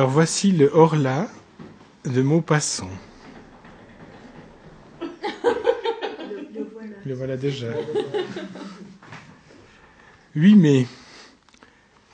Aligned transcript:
Alors 0.00 0.12
voici 0.12 0.50
le 0.52 0.74
Horla 0.74 1.28
de 2.06 2.22
Maupassant. 2.22 2.88
Le 7.04 7.12
voilà 7.12 7.36
déjà. 7.36 7.66
8 10.34 10.54
mai. 10.54 10.86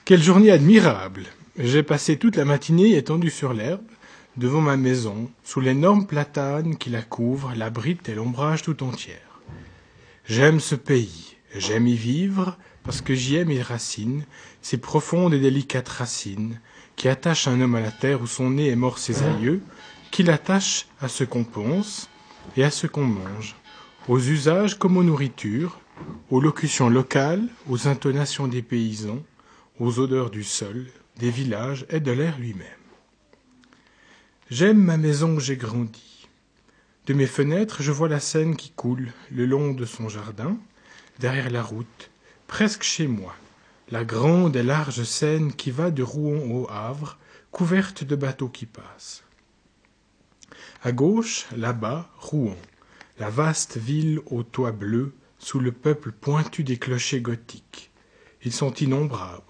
Quelle 0.05 0.21
journée 0.21 0.51
admirable. 0.51 1.27
J'ai 1.61 1.85
passé 1.85 2.19
toute 2.19 2.35
la 2.35 2.45
matinée 2.45 2.97
étendu 2.97 3.31
sur 3.31 3.55
l'herbe, 3.55 3.85
devant 4.37 4.61
ma 4.61 4.77
maison, 4.77 5.31
sous 5.45 5.61
l'énorme 5.61 6.09
platane 6.09 6.77
qui 6.79 6.91
la 6.91 7.03
couvre, 7.03 7.53
l'abrite 7.55 8.09
et 8.09 8.17
l'ombrage 8.17 8.63
tout 8.63 8.83
entière. 8.83 9.41
J'aime 10.25 10.59
ce 10.59 10.75
pays, 10.75 11.37
j'aime 11.55 11.87
y 11.87 11.95
vivre, 11.95 12.59
parce 12.83 13.01
que 13.01 13.15
j'y 13.15 13.37
ai 13.37 13.45
mes 13.45 13.63
racines, 13.63 14.25
ces 14.61 14.79
profondes 14.79 15.35
et 15.35 15.39
délicates 15.39 15.89
racines, 15.89 16.59
qui 16.97 17.09
attachent 17.09 17.47
un 17.47 17.61
homme 17.61 17.75
à 17.75 17.81
la 17.81 17.93
terre 17.93 18.23
où 18.23 18.27
son 18.27 18.51
nez 18.51 18.69
est 18.69 18.77
mort 18.77 18.99
ses 18.99 19.23
aïeux, 19.23 19.61
qui 20.11 20.23
l'attachent 20.23 20.87
à 21.01 21.09
ce 21.09 21.25
qu'on 21.25 21.45
pense 21.45 22.09
et 22.57 22.65
à 22.65 22.71
ce 22.71 22.87
qu'on 22.87 23.05
mange, 23.05 23.55
aux 24.09 24.19
usages 24.19 24.79
comme 24.79 24.97
aux 24.97 25.05
nourritures, 25.05 25.79
aux 26.31 26.41
locutions 26.41 26.89
locales, 26.89 27.47
aux 27.69 27.87
intonations 27.87 28.49
des 28.49 28.63
paysans, 28.63 29.23
aux 29.79 29.99
odeurs 29.99 30.31
du 30.31 30.43
sol, 30.43 30.87
des 31.19 31.31
villages 31.31 31.87
et 31.91 32.01
de 32.01 32.13
l'air 32.13 32.39
lui-même. 32.39 32.67
J'aime 34.51 34.79
ma 34.79 34.97
maison 34.97 35.37
où 35.37 35.41
j'ai 35.41 35.57
grandi. 35.57 36.29
De 37.07 37.15
mes 37.15 37.27
fenêtres, 37.27 37.83
je 37.83 37.93
vois 37.93 38.09
la 38.09 38.21
Seine 38.21 38.57
qui 38.57 38.71
coule 38.71 39.13
le 39.31 39.45
long 39.45 39.73
de 39.73 39.85
son 39.85 40.09
jardin, 40.09 40.57
derrière 41.19 41.51
la 41.51 41.63
route, 41.63 42.11
presque 42.47 42.83
chez 42.83 43.07
moi, 43.07 43.35
la 43.89 44.05
grande 44.05 44.57
et 44.57 44.63
large 44.63 45.05
Seine 45.05 45.53
qui 45.53 45.71
va 45.71 45.91
de 45.91 46.03
Rouen 46.03 46.51
au 46.51 46.69
Havre, 46.71 47.19
couverte 47.53 48.03
de 48.03 48.17
bateaux 48.17 48.49
qui 48.49 48.67
passent. 48.67 49.23
À 50.83 50.93
gauche, 50.93 51.47
là-bas, 51.57 52.11
Rouen, 52.19 52.57
la 53.19 53.31
vaste 53.31 53.77
ville 53.77 54.21
aux 54.27 54.43
toits 54.43 54.73
bleus, 54.73 55.15
sous 55.39 55.61
le 55.61 55.71
peuple 55.71 56.11
pointu 56.13 56.65
des 56.65 56.79
clochers 56.79 57.21
gothiques. 57.21 57.91
Ils 58.43 58.53
sont 58.53 58.75
innombrables. 58.75 59.43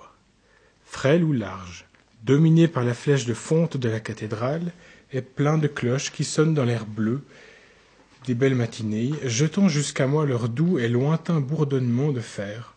Frêles 0.84 1.24
ou 1.24 1.32
larges, 1.32 1.86
dominés 2.22 2.68
par 2.68 2.84
la 2.84 2.94
flèche 2.94 3.24
de 3.24 3.34
fonte 3.34 3.76
de 3.76 3.88
la 3.88 4.00
cathédrale, 4.00 4.72
et 5.12 5.22
pleins 5.22 5.58
de 5.58 5.68
cloches 5.68 6.12
qui 6.12 6.24
sonnent 6.24 6.54
dans 6.54 6.64
l'air 6.64 6.84
bleu 6.84 7.22
des 8.26 8.34
belles 8.34 8.56
matinées, 8.56 9.12
jetant 9.24 9.68
jusqu'à 9.68 10.08
moi 10.08 10.26
leur 10.26 10.48
doux 10.48 10.78
et 10.78 10.88
lointain 10.88 11.40
bourdonnement 11.40 12.10
de 12.10 12.20
fer, 12.20 12.74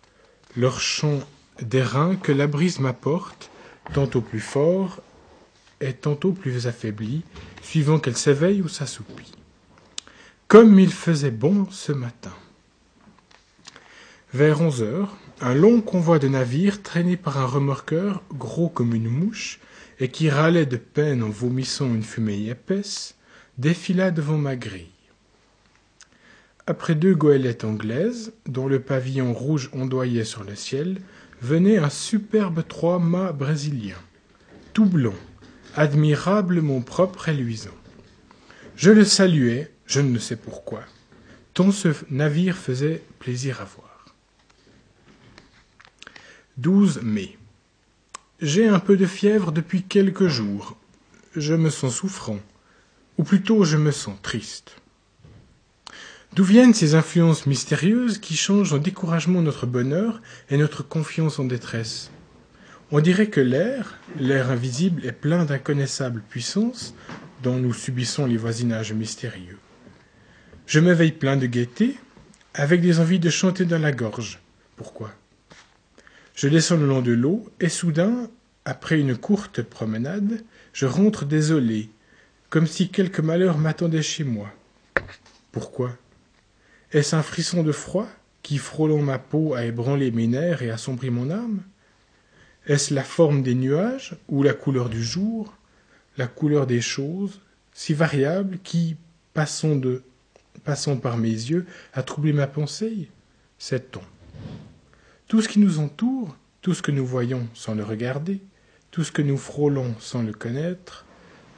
leur 0.55 0.79
chant 0.79 1.19
d'airain 1.61 2.15
que 2.15 2.31
la 2.31 2.47
brise 2.47 2.79
m'apporte, 2.79 3.49
tantôt 3.93 4.21
plus 4.21 4.39
fort 4.39 5.01
et 5.81 5.93
tantôt 5.93 6.31
plus 6.31 6.67
affaibli, 6.67 7.23
suivant 7.61 7.99
qu'elle 7.99 8.17
s'éveille 8.17 8.61
ou 8.61 8.67
s'assoupit. 8.67 9.31
Comme 10.47 10.79
il 10.79 10.91
faisait 10.91 11.31
bon 11.31 11.67
ce 11.69 11.91
matin. 11.91 12.33
Vers 14.33 14.61
onze 14.61 14.81
heures, 14.81 15.17
un 15.41 15.53
long 15.53 15.81
convoi 15.81 16.19
de 16.19 16.27
navires 16.27 16.83
traîné 16.83 17.17
par 17.17 17.37
un 17.37 17.45
remorqueur 17.45 18.21
gros 18.33 18.69
comme 18.69 18.93
une 18.93 19.09
mouche 19.09 19.59
et 19.99 20.09
qui 20.09 20.29
râlait 20.29 20.65
de 20.65 20.77
peine 20.77 21.23
en 21.23 21.29
vomissant 21.29 21.87
une 21.87 22.03
fumée 22.03 22.49
épaisse, 22.49 23.15
défila 23.57 24.11
devant 24.11 24.37
ma 24.37 24.55
grille. 24.55 24.91
Après 26.67 26.93
deux 26.93 27.15
goélettes 27.15 27.63
anglaises, 27.63 28.33
dont 28.45 28.67
le 28.67 28.79
pavillon 28.79 29.33
rouge 29.33 29.69
ondoyait 29.73 30.23
sur 30.23 30.43
le 30.43 30.55
ciel, 30.55 31.01
venait 31.41 31.77
un 31.77 31.89
superbe 31.89 32.63
trois-mâts 32.67 33.31
brésilien, 33.31 33.97
tout 34.73 34.85
blond, 34.85 35.15
admirablement 35.75 36.81
propre 36.81 37.29
et 37.29 37.33
luisant. 37.33 37.69
Je 38.75 38.91
le 38.91 39.05
saluai, 39.05 39.71
je 39.85 40.01
ne 40.01 40.19
sais 40.19 40.35
pourquoi, 40.35 40.81
tant 41.53 41.71
ce 41.71 41.89
navire 42.09 42.57
faisait 42.57 43.03
plaisir 43.19 43.61
à 43.61 43.65
voir. 43.65 44.05
12 46.57 47.01
mai. 47.03 47.37
J'ai 48.41 48.67
un 48.67 48.79
peu 48.79 48.97
de 48.97 49.05
fièvre 49.05 49.51
depuis 49.51 49.83
quelques 49.83 50.27
jours. 50.27 50.77
Je 51.35 51.53
me 51.53 51.69
sens 51.69 51.95
souffrant, 51.95 52.39
ou 53.17 53.23
plutôt 53.23 53.63
je 53.63 53.77
me 53.77 53.91
sens 53.91 54.17
triste. 54.21 54.75
D'où 56.35 56.43
viennent 56.43 56.75
ces 56.75 56.93
influences 56.93 57.47
mystérieuses 57.47 58.19
qui 58.19 58.37
changent 58.37 58.73
en 58.73 58.77
découragement 58.77 59.41
notre 59.41 59.65
bonheur 59.65 60.21
et 60.49 60.57
notre 60.57 60.83
confiance 60.83 61.39
en 61.39 61.45
détresse? 61.45 62.11
On 62.91 62.99
dirait 62.99 63.29
que 63.29 63.41
l'air, 63.41 63.97
l'air 64.19 64.51
invisible, 64.51 65.05
est 65.05 65.11
plein 65.11 65.45
d'inconnaissables 65.45 66.23
puissances 66.29 66.93
dont 67.41 67.57
nous 67.57 67.73
subissons 67.73 68.27
les 68.27 68.37
voisinages 68.37 68.93
mystérieux. 68.93 69.57
Je 70.67 70.79
m'éveille 70.79 71.11
plein 71.11 71.35
de 71.35 71.47
gaieté, 71.47 71.97
avec 72.53 72.81
des 72.81 72.99
envies 72.99 73.19
de 73.19 73.29
chanter 73.29 73.65
dans 73.65 73.81
la 73.81 73.91
gorge. 73.91 74.39
Pourquoi? 74.75 75.11
Je 76.35 76.47
descends 76.47 76.77
le 76.77 76.87
long 76.87 77.01
de 77.01 77.11
l'eau, 77.11 77.49
et 77.59 77.69
soudain, 77.69 78.29
après 78.65 78.99
une 78.99 79.17
courte 79.17 79.63
promenade, 79.63 80.43
je 80.73 80.85
rentre 80.85 81.25
désolé, 81.25 81.89
comme 82.49 82.67
si 82.67 82.89
quelque 82.89 83.21
malheur 83.21 83.57
m'attendait 83.57 84.03
chez 84.03 84.23
moi. 84.23 84.51
Pourquoi? 85.51 85.97
Est-ce 86.91 87.15
un 87.15 87.21
frisson 87.21 87.61
de 87.61 87.71
froid 87.71 88.07
qui, 88.41 88.57
frôlant 88.57 89.03
ma 89.03 89.19
peau, 89.19 89.53
a 89.53 89.63
ébranlé 89.63 90.09
mes 90.09 90.25
nerfs 90.25 90.63
et 90.63 90.71
assombri 90.71 91.11
mon 91.11 91.29
âme? 91.29 91.61
Est-ce 92.65 92.95
la 92.95 93.03
forme 93.03 93.43
des 93.43 93.53
nuages 93.53 94.15
ou 94.27 94.41
la 94.41 94.53
couleur 94.53 94.89
du 94.89 95.03
jour, 95.03 95.55
la 96.17 96.25
couleur 96.25 96.65
des 96.65 96.81
choses, 96.81 97.41
si 97.73 97.93
variable, 97.93 98.57
qui, 98.63 98.97
passant, 99.35 99.75
de, 99.75 100.01
passant 100.63 100.97
par 100.97 101.17
mes 101.17 101.29
yeux, 101.29 101.67
a 101.93 102.01
troublé 102.01 102.33
ma 102.33 102.47
pensée? 102.47 103.09
Sait-on. 103.59 104.01
Tout 105.27 105.43
ce 105.43 105.47
qui 105.47 105.59
nous 105.59 105.77
entoure, 105.77 106.35
tout 106.63 106.73
ce 106.73 106.81
que 106.81 106.91
nous 106.91 107.05
voyons 107.05 107.47
sans 107.53 107.75
le 107.75 107.83
regarder, 107.83 108.41
tout 108.89 109.03
ce 109.03 109.11
que 109.11 109.21
nous 109.21 109.37
frôlons 109.37 109.93
sans 109.99 110.23
le 110.23 110.33
connaître, 110.33 111.05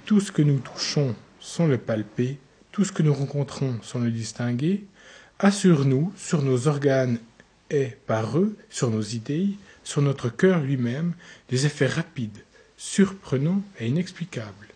tout 0.06 0.20
ce 0.20 0.34
que 0.34 0.42
nous 0.42 0.60
touchons 0.60 1.16
sans 1.40 1.68
le 1.68 1.78
palper, 1.78 2.38
tout 2.74 2.84
ce 2.84 2.92
que 2.92 3.02
nous 3.02 3.14
rencontrons 3.14 3.80
sans 3.82 4.00
le 4.00 4.12
distinguer, 4.12 4.86
a 5.44 5.50
sur 5.50 5.86
nous, 5.86 6.14
sur 6.16 6.44
nos 6.44 6.68
organes 6.68 7.18
et 7.72 7.98
par 8.06 8.38
eux, 8.38 8.56
sur 8.70 8.92
nos 8.92 9.02
idées, 9.02 9.50
sur 9.84 10.04
notre 10.04 10.30
cœur 10.30 10.60
lui-même, 10.60 11.14
des 11.50 11.66
effets 11.66 11.88
rapides, 11.88 12.46
surprenants 12.78 13.64
et 13.80 13.88
inexplicables. 13.88 14.68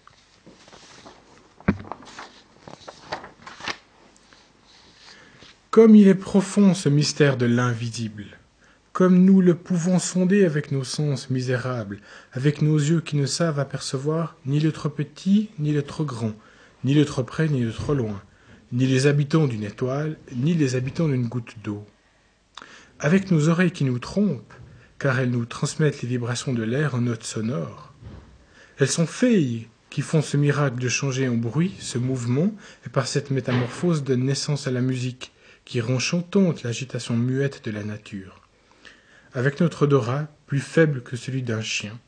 Comme 5.69 5.95
il 5.95 6.07
est 6.07 6.15
profond 6.15 6.73
ce 6.73 6.89
mystère 6.89 7.37
de 7.37 7.45
l'invisible, 7.45 8.25
comme 8.91 9.23
nous 9.23 9.41
le 9.41 9.53
pouvons 9.53 9.99
sonder 9.99 10.45
avec 10.45 10.71
nos 10.71 10.83
sens 10.83 11.29
misérables, 11.29 11.99
avec 12.31 12.63
nos 12.63 12.77
yeux 12.77 13.01
qui 13.01 13.17
ne 13.17 13.27
savent 13.27 13.59
apercevoir 13.59 14.35
ni 14.47 14.59
le 14.59 14.71
trop 14.71 14.89
petit, 14.89 15.51
ni 15.59 15.73
le 15.73 15.83
trop 15.83 16.05
grand, 16.05 16.33
ni 16.83 16.95
le 16.95 17.05
trop 17.05 17.23
près, 17.23 17.49
ni 17.49 17.61
le 17.61 17.71
trop 17.71 17.93
loin, 17.93 18.19
ni 18.71 18.85
les 18.85 19.07
habitants 19.07 19.47
d'une 19.47 19.63
étoile, 19.63 20.17
ni 20.35 20.53
les 20.53 20.75
habitants 20.75 21.07
d'une 21.07 21.27
goutte 21.27 21.55
d'eau. 21.63 21.85
Avec 22.99 23.31
nos 23.31 23.49
oreilles 23.49 23.71
qui 23.71 23.83
nous 23.83 23.99
trompent, 23.99 24.53
car 24.99 25.19
elles 25.19 25.31
nous 25.31 25.45
transmettent 25.45 26.01
les 26.01 26.07
vibrations 26.07 26.53
de 26.53 26.63
l'air 26.63 26.95
en 26.95 27.01
notes 27.01 27.23
sonores. 27.23 27.93
Elles 28.79 28.87
sont 28.87 29.07
fées 29.07 29.67
qui 29.89 30.01
font 30.01 30.21
ce 30.21 30.37
miracle 30.37 30.79
de 30.79 30.89
changer 30.89 31.27
en 31.27 31.35
bruit 31.35 31.73
ce 31.79 31.97
mouvement, 31.97 32.53
et 32.85 32.89
par 32.89 33.07
cette 33.07 33.31
métamorphose 33.31 34.03
donnent 34.03 34.25
naissance 34.25 34.67
à 34.67 34.71
la 34.71 34.81
musique, 34.81 35.31
qui 35.63 35.81
rend 35.81 35.99
chantante 35.99 36.63
l'agitation 36.63 37.15
muette 37.15 37.65
de 37.65 37.71
la 37.71 37.83
nature 37.83 38.41
avec 39.35 39.59
notre 39.59 39.83
odorat 39.83 40.27
plus 40.47 40.61
faible 40.61 41.03
que 41.03 41.17
celui 41.17 41.43
d'un 41.43 41.61
chien, 41.61 41.99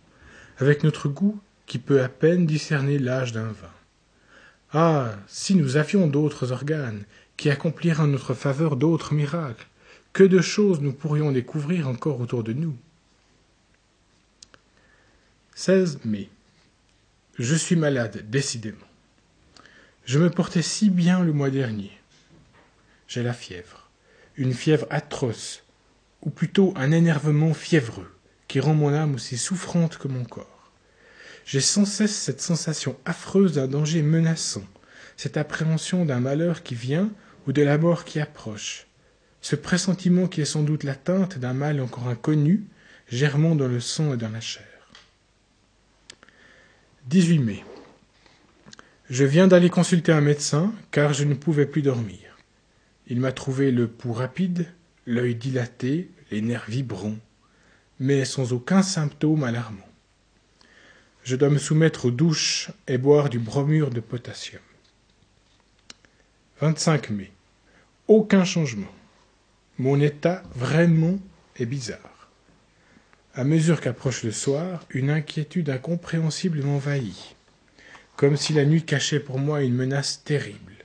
avec 0.59 0.83
notre 0.83 1.09
goût 1.09 1.39
qui 1.65 1.77
peut 1.77 2.01
à 2.01 2.07
peine 2.07 2.45
discerner 2.45 2.97
l'âge 2.97 3.33
d'un 3.33 3.47
vin. 3.47 3.76
Ah. 4.73 5.15
Si 5.27 5.55
nous 5.55 5.77
avions 5.77 6.07
d'autres 6.07 6.51
organes, 6.51 7.05
qui 7.37 7.49
accompliraient 7.49 8.01
en 8.01 8.07
notre 8.07 8.33
faveur 8.33 8.75
d'autres 8.75 9.13
miracles, 9.13 9.67
que 10.11 10.23
de 10.23 10.41
choses 10.41 10.81
nous 10.81 10.93
pourrions 10.93 11.31
découvrir 11.31 11.87
encore 11.87 12.19
autour 12.19 12.43
de 12.43 12.53
nous. 12.53 12.75
16 15.55 15.99
mai. 16.05 16.29
Je 17.37 17.55
suis 17.55 17.75
malade, 17.75 18.29
décidément. 18.29 18.77
Je 20.05 20.19
me 20.19 20.29
portais 20.29 20.63
si 20.63 20.89
bien 20.89 21.23
le 21.23 21.33
mois 21.33 21.51
dernier. 21.51 21.91
J'ai 23.07 23.23
la 23.23 23.33
fièvre, 23.33 23.89
une 24.35 24.53
fièvre 24.53 24.87
atroce, 24.89 25.63
ou 26.23 26.29
plutôt 26.29 26.73
un 26.75 26.91
énervement 26.91 27.53
fiévreux, 27.53 28.11
qui 28.47 28.59
rend 28.59 28.73
mon 28.73 28.93
âme 28.93 29.15
aussi 29.15 29.37
souffrante 29.37 29.97
que 29.97 30.07
mon 30.07 30.25
corps. 30.25 30.56
J'ai 31.47 31.61
sans 31.61 31.85
cesse 31.85 32.13
cette 32.13 32.41
sensation 32.41 32.97
affreuse 33.05 33.53
d'un 33.53 33.69
danger 33.69 34.01
menaçant, 34.01 34.65
cette 35.15 35.37
appréhension 35.37 36.03
d'un 36.03 36.19
malheur 36.19 36.61
qui 36.61 36.75
vient 36.75 37.09
ou 37.47 37.53
de 37.53 37.61
la 37.61 37.77
mort 37.77 38.03
qui 38.03 38.19
approche, 38.19 38.85
ce 39.39 39.55
pressentiment 39.55 40.27
qui 40.27 40.41
est 40.41 40.45
sans 40.45 40.63
doute 40.63 40.83
l'atteinte 40.83 41.37
d'un 41.37 41.53
mal 41.53 41.79
encore 41.79 42.09
inconnu, 42.09 42.65
germant 43.07 43.55
dans 43.55 43.69
le 43.69 43.79
sang 43.79 44.13
et 44.13 44.17
dans 44.17 44.27
la 44.27 44.41
chair. 44.41 44.65
18 47.05 47.39
mai. 47.39 47.63
Je 49.09 49.23
viens 49.23 49.47
d'aller 49.47 49.69
consulter 49.69 50.11
un 50.11 50.19
médecin 50.19 50.73
car 50.91 51.13
je 51.13 51.23
ne 51.23 51.33
pouvais 51.33 51.65
plus 51.65 51.81
dormir. 51.81 52.37
Il 53.07 53.21
m'a 53.21 53.31
trouvé 53.31 53.71
le 53.71 53.87
pouls 53.87 54.11
rapide, 54.11 54.67
l'œil 55.05 55.35
dilaté, 55.35 56.11
les 56.29 56.41
nerfs 56.41 56.65
vibrants, 56.67 57.15
mais 58.01 58.25
sans 58.25 58.51
aucun 58.51 58.81
symptôme 58.81 59.45
alarmant. 59.45 59.86
Je 61.27 61.35
dois 61.35 61.49
me 61.49 61.57
soumettre 61.57 62.05
aux 62.05 62.11
douches 62.11 62.69
et 62.87 62.97
boire 62.97 63.27
du 63.27 63.37
bromure 63.37 63.89
de 63.89 63.99
potassium. 63.99 64.61
25 66.61 67.09
mai. 67.09 67.33
Aucun 68.07 68.45
changement. 68.45 68.87
Mon 69.77 69.99
état 69.99 70.41
vraiment 70.55 71.19
est 71.57 71.65
bizarre. 71.65 72.29
À 73.33 73.43
mesure 73.43 73.81
qu'approche 73.81 74.23
le 74.23 74.31
soir, 74.31 74.85
une 74.89 75.09
inquiétude 75.09 75.69
incompréhensible 75.69 76.63
m'envahit 76.63 77.35
comme 78.15 78.37
si 78.37 78.53
la 78.53 78.63
nuit 78.63 78.83
cachait 78.83 79.19
pour 79.19 79.37
moi 79.37 79.63
une 79.63 79.75
menace 79.75 80.23
terrible. 80.23 80.77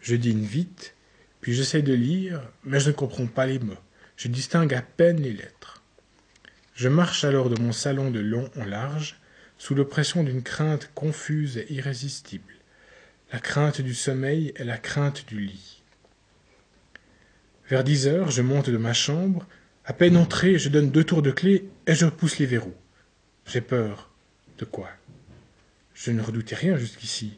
Je 0.00 0.16
dîne 0.16 0.42
vite, 0.42 0.94
puis 1.42 1.52
j'essaie 1.52 1.82
de 1.82 1.92
lire, 1.92 2.40
mais 2.64 2.80
je 2.80 2.88
ne 2.88 2.94
comprends 2.94 3.26
pas 3.26 3.44
les 3.44 3.58
mots. 3.58 3.74
Je 4.16 4.28
distingue 4.28 4.72
à 4.72 4.80
peine 4.80 5.20
les 5.20 5.34
lettres. 5.34 5.82
Je 6.74 6.88
marche 6.88 7.24
alors 7.24 7.50
de 7.50 7.60
mon 7.60 7.72
salon 7.72 8.10
de 8.10 8.20
long 8.20 8.50
en 8.56 8.64
large, 8.64 9.20
sous 9.58 9.74
l'oppression 9.74 10.22
d'une 10.22 10.42
crainte 10.42 10.90
confuse 10.94 11.58
et 11.58 11.72
irrésistible, 11.72 12.52
la 13.32 13.38
crainte 13.38 13.80
du 13.80 13.94
sommeil 13.94 14.52
et 14.56 14.64
la 14.64 14.78
crainte 14.78 15.26
du 15.26 15.40
lit. 15.40 15.82
Vers 17.68 17.82
dix 17.82 18.06
heures, 18.06 18.30
je 18.30 18.42
monte 18.42 18.70
de 18.70 18.76
ma 18.76 18.92
chambre. 18.92 19.46
À 19.84 19.92
peine 19.92 20.16
entré, 20.16 20.58
je 20.58 20.68
donne 20.68 20.90
deux 20.90 21.04
tours 21.04 21.22
de 21.22 21.32
clé 21.32 21.68
et 21.86 21.94
je 21.94 22.04
repousse 22.04 22.38
les 22.38 22.46
verrous. 22.46 22.76
J'ai 23.46 23.60
peur. 23.60 24.10
De 24.58 24.64
quoi? 24.64 24.88
Je 25.94 26.10
ne 26.10 26.22
redoutais 26.22 26.54
rien 26.54 26.76
jusqu'ici. 26.76 27.36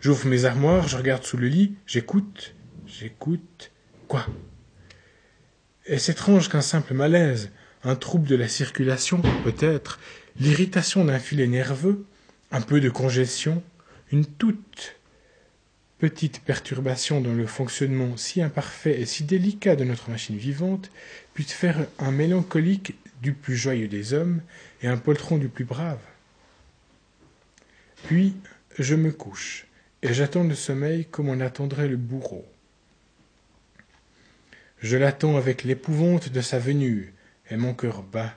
J'ouvre 0.00 0.26
mes 0.26 0.44
armoires, 0.44 0.88
je 0.88 0.96
regarde 0.96 1.24
sous 1.24 1.36
le 1.36 1.48
lit, 1.48 1.74
j'écoute, 1.86 2.54
j'écoute. 2.86 3.72
Quoi? 4.06 4.26
Est-ce 5.86 6.12
étrange 6.12 6.48
qu'un 6.48 6.60
simple 6.60 6.94
malaise, 6.94 7.50
un 7.84 7.96
trouble 7.96 8.28
de 8.28 8.36
la 8.36 8.48
circulation, 8.48 9.20
peut-être, 9.44 9.98
l'irritation 10.40 11.04
d'un 11.04 11.18
filet 11.18 11.46
nerveux, 11.46 12.04
un 12.50 12.60
peu 12.60 12.80
de 12.80 12.90
congestion, 12.90 13.62
une 14.12 14.26
toute 14.26 14.96
petite 15.98 16.40
perturbation 16.40 17.20
dans 17.20 17.34
le 17.34 17.46
fonctionnement 17.46 18.16
si 18.16 18.40
imparfait 18.40 19.00
et 19.00 19.06
si 19.06 19.24
délicat 19.24 19.76
de 19.76 19.84
notre 19.84 20.10
machine 20.10 20.36
vivante 20.36 20.90
puisse 21.34 21.52
faire 21.52 21.86
un 21.98 22.12
mélancolique 22.12 22.94
du 23.20 23.32
plus 23.32 23.56
joyeux 23.56 23.88
des 23.88 24.14
hommes 24.14 24.40
et 24.82 24.86
un 24.86 24.96
poltron 24.96 25.38
du 25.38 25.48
plus 25.48 25.64
brave 25.64 25.98
puis 28.04 28.34
je 28.78 28.94
me 28.94 29.10
couche, 29.10 29.66
et 30.02 30.14
j'attends 30.14 30.44
le 30.44 30.54
sommeil 30.54 31.06
comme 31.06 31.28
on 31.28 31.40
attendrait 31.40 31.88
le 31.88 31.96
bourreau. 31.96 32.46
Je 34.80 34.96
l'attends 34.96 35.36
avec 35.36 35.64
l'épouvante 35.64 36.28
de 36.28 36.40
sa 36.40 36.58
venue, 36.58 37.12
et 37.50 37.56
mon 37.56 37.74
cœur 37.74 38.02
bat, 38.02 38.34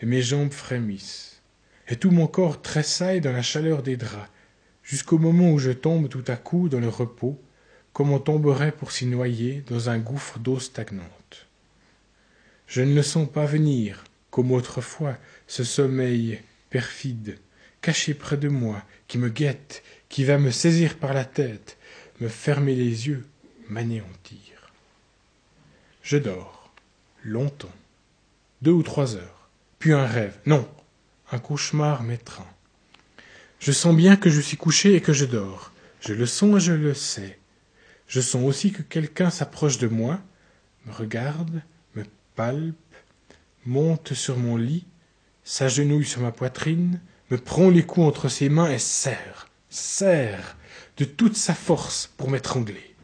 et 0.00 0.06
mes 0.06 0.22
jambes 0.22 0.52
frémissent, 0.52 1.42
et 1.88 1.96
tout 1.96 2.10
mon 2.10 2.26
corps 2.26 2.62
tressaille 2.62 3.20
dans 3.20 3.32
la 3.32 3.42
chaleur 3.42 3.82
des 3.82 3.96
draps, 3.96 4.30
jusqu'au 4.82 5.18
moment 5.18 5.50
où 5.50 5.58
je 5.58 5.70
tombe 5.70 6.08
tout 6.08 6.24
à 6.26 6.36
coup 6.36 6.68
dans 6.68 6.80
le 6.80 6.88
repos, 6.88 7.40
comme 7.92 8.12
on 8.12 8.18
tomberait 8.18 8.72
pour 8.72 8.92
s'y 8.92 9.06
noyer 9.06 9.62
dans 9.66 9.90
un 9.90 9.98
gouffre 9.98 10.38
d'eau 10.38 10.60
stagnante. 10.60 11.46
Je 12.66 12.82
ne 12.82 12.94
le 12.94 13.02
sens 13.02 13.28
pas 13.28 13.46
venir, 13.46 14.04
comme 14.30 14.52
autrefois, 14.52 15.16
ce 15.46 15.64
sommeil 15.64 16.40
perfide, 16.70 17.38
caché 17.80 18.14
près 18.14 18.36
de 18.36 18.48
moi, 18.48 18.82
qui 19.08 19.18
me 19.18 19.30
guette, 19.30 19.82
qui 20.08 20.24
va 20.24 20.38
me 20.38 20.50
saisir 20.50 20.96
par 20.96 21.14
la 21.14 21.24
tête, 21.24 21.76
me 22.20 22.28
fermer 22.28 22.74
les 22.74 23.08
yeux, 23.08 23.26
m'anéantir. 23.68 24.72
Je 26.02 26.18
dors, 26.18 26.72
longtemps, 27.24 27.74
deux 28.62 28.72
ou 28.72 28.82
trois 28.82 29.16
heures, 29.16 29.37
puis 29.78 29.92
un 29.92 30.06
rêve, 30.06 30.36
non, 30.46 30.68
un 31.30 31.38
cauchemar 31.38 32.02
m'étreint. 32.02 32.46
Je 33.60 33.72
sens 33.72 33.94
bien 33.94 34.16
que 34.16 34.30
je 34.30 34.40
suis 34.40 34.56
couché 34.56 34.94
et 34.94 35.00
que 35.00 35.12
je 35.12 35.24
dors, 35.24 35.72
je 36.00 36.12
le 36.12 36.26
sens 36.26 36.56
et 36.56 36.60
je 36.60 36.72
le 36.72 36.94
sais. 36.94 37.38
Je 38.06 38.20
sens 38.20 38.42
aussi 38.44 38.72
que 38.72 38.82
quelqu'un 38.82 39.30
s'approche 39.30 39.78
de 39.78 39.88
moi, 39.88 40.20
me 40.86 40.92
regarde, 40.92 41.62
me 41.94 42.04
palpe, 42.34 42.76
monte 43.66 44.14
sur 44.14 44.38
mon 44.38 44.56
lit, 44.56 44.86
s'agenouille 45.44 46.06
sur 46.06 46.22
ma 46.22 46.32
poitrine, 46.32 47.00
me 47.30 47.36
prend 47.36 47.68
les 47.68 47.84
coups 47.84 48.06
entre 48.06 48.28
ses 48.28 48.48
mains 48.48 48.70
et 48.70 48.78
serre, 48.78 49.48
serre 49.68 50.56
de 50.96 51.04
toute 51.04 51.36
sa 51.36 51.54
force 51.54 52.10
pour 52.16 52.30
m'étrangler. 52.30 52.94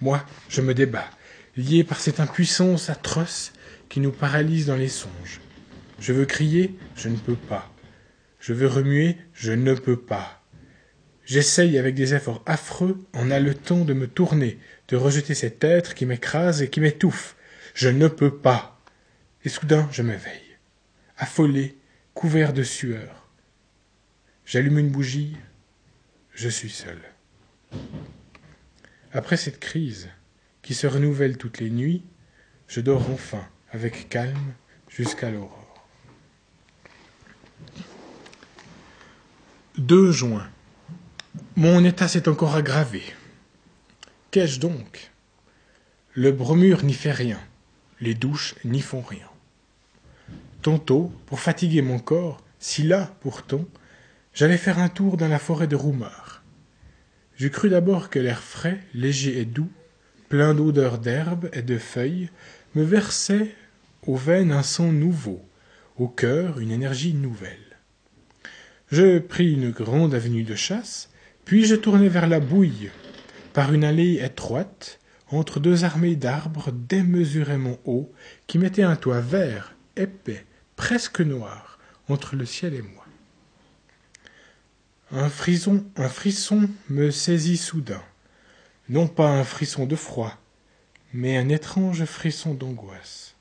Moi, 0.00 0.24
je 0.48 0.60
me 0.60 0.74
débats, 0.74 1.10
lié 1.56 1.84
par 1.84 2.00
cette 2.00 2.20
impuissance 2.20 2.88
atroce 2.88 3.52
qui 3.88 4.00
nous 4.00 4.12
paralyse 4.12 4.66
dans 4.66 4.76
les 4.76 4.88
songes. 4.88 5.40
Je 6.00 6.14
veux 6.14 6.24
crier, 6.24 6.74
je 6.96 7.10
ne 7.10 7.16
peux 7.16 7.36
pas. 7.36 7.70
Je 8.40 8.54
veux 8.54 8.66
remuer, 8.66 9.18
je 9.34 9.52
ne 9.52 9.74
peux 9.74 10.00
pas. 10.00 10.42
J'essaye 11.26 11.78
avec 11.78 11.94
des 11.94 12.14
efforts 12.14 12.42
affreux, 12.46 12.98
en 13.12 13.30
haletant, 13.30 13.84
de 13.84 13.92
me 13.92 14.08
tourner, 14.08 14.58
de 14.88 14.96
rejeter 14.96 15.34
cet 15.34 15.62
être 15.62 15.94
qui 15.94 16.06
m'écrase 16.06 16.62
et 16.62 16.70
qui 16.70 16.80
m'étouffe. 16.80 17.36
Je 17.74 17.90
ne 17.90 18.08
peux 18.08 18.34
pas. 18.34 18.80
Et 19.44 19.50
soudain, 19.50 19.88
je 19.92 20.02
m'éveille, 20.02 20.56
affolé, 21.18 21.76
couvert 22.14 22.54
de 22.54 22.62
sueur. 22.62 23.28
J'allume 24.46 24.78
une 24.78 24.90
bougie, 24.90 25.36
je 26.34 26.48
suis 26.48 26.70
seul. 26.70 26.98
Après 29.12 29.36
cette 29.36 29.60
crise, 29.60 30.08
qui 30.62 30.74
se 30.74 30.86
renouvelle 30.86 31.36
toutes 31.36 31.60
les 31.60 31.70
nuits, 31.70 32.04
je 32.68 32.80
dors 32.80 33.10
enfin, 33.10 33.46
avec 33.70 34.08
calme, 34.08 34.54
jusqu'à 34.88 35.30
l'aurore. 35.30 35.59
2 39.80 40.12
juin. 40.12 40.46
Mon 41.56 41.84
état 41.84 42.06
s'est 42.06 42.28
encore 42.28 42.54
aggravé. 42.54 43.02
Qu'ai-je 44.30 44.60
donc? 44.60 45.10
Le 46.12 46.32
bromure 46.32 46.84
n'y 46.84 46.92
fait 46.92 47.12
rien, 47.12 47.40
les 48.00 48.14
douches 48.14 48.54
n'y 48.64 48.82
font 48.82 49.00
rien. 49.00 49.26
Tantôt, 50.60 51.10
pour 51.24 51.40
fatiguer 51.40 51.80
mon 51.80 51.98
corps, 51.98 52.42
si 52.58 52.82
là, 52.82 53.14
pourtant, 53.20 53.64
J'allais 54.32 54.58
faire 54.58 54.78
un 54.78 54.88
tour 54.88 55.16
dans 55.16 55.28
la 55.28 55.40
forêt 55.40 55.66
de 55.66 55.74
Roumard. 55.74 56.44
Je 57.36 57.48
crus 57.48 57.70
d'abord 57.70 58.10
que 58.10 58.20
l'air 58.20 58.42
frais, 58.42 58.78
léger 58.94 59.40
et 59.40 59.44
doux, 59.44 59.70
plein 60.28 60.54
d'odeurs 60.54 60.98
d'herbe 60.98 61.48
et 61.52 61.62
de 61.62 61.78
feuilles, 61.78 62.30
me 62.76 62.84
versait 62.84 63.54
aux 64.06 64.14
veines 64.14 64.52
un 64.52 64.62
sang 64.62 64.92
nouveau, 64.92 65.42
au 65.96 66.06
cœur 66.06 66.60
une 66.60 66.70
énergie 66.70 67.12
nouvelle. 67.12 67.69
Je 68.90 69.20
pris 69.20 69.52
une 69.52 69.70
grande 69.70 70.14
avenue 70.14 70.42
de 70.42 70.56
chasse, 70.56 71.10
puis 71.44 71.64
je 71.64 71.76
tournai 71.76 72.08
vers 72.08 72.26
la 72.26 72.40
bouille, 72.40 72.90
par 73.52 73.72
une 73.72 73.84
allée 73.84 74.20
étroite, 74.20 74.98
entre 75.30 75.60
deux 75.60 75.84
armées 75.84 76.16
d'arbres 76.16 76.72
démesurément 76.72 77.78
hauts, 77.84 78.12
qui 78.48 78.58
mettaient 78.58 78.82
un 78.82 78.96
toit 78.96 79.20
vert, 79.20 79.76
épais, 79.96 80.44
presque 80.74 81.20
noir, 81.20 81.78
entre 82.08 82.34
le 82.34 82.44
ciel 82.44 82.74
et 82.74 82.82
moi. 82.82 83.06
Un 85.12 85.28
frisson, 85.28 85.84
un 85.96 86.08
frisson 86.08 86.68
me 86.88 87.12
saisit 87.12 87.58
soudain. 87.58 88.02
Non 88.88 89.06
pas 89.06 89.28
un 89.28 89.44
frisson 89.44 89.86
de 89.86 89.94
froid, 89.94 90.36
mais 91.12 91.36
un 91.36 91.48
étrange 91.48 92.04
frisson 92.06 92.54
d'angoisse. 92.54 93.36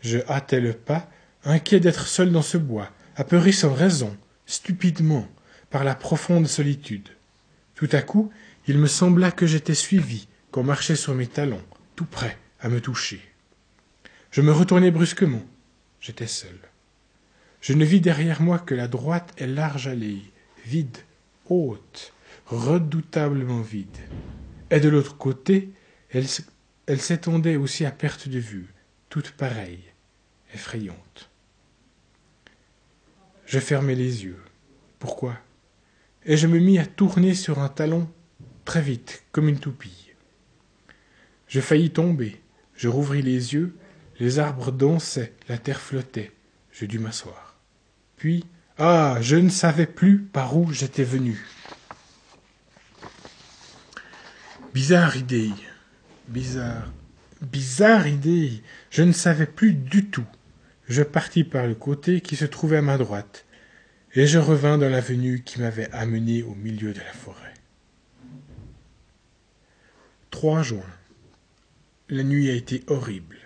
Je 0.00 0.18
hâtai 0.28 0.60
le 0.60 0.72
pas, 0.72 1.08
inquiet 1.44 1.78
d'être 1.78 2.08
seul 2.08 2.32
dans 2.32 2.42
ce 2.42 2.58
bois, 2.58 2.90
apeuré 3.14 3.52
sans 3.52 3.72
raison, 3.72 4.16
stupidement, 4.48 5.28
par 5.70 5.84
la 5.84 5.94
profonde 5.94 6.48
solitude. 6.48 7.10
Tout 7.74 7.88
à 7.92 8.02
coup, 8.02 8.32
il 8.66 8.78
me 8.78 8.86
sembla 8.86 9.30
que 9.30 9.46
j'étais 9.46 9.74
suivi, 9.74 10.26
qu'on 10.50 10.64
marchait 10.64 10.96
sur 10.96 11.14
mes 11.14 11.26
talons, 11.26 11.62
tout 11.94 12.06
prêt 12.06 12.36
à 12.60 12.68
me 12.68 12.80
toucher. 12.80 13.20
Je 14.30 14.40
me 14.40 14.50
retournai 14.50 14.90
brusquement. 14.90 15.42
J'étais 16.00 16.26
seul. 16.26 16.58
Je 17.60 17.72
ne 17.74 17.84
vis 17.84 18.00
derrière 18.00 18.40
moi 18.40 18.58
que 18.58 18.74
la 18.74 18.88
droite 18.88 19.34
et 19.36 19.46
large 19.46 19.86
allée, 19.86 20.22
vide, 20.64 20.96
haute, 21.48 22.14
redoutablement 22.46 23.60
vide. 23.60 23.98
Et 24.70 24.80
de 24.80 24.88
l'autre 24.88 25.16
côté, 25.16 25.70
elle, 26.10 26.26
elle 26.86 27.00
s'étendait 27.00 27.56
aussi 27.56 27.84
à 27.84 27.90
perte 27.90 28.28
de 28.28 28.38
vue, 28.38 28.72
toute 29.10 29.32
pareille, 29.32 29.84
effrayante. 30.54 31.27
Je 33.48 33.58
fermai 33.58 33.94
les 33.94 34.24
yeux. 34.24 34.42
Pourquoi? 34.98 35.34
Et 36.26 36.36
je 36.36 36.46
me 36.46 36.58
mis 36.58 36.78
à 36.78 36.84
tourner 36.84 37.34
sur 37.34 37.60
un 37.60 37.70
talon 37.70 38.06
très 38.66 38.82
vite, 38.82 39.22
comme 39.32 39.48
une 39.48 39.58
toupie. 39.58 40.10
Je 41.46 41.62
faillis 41.62 41.90
tomber. 41.90 42.42
Je 42.74 42.88
rouvris 42.88 43.22
les 43.22 43.54
yeux. 43.54 43.74
Les 44.20 44.38
arbres 44.38 44.70
dansaient, 44.70 45.32
la 45.48 45.56
terre 45.56 45.80
flottait. 45.80 46.30
Je 46.72 46.84
dus 46.84 46.98
m'asseoir. 46.98 47.56
Puis, 48.18 48.44
Ah, 48.76 49.16
je 49.22 49.36
ne 49.36 49.48
savais 49.48 49.86
plus 49.86 50.18
par 50.18 50.56
où 50.56 50.70
j'étais 50.70 51.02
venu. 51.02 51.44
Bizarre 54.74 55.16
idée. 55.16 55.50
Bizarre. 56.28 56.92
Bizarre 57.40 58.06
idée. 58.06 58.62
Je 58.90 59.02
ne 59.02 59.12
savais 59.12 59.46
plus 59.46 59.72
du 59.72 60.04
tout. 60.04 60.26
Je 60.88 61.02
partis 61.02 61.44
par 61.44 61.66
le 61.66 61.74
côté 61.74 62.20
qui 62.20 62.34
se 62.34 62.46
trouvait 62.46 62.78
à 62.78 62.82
ma 62.82 62.96
droite, 62.96 63.44
et 64.14 64.26
je 64.26 64.38
revins 64.38 64.78
dans 64.78 64.88
l'avenue 64.88 65.42
qui 65.44 65.60
m'avait 65.60 65.90
amené 65.92 66.42
au 66.42 66.54
milieu 66.54 66.94
de 66.94 67.00
la 67.00 67.12
forêt. 67.12 67.54
3 70.30 70.62
juin. 70.62 70.86
La 72.08 72.22
nuit 72.22 72.48
a 72.48 72.54
été 72.54 72.84
horrible. 72.86 73.36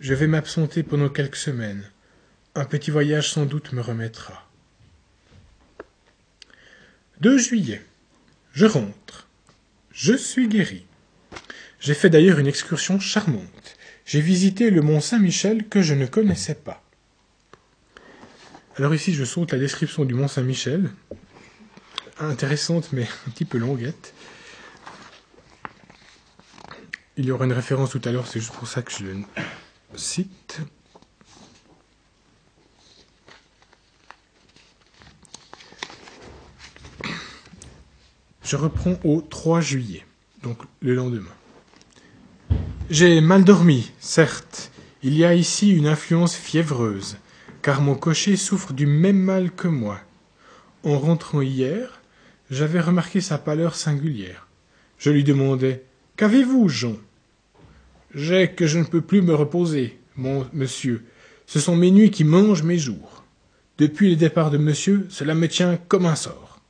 Je 0.00 0.14
vais 0.14 0.26
m'absenter 0.26 0.82
pendant 0.82 1.10
quelques 1.10 1.36
semaines. 1.36 1.84
Un 2.54 2.64
petit 2.64 2.90
voyage 2.90 3.30
sans 3.30 3.44
doute 3.44 3.72
me 3.72 3.82
remettra. 3.82 4.48
2 7.20 7.36
juillet. 7.36 7.82
Je 8.52 8.64
rentre. 8.64 9.28
Je 9.92 10.14
suis 10.14 10.48
guéri. 10.48 10.86
J'ai 11.78 11.94
fait 11.94 12.08
d'ailleurs 12.08 12.38
une 12.38 12.46
excursion 12.46 12.98
charmante. 12.98 13.76
J'ai 14.06 14.20
visité 14.20 14.70
le 14.70 14.82
mont 14.82 15.00
Saint-Michel 15.00 15.68
que 15.68 15.82
je 15.82 15.92
ne 15.92 16.06
connaissais 16.06 16.54
pas. 16.54 16.80
Alors 18.76 18.94
ici, 18.94 19.12
je 19.12 19.24
saute 19.24 19.52
la 19.52 19.58
description 19.58 20.04
du 20.04 20.14
mont 20.14 20.28
Saint-Michel. 20.28 20.90
Intéressante, 22.20 22.92
mais 22.92 23.02
un 23.26 23.30
petit 23.30 23.44
peu 23.44 23.58
longuette. 23.58 24.14
Il 27.16 27.24
y 27.24 27.32
aura 27.32 27.46
une 27.46 27.52
référence 27.52 27.90
tout 27.90 28.00
à 28.04 28.12
l'heure, 28.12 28.28
c'est 28.28 28.38
juste 28.38 28.52
pour 28.52 28.68
ça 28.68 28.82
que 28.82 28.92
je 28.92 29.04
le 29.04 29.24
cite. 29.96 30.60
Je 38.44 38.54
reprends 38.54 39.00
au 39.02 39.20
3 39.20 39.60
juillet, 39.60 40.06
donc 40.44 40.58
le 40.80 40.94
lendemain. 40.94 41.34
J'ai 42.88 43.20
mal 43.20 43.42
dormi, 43.42 43.90
certes. 43.98 44.70
Il 45.02 45.18
y 45.18 45.24
a 45.24 45.34
ici 45.34 45.72
une 45.72 45.88
influence 45.88 46.36
fiévreuse, 46.36 47.16
car 47.60 47.80
mon 47.80 47.96
cocher 47.96 48.36
souffre 48.36 48.72
du 48.72 48.86
même 48.86 49.18
mal 49.18 49.50
que 49.50 49.66
moi. 49.66 50.00
En 50.84 50.96
rentrant 50.96 51.40
hier, 51.40 52.00
j'avais 52.48 52.78
remarqué 52.78 53.20
sa 53.20 53.38
pâleur 53.38 53.74
singulière. 53.74 54.46
Je 54.98 55.10
lui 55.10 55.24
demandai 55.24 55.82
Qu'avez-vous, 56.16 56.68
Jean? 56.68 56.96
J'ai 58.14 58.52
que 58.52 58.68
je 58.68 58.78
ne 58.78 58.84
peux 58.84 59.00
plus 59.00 59.20
me 59.20 59.34
reposer, 59.34 59.98
mon 60.14 60.46
monsieur. 60.52 61.04
Ce 61.46 61.58
sont 61.58 61.74
mes 61.74 61.90
nuits 61.90 62.12
qui 62.12 62.22
mangent 62.22 62.62
mes 62.62 62.78
jours. 62.78 63.24
Depuis 63.78 64.10
le 64.10 64.16
départ 64.16 64.52
de 64.52 64.58
monsieur, 64.58 65.08
cela 65.10 65.34
me 65.34 65.48
tient 65.48 65.76
comme 65.88 66.06
un 66.06 66.14
sort. 66.14 66.60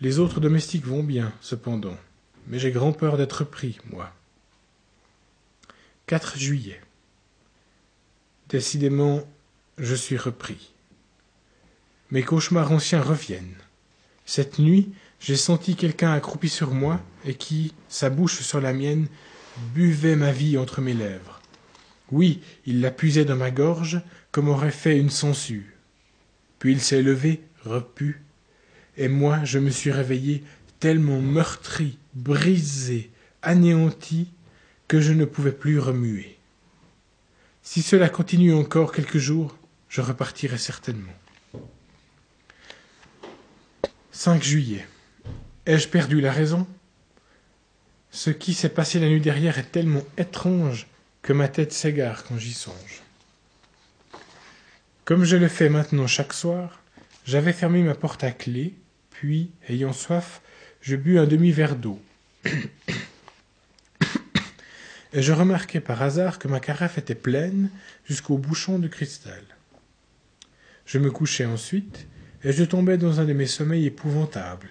Les 0.00 0.20
autres 0.20 0.38
domestiques 0.38 0.86
vont 0.86 1.02
bien, 1.02 1.32
cependant, 1.40 1.96
mais 2.46 2.60
j'ai 2.60 2.70
grand 2.70 2.92
peur 2.92 3.16
d'être 3.16 3.42
pris, 3.42 3.78
moi. 3.90 4.12
4 6.12 6.36
juillet. 6.36 6.78
Décidément, 8.50 9.22
je 9.78 9.94
suis 9.94 10.18
repris. 10.18 10.74
Mes 12.10 12.22
cauchemars 12.22 12.70
anciens 12.70 13.00
reviennent. 13.00 13.56
Cette 14.26 14.58
nuit, 14.58 14.92
j'ai 15.20 15.36
senti 15.36 15.74
quelqu'un 15.74 16.12
accroupi 16.12 16.50
sur 16.50 16.72
moi 16.72 17.00
et 17.24 17.32
qui, 17.34 17.72
sa 17.88 18.10
bouche 18.10 18.42
sur 18.42 18.60
la 18.60 18.74
mienne, 18.74 19.06
buvait 19.72 20.16
ma 20.16 20.32
vie 20.32 20.58
entre 20.58 20.82
mes 20.82 20.92
lèvres. 20.92 21.40
Oui, 22.10 22.42
il 22.66 22.82
la 22.82 22.90
puisait 22.90 23.24
dans 23.24 23.36
ma 23.36 23.50
gorge 23.50 24.02
comme 24.32 24.50
aurait 24.50 24.70
fait 24.70 24.98
une 24.98 25.08
sangsue. 25.08 25.74
Puis 26.58 26.72
il 26.72 26.82
s'est 26.82 27.00
levé, 27.00 27.40
repu, 27.64 28.20
et 28.98 29.08
moi 29.08 29.44
je 29.44 29.58
me 29.58 29.70
suis 29.70 29.90
réveillé 29.90 30.44
tellement 30.78 31.22
meurtri, 31.22 31.96
brisé, 32.12 33.10
anéanti, 33.40 34.28
que 34.92 35.00
je 35.00 35.14
ne 35.14 35.24
pouvais 35.24 35.52
plus 35.52 35.78
remuer. 35.78 36.36
Si 37.62 37.80
cela 37.80 38.10
continue 38.10 38.52
encore 38.52 38.92
quelques 38.92 39.16
jours, 39.16 39.56
je 39.88 40.02
repartirai 40.02 40.58
certainement. 40.58 41.14
5 44.10 44.42
juillet. 44.42 44.86
Ai-je 45.64 45.88
perdu 45.88 46.20
la 46.20 46.30
raison? 46.30 46.66
Ce 48.10 48.28
qui 48.28 48.52
s'est 48.52 48.68
passé 48.68 49.00
la 49.00 49.08
nuit 49.08 49.22
dernière 49.22 49.56
est 49.58 49.72
tellement 49.72 50.04
étrange 50.18 50.86
que 51.22 51.32
ma 51.32 51.48
tête 51.48 51.72
s'égare 51.72 52.24
quand 52.24 52.36
j'y 52.36 52.52
songe. 52.52 53.02
Comme 55.06 55.24
je 55.24 55.36
le 55.36 55.48
fais 55.48 55.70
maintenant 55.70 56.06
chaque 56.06 56.34
soir, 56.34 56.82
j'avais 57.24 57.54
fermé 57.54 57.82
ma 57.82 57.94
porte 57.94 58.24
à 58.24 58.30
clé, 58.30 58.74
puis, 59.08 59.52
ayant 59.70 59.94
soif, 59.94 60.42
je 60.82 60.96
bus 60.96 61.18
un 61.18 61.26
demi-verre 61.26 61.76
d'eau. 61.76 61.98
Et 65.14 65.22
je 65.22 65.32
remarquai 65.32 65.80
par 65.80 66.02
hasard 66.02 66.38
que 66.38 66.48
ma 66.48 66.60
carafe 66.60 66.98
était 66.98 67.14
pleine 67.14 67.70
jusqu'au 68.04 68.38
bouchon 68.38 68.78
de 68.78 68.88
cristal. 68.88 69.42
Je 70.86 70.98
me 70.98 71.10
couchai 71.10 71.44
ensuite, 71.44 72.06
et 72.44 72.52
je 72.52 72.64
tombai 72.64 72.96
dans 72.96 73.20
un 73.20 73.24
de 73.24 73.32
mes 73.32 73.46
sommeils 73.46 73.86
épouvantables, 73.86 74.70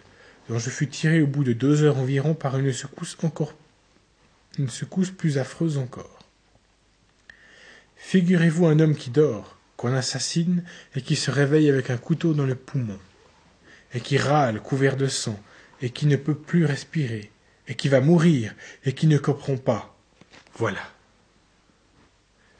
dont 0.50 0.60
je 0.60 0.69
fus 0.69 0.88
tiré 0.88 1.21
au 1.21 1.27
bout 1.27 1.43
de 1.43 1.53
deux 1.53 1.83
heures 1.83 1.98
environ 1.98 2.33
par 2.33 2.57
une 2.57 2.74
secousse 2.74 3.17
encore 3.24 3.53
une 4.57 4.69
secousse 4.69 5.12
plus 5.12 5.38
affreuse 5.38 5.77
encore. 5.77 6.19
Figurez-vous 7.95 8.65
un 8.65 8.79
homme 8.79 8.95
qui 8.95 9.10
dort, 9.10 9.57
qu'on 9.77 9.93
assassine, 9.93 10.63
et 10.95 11.01
qui 11.01 11.15
se 11.15 11.31
réveille 11.31 11.69
avec 11.69 11.89
un 11.89 11.98
couteau 11.98 12.33
dans 12.33 12.45
le 12.45 12.55
poumon, 12.55 13.00
et 13.93 14.01
qui 14.01 14.17
râle 14.17 14.62
couvert 14.62 14.98
de 14.98 15.07
sang, 15.07 15.39
et 15.81 15.89
qui 15.89 16.05
ne 16.05 16.15
peut 16.15 16.36
plus 16.36 16.65
respirer, 16.65 17.31
et 17.67 17.75
qui 17.75 17.88
va 17.88 18.01
mourir, 18.01 18.53
et 18.86 18.93
qui 18.93 19.07
ne 19.07 19.17
comprend 19.17 19.57
pas. 19.57 19.90
Voilà. 20.55 20.81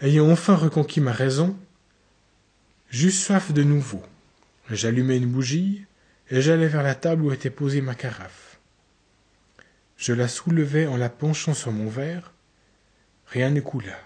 Ayant 0.02 0.30
enfin 0.32 0.56
reconquis 0.56 1.02
ma 1.02 1.12
raison, 1.12 1.58
j'eus 2.90 3.12
soif 3.12 3.52
de 3.52 3.64
nouveau. 3.64 4.04
J'allumai 4.70 5.18
une 5.18 5.30
bougie, 5.30 5.86
et 6.30 6.42
j'allai 6.42 6.68
vers 6.68 6.84
la 6.84 6.96
table 6.96 7.24
où 7.24 7.32
était 7.32 7.50
posée 7.50 7.82
ma 7.82 7.94
carafe. 7.94 8.60
Je 9.98 10.14
la 10.14 10.28
soulevai 10.28 10.88
en 10.88 10.98
la 10.98 11.10
penchant 11.10 11.54
sur 11.54 11.72
mon 11.72 11.90
verre. 11.90 12.34
Rien 13.28 13.50
ne 13.52 13.60
coula. 13.60 14.00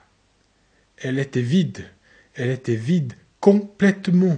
Elle 0.98 1.20
était 1.20 1.42
vide, 1.42 1.86
elle 2.34 2.50
était 2.50 2.76
vide 2.76 3.14
complètement. 3.40 4.38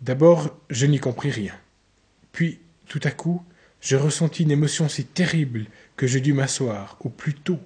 D'abord, 0.00 0.56
je 0.68 0.86
n'y 0.86 1.00
compris 1.00 1.30
rien. 1.30 1.54
Puis, 2.32 2.60
tout 2.86 3.00
à 3.04 3.10
coup, 3.10 3.42
je 3.80 3.96
ressentis 3.96 4.42
une 4.42 4.50
émotion 4.50 4.88
si 4.88 5.04
terrible 5.04 5.66
que 6.02 6.08
je 6.08 6.18
dus 6.18 6.32
m'asseoir, 6.32 6.96
ou 7.04 7.10
plutôt 7.10 7.60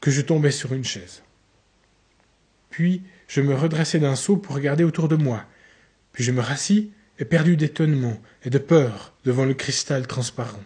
que 0.00 0.10
je 0.10 0.22
tombai 0.22 0.50
sur 0.50 0.72
une 0.72 0.82
chaise. 0.82 1.22
Puis, 2.70 3.02
je 3.28 3.42
me 3.42 3.54
redressai 3.54 3.98
d'un 3.98 4.16
saut 4.16 4.38
pour 4.38 4.54
regarder 4.54 4.82
autour 4.82 5.08
de 5.08 5.16
moi. 5.16 5.44
Puis 6.12 6.24
je 6.24 6.32
me 6.32 6.40
rassis 6.40 6.90
éperdu 7.18 7.58
d'étonnement 7.58 8.18
et 8.44 8.48
de 8.48 8.56
peur 8.56 9.12
devant 9.26 9.44
le 9.44 9.52
cristal 9.52 10.06
transparent. 10.06 10.64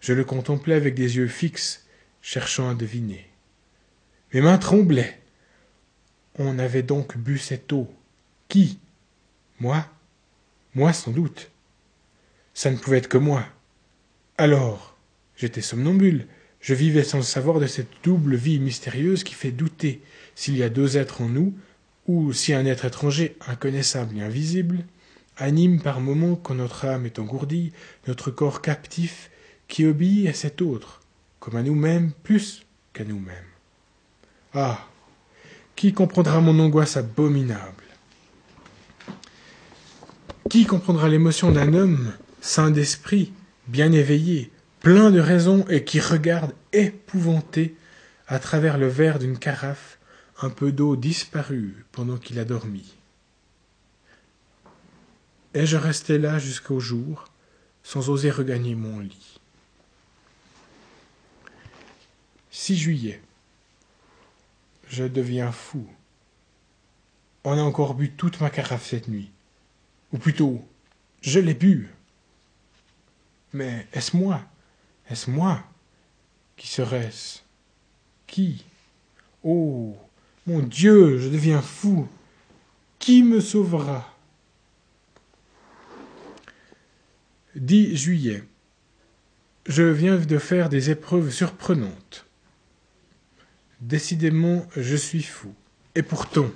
Je 0.00 0.12
le 0.12 0.24
contemplais 0.24 0.74
avec 0.74 0.96
des 0.96 1.18
yeux 1.18 1.28
fixes, 1.28 1.86
cherchant 2.20 2.68
à 2.68 2.74
deviner. 2.74 3.24
Mes 4.34 4.40
mains 4.40 4.58
tremblaient. 4.58 5.20
On 6.36 6.58
avait 6.58 6.82
donc 6.82 7.16
bu 7.16 7.38
cette 7.38 7.72
eau. 7.72 7.88
Qui? 8.48 8.80
Moi? 9.60 9.86
Moi 10.74 10.92
sans 10.92 11.12
doute. 11.12 11.52
Ça 12.54 12.72
ne 12.72 12.76
pouvait 12.76 12.98
être 12.98 13.08
que 13.08 13.18
moi. 13.18 13.46
Alors, 14.36 14.95
j'étais 15.36 15.60
somnambule. 15.60 16.26
Je 16.60 16.74
vivais 16.74 17.04
sans 17.04 17.18
le 17.18 17.22
savoir 17.22 17.60
de 17.60 17.66
cette 17.66 17.90
double 18.02 18.34
vie 18.34 18.58
mystérieuse 18.58 19.24
qui 19.24 19.34
fait 19.34 19.52
douter 19.52 20.00
s'il 20.34 20.56
y 20.56 20.62
a 20.62 20.68
deux 20.68 20.96
êtres 20.96 21.22
en 21.22 21.28
nous, 21.28 21.54
ou 22.08 22.32
si 22.32 22.54
un 22.54 22.66
être 22.66 22.84
étranger, 22.84 23.36
inconnaissable 23.46 24.16
et 24.16 24.22
invisible, 24.22 24.84
anime 25.36 25.80
par 25.80 26.00
moments 26.00 26.36
quand 26.36 26.54
notre 26.54 26.84
âme 26.84 27.06
est 27.06 27.18
engourdie, 27.18 27.72
notre 28.06 28.30
corps 28.30 28.62
captif, 28.62 29.30
qui 29.68 29.84
obéit 29.84 30.28
à 30.28 30.32
cet 30.32 30.62
autre, 30.62 31.00
comme 31.40 31.56
à 31.56 31.62
nous-mêmes 31.62 32.12
plus 32.22 32.64
qu'à 32.92 33.04
nous-mêmes. 33.04 33.36
Ah. 34.54 34.86
Qui 35.74 35.92
comprendra 35.92 36.40
mon 36.40 36.58
angoisse 36.58 36.96
abominable? 36.96 37.84
Qui 40.48 40.64
comprendra 40.64 41.08
l'émotion 41.08 41.50
d'un 41.50 41.74
homme, 41.74 42.12
saint 42.40 42.70
d'esprit, 42.70 43.32
bien 43.66 43.92
éveillé, 43.92 44.50
plein 44.86 45.10
de 45.10 45.18
raison 45.18 45.66
et 45.68 45.82
qui 45.82 45.98
regarde 45.98 46.54
épouvanté 46.72 47.74
à 48.28 48.38
travers 48.38 48.78
le 48.78 48.86
verre 48.86 49.18
d'une 49.18 49.36
carafe 49.36 49.98
un 50.40 50.48
peu 50.48 50.70
d'eau 50.70 50.94
disparue 50.94 51.84
pendant 51.90 52.18
qu'il 52.18 52.38
a 52.38 52.44
dormi. 52.44 52.94
Et 55.54 55.66
je 55.66 55.76
restai 55.76 56.18
là 56.18 56.38
jusqu'au 56.38 56.78
jour, 56.78 57.24
sans 57.82 58.10
oser 58.10 58.30
regagner 58.30 58.76
mon 58.76 59.00
lit? 59.00 59.40
6 62.52 62.76
juillet. 62.76 63.20
Je 64.86 65.02
deviens 65.02 65.50
fou. 65.50 65.84
On 67.42 67.58
a 67.58 67.62
encore 67.62 67.94
bu 67.94 68.12
toute 68.12 68.40
ma 68.40 68.50
carafe 68.50 68.86
cette 68.86 69.08
nuit. 69.08 69.32
Ou 70.12 70.18
plutôt, 70.18 70.64
je 71.22 71.40
l'ai 71.40 71.54
bu. 71.54 71.90
Mais 73.52 73.88
est-ce 73.92 74.16
moi? 74.16 74.44
Est-ce 75.10 75.30
moi 75.30 75.62
Qui 76.56 76.66
serait-ce 76.66 77.40
Qui? 78.26 78.64
Oh 79.42 79.96
Mon 80.46 80.60
Dieu, 80.60 81.18
je 81.18 81.28
deviens 81.28 81.62
fou. 81.62 82.08
Qui 82.98 83.22
me 83.22 83.40
sauvera? 83.40 84.12
10 87.54 87.96
juillet. 87.96 88.42
Je 89.66 89.82
viens 89.82 90.16
de 90.16 90.38
faire 90.38 90.68
des 90.68 90.90
épreuves 90.90 91.30
surprenantes. 91.30 92.26
Décidément, 93.80 94.66
je 94.76 94.96
suis 94.96 95.22
fou. 95.22 95.54
Et 95.94 96.02
pourtant, 96.02 96.50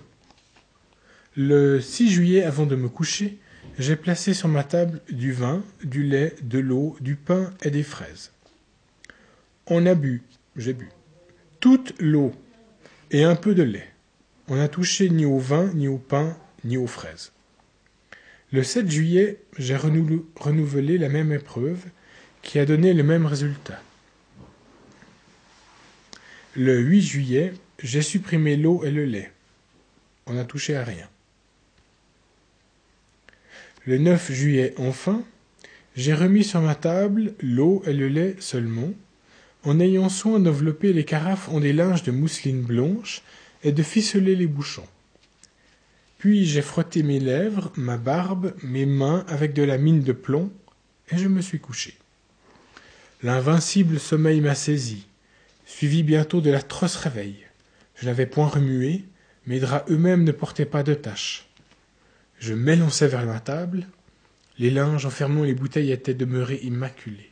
le 1.37 1.81
6 1.81 2.11
juillet, 2.11 2.43
avant 2.43 2.67
de 2.67 2.77
me 2.77 2.89
coucher, 2.89 3.39
j'ai 3.79 3.97
placé 3.97 4.35
sur 4.35 4.49
ma 4.49 4.65
table 4.65 5.01
du 5.11 5.33
vin, 5.33 5.63
du 5.83 6.03
lait, 6.03 6.35
de 6.43 6.59
l'eau, 6.59 6.97
du 7.01 7.17
pain 7.17 7.51
et 7.63 7.71
des 7.71 7.83
fraises. 7.83 8.33
On 9.73 9.87
a 9.87 9.95
bu, 9.95 10.23
j'ai 10.57 10.73
bu, 10.73 10.89
toute 11.61 11.95
l'eau 12.01 12.33
et 13.13 13.23
un 13.23 13.37
peu 13.37 13.55
de 13.55 13.63
lait. 13.63 13.89
On 14.49 14.57
n'a 14.57 14.67
touché 14.67 15.09
ni 15.09 15.25
au 15.25 15.39
vin, 15.39 15.71
ni 15.75 15.87
au 15.87 15.97
pain, 15.97 16.37
ni 16.65 16.77
aux 16.77 16.89
fraises. 16.89 17.31
Le 18.51 18.65
7 18.65 18.91
juillet, 18.91 19.39
j'ai 19.57 19.77
renouvelé 19.77 20.99
la 20.99 21.09
même 21.09 21.33
épreuve 21.33 21.85
qui 22.43 22.59
a 22.59 22.67
donné 22.67 22.93
le 22.93 23.05
même 23.05 23.27
résultat. 23.27 23.81
Le 26.57 26.81
8 26.81 27.01
juillet, 27.01 27.53
j'ai 27.81 28.03
supprimé 28.03 28.57
l'eau 28.57 28.83
et 28.83 28.91
le 28.91 29.05
lait. 29.05 29.31
On 30.27 30.33
n'a 30.33 30.45
touché 30.45 30.75
à 30.75 30.83
rien. 30.83 31.09
Le 33.87 33.99
9 33.99 34.33
juillet, 34.33 34.75
enfin, 34.79 35.23
j'ai 35.95 36.13
remis 36.13 36.43
sur 36.43 36.61
ma 36.61 36.75
table 36.75 37.35
l'eau 37.41 37.85
et 37.87 37.93
le 37.93 38.09
lait 38.09 38.35
seulement, 38.41 38.93
en 39.65 39.81
ayant 39.81 40.09
soin 40.09 40.41
d'envelopper 40.41 40.93
les 40.93 41.05
carafes 41.05 41.49
en 41.49 41.61
des 41.61 41.73
linges 41.73 42.03
de 42.03 42.11
mousseline 42.11 42.63
blanche 42.63 43.23
et 43.63 43.73
de 43.73 43.83
ficeler 43.83 44.37
les 44.37 44.47
bouchons. 44.47 44.87
Puis 46.19 46.47
j'ai 46.47 46.63
frotté 46.63 47.03
mes 47.03 47.21
lèvres, 47.21 47.73
ma 47.77 47.97
barbe, 47.97 48.55
mes 48.63 48.87
mains 48.87 49.25
avec 49.29 49.53
de 49.53 49.63
la 49.63 49.79
mine 49.79 50.03
de 50.03 50.13
plomb, 50.13 50.51
et 51.11 51.19
je 51.19 51.29
me 51.29 51.41
suis 51.41 51.61
couché. 51.61 51.97
L'invincible 53.23 53.99
sommeil 53.99 54.41
m'a 54.41 54.55
saisi, 54.55 55.07
suivi 55.67 56.03
bientôt 56.03 56.41
de 56.41 56.51
l'atroce 56.51 56.97
réveil. 56.97 57.37
Je 57.97 58.07
n'avais 58.07 58.27
point 58.27 58.49
remué, 58.49 59.05
mes 59.47 59.61
draps 59.61 59.91
eux-mêmes 59.91 60.25
ne 60.25 60.33
portaient 60.33 60.67
pas 60.67 60.83
de 60.83 60.95
taches. 60.95 61.47
Je 62.39 62.55
m'élançai 62.55 63.09
vers 63.09 63.27
ma 63.27 63.41
table. 63.41 63.87
Les 64.59 64.71
linges 64.71 65.07
enfermant 65.07 65.43
les 65.43 65.55
bouteilles 65.55 65.93
étaient 65.93 66.15
demeurés 66.15 66.61
immaculés. 66.63 67.30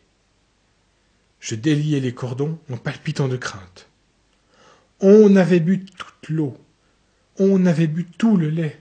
Je 1.40 1.54
déliai 1.54 2.00
les 2.00 2.14
cordons 2.14 2.58
en 2.70 2.76
palpitant 2.76 3.28
de 3.28 3.36
crainte. 3.36 3.88
On 5.00 5.36
avait 5.36 5.60
bu 5.60 5.84
toute 5.84 6.28
l'eau. 6.28 6.56
On 7.38 7.66
avait 7.66 7.86
bu 7.86 8.04
tout 8.04 8.36
le 8.36 8.50
lait. 8.50 8.80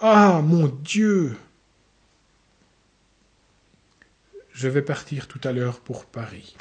Ah, 0.00 0.42
mon 0.42 0.66
Dieu 0.66 1.36
Je 4.52 4.68
vais 4.68 4.82
partir 4.82 5.26
tout 5.26 5.40
à 5.44 5.52
l'heure 5.52 5.80
pour 5.80 6.04
Paris. 6.04 6.56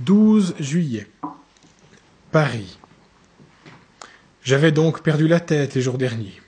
12 0.00 0.56
juillet. 0.60 1.08
Paris. 2.30 2.78
J'avais 4.42 4.72
donc 4.72 5.02
perdu 5.02 5.28
la 5.28 5.40
tête 5.40 5.74
les 5.74 5.80
jours 5.80 5.98
derniers. 5.98 6.43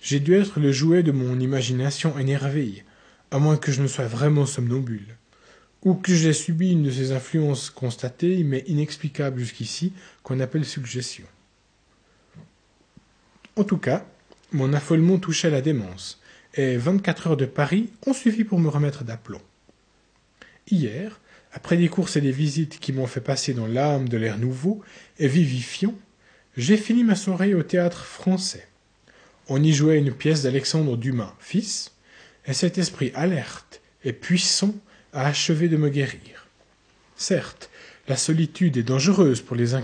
J'ai 0.00 0.20
dû 0.20 0.34
être 0.34 0.60
le 0.60 0.72
jouet 0.72 1.02
de 1.02 1.12
mon 1.12 1.38
imagination 1.40 2.18
énervée, 2.18 2.84
à 3.30 3.38
moins 3.38 3.56
que 3.56 3.72
je 3.72 3.82
ne 3.82 3.88
sois 3.88 4.06
vraiment 4.06 4.46
somnambule, 4.46 5.16
ou 5.82 5.94
que 5.94 6.14
j'aie 6.14 6.32
subi 6.32 6.72
une 6.72 6.84
de 6.84 6.90
ces 6.90 7.12
influences 7.12 7.70
constatées 7.70 8.42
mais 8.44 8.64
inexplicables 8.66 9.40
jusqu'ici 9.40 9.92
qu'on 10.22 10.40
appelle 10.40 10.64
suggestion. 10.64 11.26
En 13.56 13.64
tout 13.64 13.78
cas, 13.78 14.06
mon 14.52 14.72
affolement 14.72 15.18
touchait 15.18 15.50
la 15.50 15.60
démence, 15.60 16.20
et 16.54 16.76
vingt-quatre 16.76 17.26
heures 17.26 17.36
de 17.36 17.44
Paris 17.44 17.90
ont 18.06 18.14
suffi 18.14 18.44
pour 18.44 18.60
me 18.60 18.68
remettre 18.68 19.04
d'aplomb. 19.04 19.42
Hier, 20.70 21.20
après 21.52 21.76
des 21.76 21.88
courses 21.88 22.16
et 22.16 22.20
des 22.20 22.32
visites 22.32 22.78
qui 22.78 22.92
m'ont 22.92 23.06
fait 23.06 23.20
passer 23.20 23.52
dans 23.52 23.66
l'âme 23.66 24.08
de 24.08 24.16
l'air 24.16 24.38
nouveau 24.38 24.82
et 25.18 25.28
vivifiant, 25.28 25.94
j'ai 26.56 26.76
fini 26.76 27.04
ma 27.04 27.16
soirée 27.16 27.54
au 27.54 27.62
théâtre 27.62 28.04
français. 28.04 28.68
On 29.48 29.62
y 29.62 29.72
jouait 29.72 29.98
une 29.98 30.12
pièce 30.12 30.42
d'Alexandre 30.42 30.96
Dumas, 30.96 31.34
fils, 31.40 31.92
et 32.44 32.52
cet 32.52 32.76
esprit 32.76 33.12
alerte 33.14 33.80
et 34.04 34.12
puissant 34.12 34.74
a 35.12 35.26
achevé 35.26 35.68
de 35.68 35.76
me 35.76 35.88
guérir. 35.88 36.46
Certes, 37.16 37.70
la 38.08 38.16
solitude 38.16 38.76
est 38.76 38.82
dangereuse 38.82 39.40
pour 39.40 39.56
les, 39.56 39.74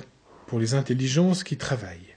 pour 0.47 0.59
les 0.59 0.75
intelligences 0.75 1.45
qui 1.45 1.57
travaillent. 1.57 2.17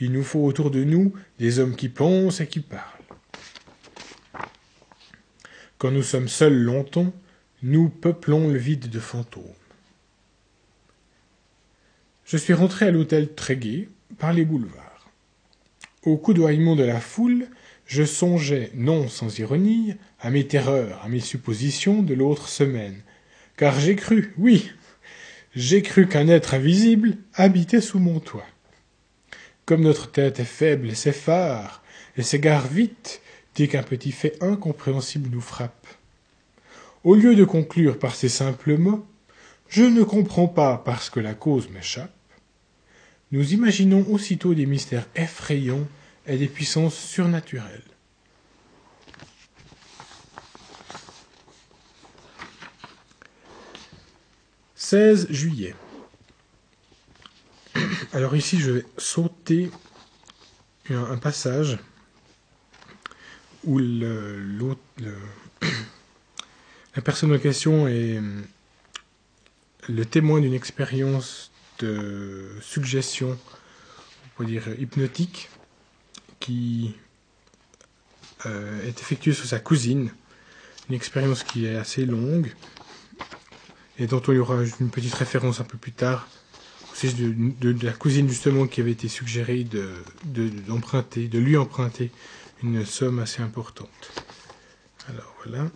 Il 0.00 0.12
nous 0.12 0.24
faut 0.24 0.44
autour 0.44 0.70
de 0.70 0.82
nous 0.82 1.12
des 1.38 1.58
hommes 1.58 1.76
qui 1.76 1.88
pensent 1.88 2.40
et 2.40 2.46
qui 2.46 2.60
parlent. 2.60 2.84
Quand 5.78 5.90
nous 5.90 6.02
sommes 6.02 6.28
seuls 6.28 6.58
longtemps, 6.58 7.12
nous 7.62 7.88
peuplons 7.88 8.48
le 8.48 8.58
vide 8.58 8.90
de 8.90 8.98
fantômes. 8.98 9.44
Je 12.24 12.36
suis 12.36 12.54
rentré 12.54 12.86
à 12.86 12.90
l'hôtel 12.90 13.34
Tréguet 13.34 13.88
par 14.18 14.32
les 14.32 14.44
boulevards. 14.44 14.89
Au 16.04 16.16
coudoiement 16.16 16.76
de 16.76 16.84
la 16.84 16.98
foule, 16.98 17.48
je 17.84 18.04
songeais, 18.04 18.70
non 18.74 19.08
sans 19.08 19.38
ironie, 19.38 19.94
à 20.18 20.30
mes 20.30 20.46
terreurs, 20.46 21.00
à 21.04 21.08
mes 21.08 21.20
suppositions 21.20 22.02
de 22.02 22.14
l'autre 22.14 22.48
semaine, 22.48 23.02
car 23.58 23.78
j'ai 23.78 23.96
cru, 23.96 24.32
oui, 24.38 24.70
j'ai 25.54 25.82
cru 25.82 26.08
qu'un 26.08 26.28
être 26.28 26.54
invisible 26.54 27.18
habitait 27.34 27.82
sous 27.82 27.98
mon 27.98 28.18
toit. 28.18 28.46
Comme 29.66 29.82
notre 29.82 30.10
tête 30.10 30.40
est 30.40 30.44
faible 30.44 30.88
et 30.88 30.94
s'effare, 30.94 31.82
et 32.16 32.22
s'égare 32.22 32.66
vite 32.66 33.20
dès 33.56 33.68
qu'un 33.68 33.82
petit 33.82 34.12
fait 34.12 34.42
incompréhensible 34.42 35.28
nous 35.30 35.42
frappe, 35.42 35.86
au 37.04 37.14
lieu 37.14 37.34
de 37.34 37.44
conclure 37.44 37.98
par 37.98 38.14
ces 38.14 38.28
simples 38.28 38.76
mots 38.76 39.04
Je 39.68 39.84
ne 39.84 40.02
comprends 40.02 40.48
pas 40.48 40.80
parce 40.82 41.10
que 41.10 41.20
la 41.20 41.34
cause 41.34 41.68
m'échappe, 41.68 42.10
nous 43.32 43.54
imaginons 43.54 44.06
aussitôt 44.08 44.54
des 44.54 44.66
mystères 44.66 45.06
effrayants 45.14 45.86
et 46.26 46.36
des 46.36 46.48
puissances 46.48 46.96
surnaturelles. 46.96 47.82
«16 54.74 55.28
juillet. 55.30 55.74
Alors 58.12 58.34
ici, 58.34 58.58
je 58.58 58.72
vais 58.72 58.84
sauter 58.98 59.70
un, 60.90 61.16
passage 61.16 61.78
où 63.62 63.78
la 63.78 64.02
personne 67.04 67.32
en 67.32 67.38
question 67.38 67.86
est 67.86 68.16
euh, 68.16 68.42
le 69.88 70.04
témoin 70.04 70.40
d'une 70.40 70.54
expérience 70.54 71.49
de 71.80 72.48
suggestion, 72.60 73.30
on 73.30 74.28
pourrait 74.36 74.48
dire 74.48 74.68
hypnotique, 74.78 75.48
qui 76.38 76.94
euh, 78.46 78.86
est 78.86 79.00
effectuée 79.00 79.32
sur 79.32 79.46
sa 79.46 79.58
cousine. 79.58 80.10
Une 80.88 80.94
expérience 80.94 81.44
qui 81.44 81.66
est 81.66 81.76
assez 81.76 82.04
longue 82.04 82.52
et 83.98 84.06
dont 84.06 84.20
il 84.20 84.34
y 84.34 84.38
aura 84.38 84.62
une 84.80 84.90
petite 84.90 85.14
référence 85.14 85.60
un 85.60 85.64
peu 85.64 85.78
plus 85.78 85.92
tard. 85.92 86.26
C'est 86.94 87.14
de, 87.14 87.72
de, 87.72 87.86
la 87.86 87.92
cousine 87.92 88.28
justement 88.28 88.66
qui 88.66 88.80
avait 88.80 88.90
été 88.90 89.08
suggérée 89.08 89.66
d'emprunter, 90.66 91.28
de 91.28 91.38
lui 91.38 91.56
emprunter 91.56 92.10
une 92.62 92.84
somme 92.84 93.20
assez 93.20 93.42
importante. 93.42 94.12
Alors 95.08 95.34
voilà. 95.44 95.70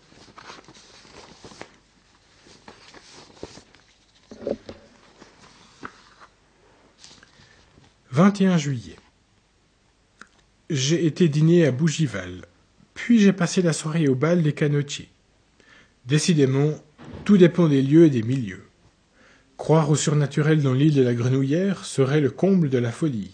21 8.14 8.58
juillet. 8.58 8.94
J'ai 10.70 11.04
été 11.04 11.28
dîner 11.28 11.66
à 11.66 11.72
Bougival, 11.72 12.44
puis 12.94 13.18
j'ai 13.18 13.32
passé 13.32 13.60
la 13.60 13.72
soirée 13.72 14.06
au 14.06 14.14
bal 14.14 14.44
des 14.44 14.52
canotiers. 14.52 15.08
Décidément, 16.06 16.74
tout 17.24 17.38
dépend 17.38 17.66
des 17.66 17.82
lieux 17.82 18.04
et 18.04 18.10
des 18.10 18.22
milieux. 18.22 18.62
Croire 19.56 19.90
au 19.90 19.96
surnaturel 19.96 20.62
dans 20.62 20.74
l'île 20.74 20.94
de 20.94 21.02
la 21.02 21.12
Grenouillère 21.12 21.84
serait 21.84 22.20
le 22.20 22.30
comble 22.30 22.70
de 22.70 22.78
la 22.78 22.92
folie. 22.92 23.32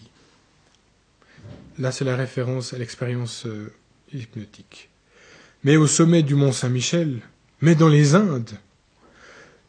Là, 1.77 1.91
c'est 1.91 2.03
la 2.03 2.15
référence 2.15 2.73
à 2.73 2.79
l'expérience 2.79 3.45
euh, 3.45 3.71
hypnotique. 4.11 4.89
Mais 5.63 5.77
au 5.77 5.85
sommet 5.85 6.23
du 6.23 6.33
mont 6.33 6.51
Saint-Michel, 6.51 7.19
mais 7.61 7.75
dans 7.75 7.87
les 7.87 8.15
Indes, 8.15 8.57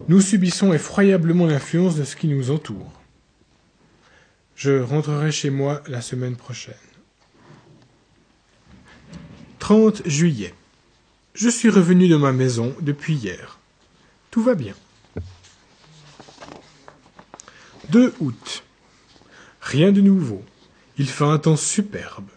Nous 0.08 0.22
subissons 0.22 0.72
effroyablement 0.72 1.44
l'influence 1.44 1.96
de 1.96 2.04
ce 2.04 2.16
qui 2.16 2.28
nous 2.28 2.50
entoure. 2.50 3.01
Je 4.62 4.80
rentrerai 4.80 5.32
chez 5.32 5.50
moi 5.50 5.82
la 5.88 6.00
semaine 6.00 6.36
prochaine. 6.36 6.74
30 9.58 10.06
juillet. 10.06 10.54
Je 11.34 11.48
suis 11.48 11.68
revenu 11.68 12.06
de 12.06 12.14
ma 12.14 12.30
maison 12.30 12.72
depuis 12.80 13.14
hier. 13.14 13.58
Tout 14.30 14.40
va 14.40 14.54
bien. 14.54 14.74
2 17.88 18.14
août. 18.20 18.62
Rien 19.60 19.90
de 19.90 20.00
nouveau. 20.00 20.44
Il 20.96 21.08
fait 21.08 21.24
un 21.24 21.38
temps 21.38 21.56
superbe. 21.56 22.30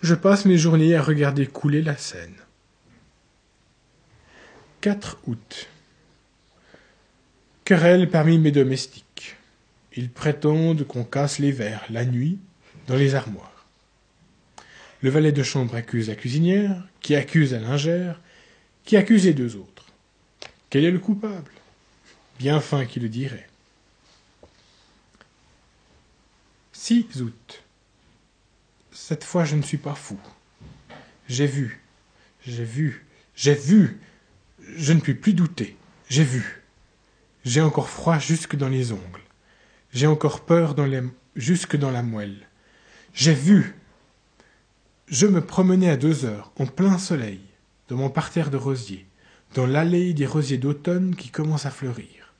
Je 0.00 0.14
passe 0.14 0.46
mes 0.46 0.56
journées 0.56 0.96
à 0.96 1.02
regarder 1.02 1.46
couler 1.46 1.82
la 1.82 1.98
Seine. 1.98 2.40
4 4.80 5.18
août. 5.26 5.68
Querelle 7.66 8.08
parmi 8.08 8.38
mes 8.38 8.50
domestiques. 8.50 9.04
Ils 9.98 10.10
prétendent 10.10 10.86
qu'on 10.86 11.02
casse 11.02 11.40
les 11.40 11.50
verres 11.50 11.84
la 11.90 12.04
nuit 12.04 12.38
dans 12.86 12.94
les 12.94 13.16
armoires. 13.16 13.66
Le 15.02 15.10
valet 15.10 15.32
de 15.32 15.42
chambre 15.42 15.74
accuse 15.74 16.06
la 16.06 16.14
cuisinière, 16.14 16.86
qui 17.00 17.16
accuse 17.16 17.52
la 17.52 17.58
lingère, 17.58 18.20
qui 18.84 18.96
accuse 18.96 19.24
les 19.24 19.34
deux 19.34 19.56
autres. 19.56 19.86
Quel 20.70 20.84
est 20.84 20.92
le 20.92 21.00
coupable? 21.00 21.50
Bien 22.38 22.60
fin 22.60 22.86
qui 22.86 23.00
le 23.00 23.08
dirait. 23.08 23.48
6 26.74 27.20
août. 27.20 27.64
Cette 28.92 29.24
fois 29.24 29.44
je 29.44 29.56
ne 29.56 29.62
suis 29.62 29.78
pas 29.78 29.96
fou. 29.96 30.20
J'ai 31.28 31.48
vu, 31.48 31.80
j'ai 32.46 32.62
vu, 32.62 33.04
j'ai 33.34 33.54
vu. 33.54 33.98
Je 34.76 34.92
ne 34.92 35.00
puis 35.00 35.14
plus 35.14 35.34
douter. 35.34 35.76
J'ai 36.08 36.22
vu. 36.22 36.62
J'ai 37.44 37.62
encore 37.62 37.88
froid 37.88 38.20
jusque 38.20 38.54
dans 38.54 38.68
les 38.68 38.92
ongles. 38.92 39.22
J'ai 39.92 40.06
encore 40.06 40.44
peur 40.44 40.74
jusque 41.34 41.76
dans 41.76 41.90
la 41.90 42.02
moelle. 42.02 42.46
J'ai 43.14 43.32
vu. 43.32 43.74
Je 45.06 45.26
me 45.26 45.40
promenais 45.40 45.88
à 45.88 45.96
deux 45.96 46.26
heures, 46.26 46.52
en 46.58 46.66
plein 46.66 46.98
soleil, 46.98 47.40
dans 47.88 47.96
mon 47.96 48.10
parterre 48.10 48.50
de 48.50 48.58
rosiers, 48.58 49.06
dans 49.54 49.66
l'allée 49.66 50.12
des 50.12 50.26
rosiers 50.26 50.58
d'automne 50.58 51.16
qui 51.16 51.30
commencent 51.30 51.64
à 51.64 51.70
fleurir. 51.70 52.34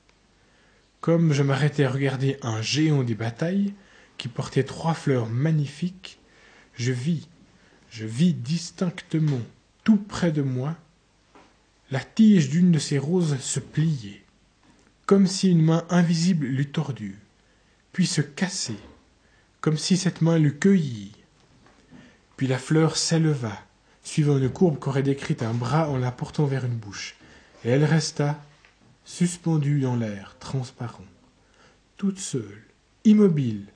Comme 1.01 1.33
je 1.33 1.43
m'arrêtais 1.43 1.85
à 1.85 1.91
regarder 1.91 2.37
un 2.43 2.61
géant 2.61 3.03
des 3.03 3.15
batailles, 3.15 3.73
qui 4.19 4.29
portait 4.29 4.65
trois 4.65 4.95
fleurs 4.95 5.29
magnifiques, 5.29 6.19
je 6.75 6.93
vis, 6.93 7.29
je 7.91 8.05
vis 8.05 8.35
distinctement, 8.35 9.41
tout 9.85 9.97
près 9.97 10.33
de 10.33 10.43
moi, 10.43 10.77
la 11.91 12.01
tige 12.01 12.51
d'une 12.51 12.73
de 12.73 12.79
ces 12.79 12.99
roses 12.99 13.39
se 13.39 13.61
plier, 13.61 14.23
comme 15.07 15.27
si 15.27 15.51
une 15.51 15.63
main 15.63 15.87
invisible 15.89 16.45
l'eût 16.45 16.71
tordue, 16.71 17.17
puis 17.93 18.07
se 18.07 18.21
casser, 18.21 18.79
comme 19.61 19.77
si 19.77 19.97
cette 19.97 20.23
main 20.23 20.39
l'eût 20.39 20.59
cueillie. 20.59 21.13
Puis 22.37 22.47
la 22.47 22.59
fleur 22.59 22.97
s'éleva, 22.97 23.59
suivant 24.03 24.39
une 24.39 24.51
courbe 24.51 24.79
qu'aurait 24.79 25.03
décrite 25.03 25.43
un 25.43 25.55
bras 25.55 25.89
en 25.89 25.97
la 25.97 26.13
portant 26.13 26.47
vers 26.47 26.65
une 26.65 26.77
bouche, 26.77 27.17
et 27.65 27.71
elle 27.71 27.85
resta 27.85 28.41
suspendue 29.05 29.81
dans 29.81 29.97
l'air 29.97 30.37
transparent, 30.39 31.05
toute 31.97 32.19
seule, 32.19 32.65
immobile, 33.05 33.67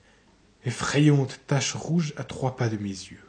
effrayante 0.65 1.41
tache 1.47 1.75
rouge 1.75 2.13
à 2.17 2.25
trois 2.25 2.57
pas 2.57 2.69
de 2.69 2.77
mes 2.77 2.89
yeux. 2.89 3.25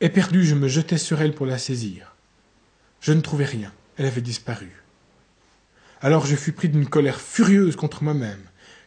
Éperdu, 0.00 0.44
je 0.44 0.56
me 0.56 0.68
jetai 0.68 0.98
sur 0.98 1.22
elle 1.22 1.34
pour 1.34 1.46
la 1.46 1.58
saisir. 1.58 2.16
Je 3.00 3.12
ne 3.12 3.20
trouvais 3.20 3.44
rien, 3.44 3.72
elle 3.96 4.06
avait 4.06 4.20
disparu. 4.20 4.82
Alors 6.00 6.26
je 6.26 6.34
fus 6.34 6.52
pris 6.52 6.68
d'une 6.68 6.88
colère 6.88 7.20
furieuse 7.20 7.76
contre 7.76 8.02
moi-même, 8.02 8.42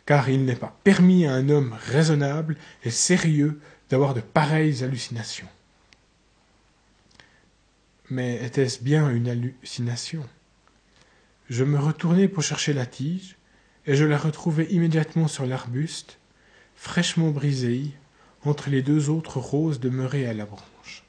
car 0.06 0.30
il 0.30 0.46
n'est 0.46 0.56
pas 0.56 0.78
permis 0.84 1.26
à 1.26 1.34
un 1.34 1.50
homme 1.50 1.76
raisonnable 1.88 2.58
et 2.84 2.92
sérieux 2.92 3.60
d'avoir 3.90 4.14
de 4.14 4.22
pareilles 4.22 4.84
hallucinations. 4.84 5.48
Mais 8.10 8.44
était-ce 8.46 8.84
bien 8.84 9.10
une 9.10 9.28
hallucination? 9.28 10.24
Je 11.50 11.64
me 11.64 11.80
retournai 11.80 12.28
pour 12.28 12.44
chercher 12.44 12.74
la 12.74 12.86
tige, 12.86 13.36
et 13.88 13.96
je 13.96 14.06
la 14.06 14.18
retrouvai 14.18 14.66
immédiatement 14.72 15.28
sur 15.28 15.46
l'arbuste, 15.46 16.18
fraîchement 16.76 17.30
brisée, 17.30 17.92
entre 18.44 18.70
les 18.70 18.82
deux 18.82 19.10
autres 19.10 19.40
roses 19.40 19.80
demeurées 19.80 20.28
à 20.28 20.34
la 20.34 20.46
branche. 20.46 21.04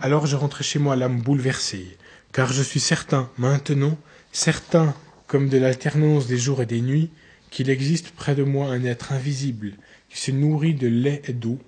Alors 0.00 0.26
je 0.26 0.36
rentrai 0.36 0.64
chez 0.64 0.78
moi 0.78 0.96
l'âme 0.96 1.20
bouleversée, 1.20 1.98
car 2.32 2.52
je 2.52 2.62
suis 2.62 2.80
certain, 2.80 3.30
maintenant, 3.36 3.98
certain 4.32 4.94
comme 5.30 5.48
de 5.48 5.58
l'alternance 5.58 6.26
des 6.26 6.38
jours 6.38 6.60
et 6.60 6.66
des 6.66 6.80
nuits, 6.80 7.08
qu'il 7.50 7.70
existe 7.70 8.10
près 8.10 8.34
de 8.34 8.42
moi 8.42 8.66
un 8.66 8.82
être 8.82 9.12
invisible 9.12 9.74
qui 10.08 10.18
se 10.18 10.32
nourrit 10.32 10.74
de 10.74 10.88
lait 10.88 11.22
et 11.28 11.32
d'eau, 11.32 11.60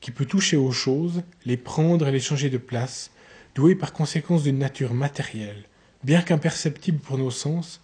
qui 0.00 0.10
peut 0.10 0.24
toucher 0.24 0.56
aux 0.56 0.72
choses, 0.72 1.22
les 1.44 1.56
prendre 1.56 2.08
et 2.08 2.10
les 2.10 2.18
changer 2.18 2.50
de 2.50 2.58
place, 2.58 3.12
doué 3.54 3.76
par 3.76 3.92
conséquence 3.92 4.42
d'une 4.42 4.58
nature 4.58 4.92
matérielle, 4.92 5.62
bien 6.02 6.20
qu'imperceptible 6.20 6.98
pour 6.98 7.16
nos 7.16 7.30
sens, 7.30 7.80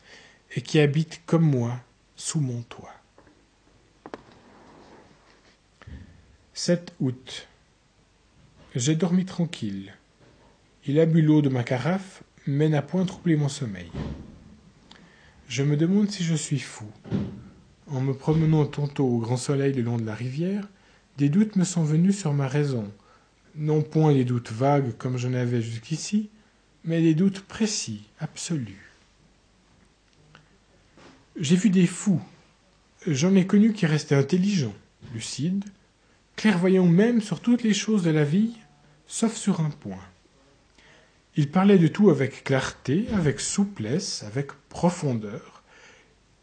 et 0.56 0.61
qui 0.61 0.80
habite 0.80 1.22
comme 1.24 1.48
moi 1.48 1.78
sous 2.16 2.40
mon 2.40 2.62
toit. 2.62 2.92
7 6.52 6.94
août. 6.98 7.46
J'ai 8.74 8.96
dormi 8.96 9.24
tranquille. 9.24 9.94
Il 10.85 10.98
a 10.98 11.06
bu 11.06 11.22
l'eau 11.22 11.42
de 11.42 11.48
ma 11.48 11.62
carafe, 11.62 12.24
mais 12.44 12.68
n'a 12.68 12.82
point 12.82 13.04
troublé 13.04 13.37
mon 13.37 13.48
sommeil. 13.48 13.92
Je 15.52 15.62
me 15.62 15.76
demande 15.76 16.10
si 16.10 16.24
je 16.24 16.34
suis 16.34 16.58
fou. 16.58 16.86
En 17.86 18.00
me 18.00 18.14
promenant 18.14 18.64
tantôt 18.64 19.04
au 19.04 19.18
grand 19.18 19.36
soleil 19.36 19.74
le 19.74 19.82
long 19.82 19.98
de 19.98 20.06
la 20.06 20.14
rivière, 20.14 20.66
des 21.18 21.28
doutes 21.28 21.56
me 21.56 21.64
sont 21.64 21.84
venus 21.84 22.18
sur 22.18 22.32
ma 22.32 22.48
raison. 22.48 22.90
Non 23.54 23.82
point 23.82 24.14
des 24.14 24.24
doutes 24.24 24.50
vagues 24.50 24.96
comme 24.96 25.18
j'en 25.18 25.34
avais 25.34 25.60
jusqu'ici, 25.60 26.30
mais 26.86 27.02
des 27.02 27.14
doutes 27.14 27.40
précis, 27.42 28.04
absolus. 28.18 28.96
J'ai 31.38 31.56
vu 31.56 31.68
des 31.68 31.86
fous. 31.86 32.22
J'en 33.06 33.34
ai 33.34 33.46
connu 33.46 33.74
qui 33.74 33.84
restaient 33.84 34.14
intelligents, 34.14 34.74
lucides, 35.12 35.66
clairvoyants 36.34 36.86
même 36.86 37.20
sur 37.20 37.40
toutes 37.40 37.62
les 37.62 37.74
choses 37.74 38.04
de 38.04 38.10
la 38.10 38.24
vie, 38.24 38.56
sauf 39.06 39.36
sur 39.36 39.60
un 39.60 39.68
point. 39.68 40.00
Ils 41.35 41.51
parlaient 41.51 41.79
de 41.79 41.88
tout 41.88 42.11
avec 42.11 42.45
clarté, 42.45 43.07
avec 43.14 43.40
souplesse, 43.40 44.23
avec 44.25 44.53
profondeur, 44.68 45.62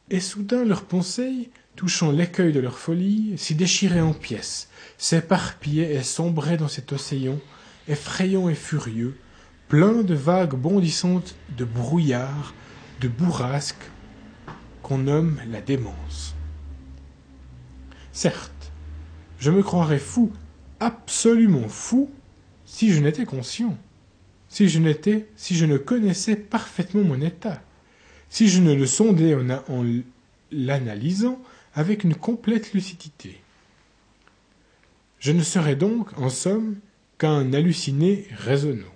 et 0.10 0.19
soudain 0.19 0.65
leurs 0.65 0.86
pensées, 0.86 1.52
touchant 1.75 2.12
l'écueil 2.12 2.52
de 2.52 2.60
leur 2.60 2.80
folie, 2.80 3.38
s'y 3.38 3.54
déchiraient 3.54 4.02
en 4.02 4.13
pièces, 4.13 4.67
s'éparpillaient 4.97 5.93
et 5.93 6.02
sombraient 6.02 6.58
dans 6.58 6.67
cet 6.67 6.91
océan, 6.91 7.38
effrayant 7.88 8.49
et 8.49 8.56
furieux, 8.56 9.15
plein 9.67 10.02
de 10.02 10.15
vagues 10.15 10.56
bondissantes 10.56 11.36
de 11.56 11.65
brouillard, 11.65 12.56
de 12.99 13.08
bourrasques, 13.08 13.91
qu'on 14.82 14.97
nomme 14.97 15.39
la 15.52 15.62
démence. 15.62 16.34
Certes, 18.12 18.71
je 19.38 19.52
me 19.52 19.62
croirais 19.62 19.99
fou, 19.99 20.32
absolument 20.80 21.69
fou, 21.69 22.10
si 22.65 22.91
je 22.91 22.99
n'étais 22.99 23.25
conscient 23.25 23.78
si 24.49 24.67
je 24.67 24.79
n'étais, 24.79 25.27
si 25.35 25.55
je 25.55 25.65
ne 25.65 25.77
connaissais 25.77 26.35
parfaitement 26.35 27.03
mon 27.03 27.21
état, 27.21 27.62
si 28.29 28.49
je 28.49 28.62
ne 28.62 28.73
le 28.73 28.85
sondais 28.85 29.35
en, 29.35 29.49
en 29.49 29.85
l'analysant 30.51 31.41
avec 31.73 32.03
une 32.03 32.15
complète 32.15 32.73
lucidité. 32.73 33.39
Je 35.19 35.31
ne 35.31 35.43
serais 35.43 35.75
donc, 35.75 36.17
en 36.17 36.29
somme, 36.29 36.77
qu'un 37.17 37.53
halluciné 37.53 38.27
raisonnant. 38.31 38.95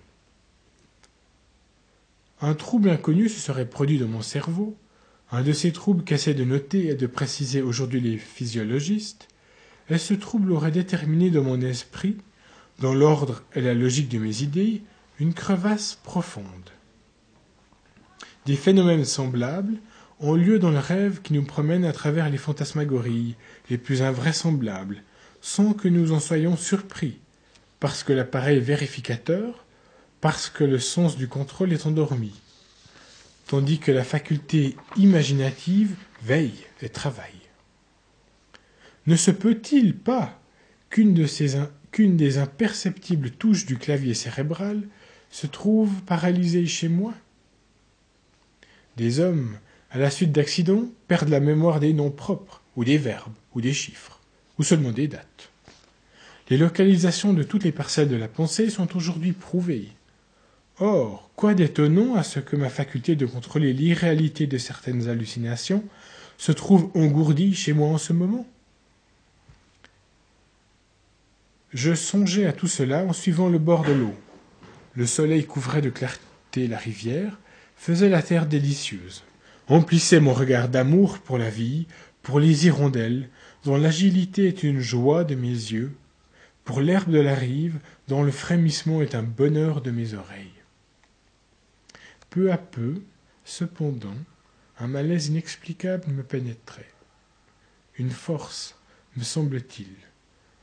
Un 2.42 2.56
trouble 2.56 2.90
inconnu 2.90 3.30
se 3.30 3.40
serait 3.40 3.70
produit 3.70 4.00
dans 4.00 4.08
mon 4.08 4.22
cerveau, 4.22 4.76
un 5.32 5.44
de 5.44 5.54
ces 5.54 5.72
troubles 5.72 6.04
qu'essaient 6.04 6.34
de 6.34 6.44
noter 6.44 6.88
et 6.88 6.96
de 6.96 7.08
préciser 7.08 7.62
aujourd'hui 7.62 8.02
les 8.02 8.18
physiologistes, 8.18 9.28
et 9.90 9.98
ce 9.98 10.14
trouble 10.14 10.52
aurait 10.52 10.72
déterminé 10.72 11.30
dans 11.30 11.44
mon 11.44 11.60
esprit, 11.62 12.18
dans 12.80 12.94
l'ordre 12.94 13.44
et 13.54 13.62
la 13.62 13.74
logique 13.74 14.10
de 14.10 14.20
mes 14.20 14.42
idées, 14.42 14.82
une 15.20 15.34
crevasse 15.34 15.98
profonde. 16.04 16.72
Des 18.46 18.56
phénomènes 18.56 19.06
semblables 19.06 19.78
ont 20.20 20.36
lieu 20.36 20.60
dans 20.60 20.72
le 20.72 20.80
rêve 20.80 21.22
qui 21.22 21.34
nous 21.34 21.44
promène 21.44 21.86
à 21.86 21.94
travers 21.94 22.30
les 22.30 22.38
fantasmagories 22.38 23.36
les 23.70 23.78
plus 23.78 24.02
invraisemblables, 24.02 25.04
sans 25.42 25.74
que 25.74 25.88
nous 25.88 26.12
en 26.12 26.20
soyons 26.20 26.58
surpris, 26.58 27.20
parce 27.80 28.04
que 28.04 28.14
l'appareil 28.14 28.60
vérificateur, 28.60 29.66
parce 30.22 30.50
que 30.50 30.64
le 30.64 30.80
sens 30.80 31.18
du 31.18 31.28
contrôle 31.28 31.74
est 31.74 31.86
endormi, 31.86 32.34
tandis 33.48 33.80
que 33.80 33.92
la 33.92 34.04
faculté 34.04 34.76
imaginative 34.96 35.96
veille 36.24 36.66
et 36.82 36.90
travaille. 36.90 37.30
Ne 39.06 39.18
se 39.18 39.32
peut-il 39.32 39.96
pas 39.96 40.40
qu'une 40.90 41.28
qu'une 41.92 42.18
des 42.18 42.38
imperceptibles 42.38 43.32
touches 43.32 43.66
du 43.66 43.78
clavier 43.78 44.14
cérébral 44.14 44.88
se 45.34 45.48
trouve 45.48 46.04
paralysée 46.04 46.68
chez 46.68 46.88
moi 46.88 47.12
Des 48.98 49.20
hommes, 49.20 49.58
à 49.90 49.98
la 49.98 50.12
suite 50.12 50.32
d'accidents, 50.32 50.86
perdent 51.08 51.30
la 51.30 51.40
mémoire 51.40 51.80
des 51.80 51.92
noms 51.92 52.12
propres, 52.12 52.62
ou 52.76 52.86
des 52.86 53.00
verbes, 53.00 53.34
ou 53.56 53.60
des 53.60 53.74
chiffres, 53.74 54.20
ou 54.60 54.64
seulement 54.64 54.92
des 54.92 55.08
dates. 55.08 55.50
Les 56.52 56.58
localisations 56.58 57.34
de 57.34 57.42
toutes 57.42 57.64
les 57.64 57.72
parcelles 57.72 58.10
de 58.10 58.16
la 58.16 58.28
pensée 58.28 58.70
sont 58.70 58.96
aujourd'hui 58.96 59.32
prouvées. 59.32 59.90
Or, 60.78 61.32
quoi 61.36 61.56
d'étonnant 61.56 62.14
à 62.14 62.22
ce 62.22 62.40
que 62.40 62.56
ma 62.56 62.70
faculté 62.70 63.16
de 63.16 63.26
contrôler 63.26 63.74
l'irréalité 63.74 64.46
de 64.46 64.60
certaines 64.60 65.10
hallucinations 65.10 65.84
se 66.38 66.52
trouve 66.52 66.92
engourdie 66.94 67.56
chez 67.56 67.74
moi 67.74 67.88
en 67.88 67.98
ce 67.98 68.14
moment 68.14 68.46
Je 71.74 71.96
songeais 71.96 72.46
à 72.46 72.54
tout 72.54 72.68
cela 72.68 73.04
en 73.04 73.14
suivant 73.14 73.50
le 73.50 73.58
bord 73.58 73.84
de 73.84 73.94
l'eau. 73.94 74.14
Le 74.96 75.06
soleil 75.08 75.46
couvrait 75.46 75.82
de 75.82 75.90
clarté 75.90 76.68
la 76.68 76.78
rivière, 76.78 77.40
faisait 77.76 78.10
la 78.10 78.22
terre 78.22 78.46
délicieuse, 78.46 79.24
emplissait 79.68 80.20
mon 80.20 80.34
regard 80.34 80.70
d'amour 80.70 81.20
pour 81.20 81.38
la 81.38 81.50
vie, 81.50 81.88
pour 82.22 82.40
les 82.40 82.68
hirondelles, 82.68 83.30
dont 83.66 83.76
l'agilité 83.76 84.48
est 84.48 84.64
une 84.64 84.80
joie 84.80 85.24
de 85.24 85.36
mes 85.36 85.48
yeux, 85.48 85.94
pour 86.64 86.80
l'herbe 86.80 87.10
de 87.10 87.20
la 87.20 87.36
rive, 87.36 87.80
dont 88.08 88.24
le 88.24 88.32
frémissement 88.32 89.02
est 89.02 89.16
un 89.16 89.24
bonheur 89.24 89.82
de 89.82 89.92
mes 89.92 90.14
oreilles. 90.14 90.62
Peu 92.30 92.52
à 92.52 92.58
peu, 92.58 93.02
cependant, 93.46 94.16
un 94.80 94.88
malaise 94.88 95.28
inexplicable 95.28 96.12
me 96.12 96.24
pénétrait. 96.24 96.90
Une 97.98 98.12
force, 98.12 98.78
me 99.18 99.24
semble-t-il, 99.24 99.88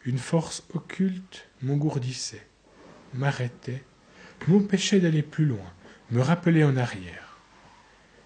une 0.05 0.19
force 0.19 0.63
occulte 0.73 1.49
m'engourdissait, 1.63 2.47
m'arrêtait, 3.15 3.85
m'empêchait 4.49 5.01
d'aller 5.01 5.23
plus 5.23 5.45
loin, 5.45 5.73
me 6.11 6.21
rappelait 6.21 6.65
en 6.65 6.77
arrière. 6.77 7.39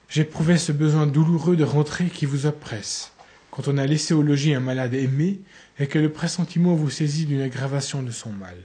J'éprouvais 0.09 0.59
ce 0.59 0.73
besoin 0.73 1.07
douloureux 1.07 1.57
de 1.57 1.65
rentrer 1.65 2.07
qui 2.07 2.27
vous 2.27 2.47
oppresse, 2.47 3.13
quand 3.51 3.69
on 3.69 3.79
a 3.79 3.87
laissé 3.87 4.15
au 4.15 4.23
logis 4.23 4.55
un 4.55 4.61
malade 4.61 4.95
aimé 4.95 5.41
et 5.79 5.87
que 5.87 5.99
le 5.99 6.13
pressentiment 6.13 6.75
vous 6.75 6.91
saisit 6.91 7.27
d'une 7.27 7.41
aggravation 7.43 8.03
de 8.03 8.11
son 8.11 8.31
mal. 8.31 8.57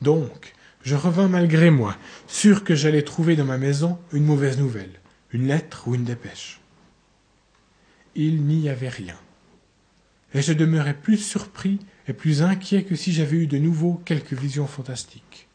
Donc, 0.00 0.54
je 0.82 0.94
revins 0.94 1.28
malgré 1.28 1.70
moi, 1.70 1.96
sûr 2.26 2.64
que 2.64 2.74
j'allais 2.74 3.02
trouver 3.02 3.36
dans 3.36 3.44
ma 3.44 3.58
maison 3.58 3.98
une 4.12 4.24
mauvaise 4.24 4.58
nouvelle, 4.58 5.00
une 5.32 5.46
lettre 5.46 5.88
ou 5.88 5.94
une 5.94 6.04
dépêche. 6.04 6.60
Il 8.14 8.44
n'y 8.44 8.68
avait 8.68 8.88
rien 8.88 9.16
et 10.34 10.42
je 10.42 10.52
demeurais 10.52 10.94
plus 10.94 11.16
surpris 11.16 11.78
et 12.08 12.14
plus 12.14 12.42
inquiet 12.42 12.84
que 12.84 12.96
si 12.96 13.12
j'avais 13.12 13.36
eu 13.36 13.46
de 13.46 13.58
nouveau 13.58 14.00
quelque 14.04 14.34
vision 14.34 14.66
fantastique. 14.66 15.46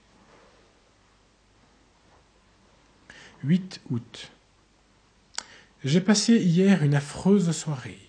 8 3.44 3.82
août. 3.90 4.32
J'ai 5.84 6.00
passé 6.00 6.38
hier 6.38 6.84
une 6.84 6.96
affreuse 6.96 7.52
soirée. 7.52 8.00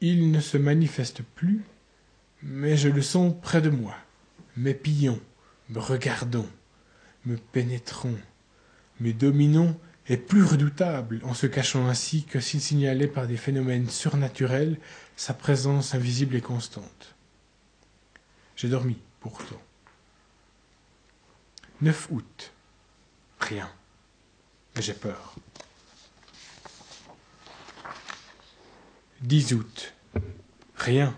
Il 0.00 0.30
ne 0.30 0.40
se 0.40 0.58
manifeste 0.58 1.22
plus, 1.22 1.64
mais 2.42 2.76
je 2.76 2.88
le 2.88 3.02
sens 3.02 3.34
près 3.42 3.62
de 3.62 3.70
moi, 3.70 3.96
m'épiant, 4.56 5.18
me 5.70 5.80
regardant, 5.80 6.46
me 7.24 7.36
pénétrant, 7.36 8.14
me 9.00 9.12
dominant 9.12 9.74
est 10.06 10.18
plus 10.18 10.44
redoutable 10.44 11.20
en 11.24 11.32
se 11.32 11.46
cachant 11.46 11.88
ainsi 11.88 12.24
que 12.24 12.38
s'il 12.38 12.60
signalait 12.60 13.08
par 13.08 13.26
des 13.26 13.38
phénomènes 13.38 13.88
surnaturels 13.88 14.78
sa 15.16 15.32
présence 15.32 15.94
invisible 15.94 16.36
et 16.36 16.42
constante. 16.42 17.13
J'ai 18.56 18.68
dormi, 18.68 18.98
pourtant. 19.20 19.60
9 21.80 22.08
août. 22.10 22.52
Rien. 23.40 23.70
Mais 24.74 24.82
j'ai 24.82 24.94
peur. 24.94 25.34
10 29.22 29.54
août. 29.54 29.94
Rien. 30.76 31.16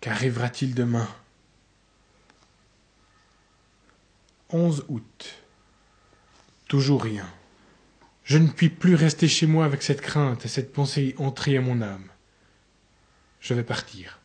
Qu'arrivera-t-il 0.00 0.74
demain? 0.74 1.08
11 4.50 4.86
août. 4.88 5.44
Toujours 6.68 7.02
rien. 7.02 7.28
Je 8.24 8.38
ne 8.38 8.48
puis 8.48 8.68
plus 8.68 8.94
rester 8.94 9.28
chez 9.28 9.46
moi 9.46 9.64
avec 9.64 9.82
cette 9.82 10.00
crainte 10.00 10.44
et 10.44 10.48
cette 10.48 10.72
pensée 10.72 11.14
entrée 11.18 11.56
à 11.56 11.60
mon 11.60 11.82
âme. 11.82 12.08
Je 13.40 13.54
vais 13.54 13.64
partir. 13.64 14.19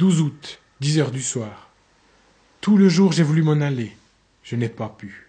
12 0.00 0.22
août, 0.22 0.60
10 0.80 0.98
heures 1.00 1.10
du 1.10 1.20
soir. 1.20 1.68
Tout 2.62 2.78
le 2.78 2.88
jour 2.88 3.12
j'ai 3.12 3.22
voulu 3.22 3.42
m'en 3.42 3.60
aller. 3.60 3.94
Je 4.42 4.56
n'ai 4.56 4.70
pas 4.70 4.88
pu. 4.88 5.28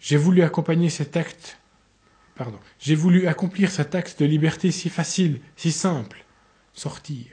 J'ai 0.00 0.16
voulu 0.16 0.42
accompagner 0.42 0.90
cet 0.90 1.16
acte. 1.16 1.58
Pardon. 2.34 2.58
J'ai 2.80 2.96
voulu 2.96 3.28
accomplir 3.28 3.70
cet 3.70 3.94
acte 3.94 4.18
de 4.18 4.26
liberté 4.26 4.72
si 4.72 4.88
facile, 4.88 5.40
si 5.54 5.70
simple. 5.70 6.24
Sortir. 6.74 7.26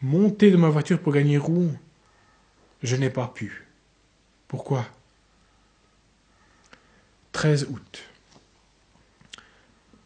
Monter 0.00 0.50
de 0.50 0.56
ma 0.56 0.70
voiture 0.70 0.98
pour 0.98 1.12
gagner 1.12 1.36
Rouen. 1.36 1.74
Je 2.82 2.96
n'ai 2.96 3.10
pas 3.10 3.28
pu. 3.28 3.66
Pourquoi? 4.48 4.86
13 7.32 7.66
août. 7.68 8.04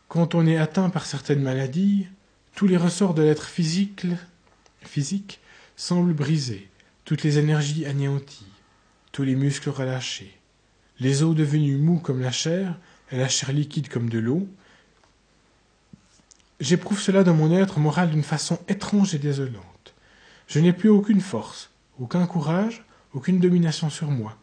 Quand 0.09 0.35
on 0.35 0.49
est 0.49 0.59
atteint 0.59 0.91
par 0.91 1.07
certaines 1.07 1.43
maladies, 1.43 2.09
tous 2.57 2.67
les 2.67 2.77
ressorts 2.77 3.15
de 3.15 3.23
l'être 3.23 3.47
physique, 3.47 4.05
physique 4.83 5.39
semblent 5.77 6.15
brisés, 6.15 6.69
toutes 7.05 7.23
les 7.23 7.39
énergies 7.39 7.87
anéanties, 7.87 8.53
tous 9.13 9.23
les 9.23 9.35
muscles 9.35 9.71
relâchés, 9.71 10.39
les 11.01 11.23
os 11.23 11.35
devenus 11.35 11.79
mous 11.79 11.99
comme 11.99 12.21
la 12.21 12.33
chair 12.33 12.79
et 13.11 13.17
la 13.17 13.29
chair 13.29 13.53
liquide 13.53 13.89
comme 13.89 14.09
de 14.09 14.19
l'eau. 14.19 14.49
J'éprouve 16.61 17.01
cela 17.01 17.25
dans 17.25 17.35
mon 17.35 17.53
être 17.53 17.79
moral 17.79 18.11
d'une 18.11 18.23
façon 18.23 18.59
étrange 18.69 19.15
et 19.15 19.19
désolante. 19.19 19.95
Je 20.47 20.61
n'ai 20.61 20.73
plus 20.73 20.89
aucune 20.89 21.21
force, 21.21 21.71
aucun 21.99 22.27
courage, 22.27 22.85
aucune 23.13 23.41
domination 23.41 23.91
sur 23.91 24.11
moi 24.11 24.37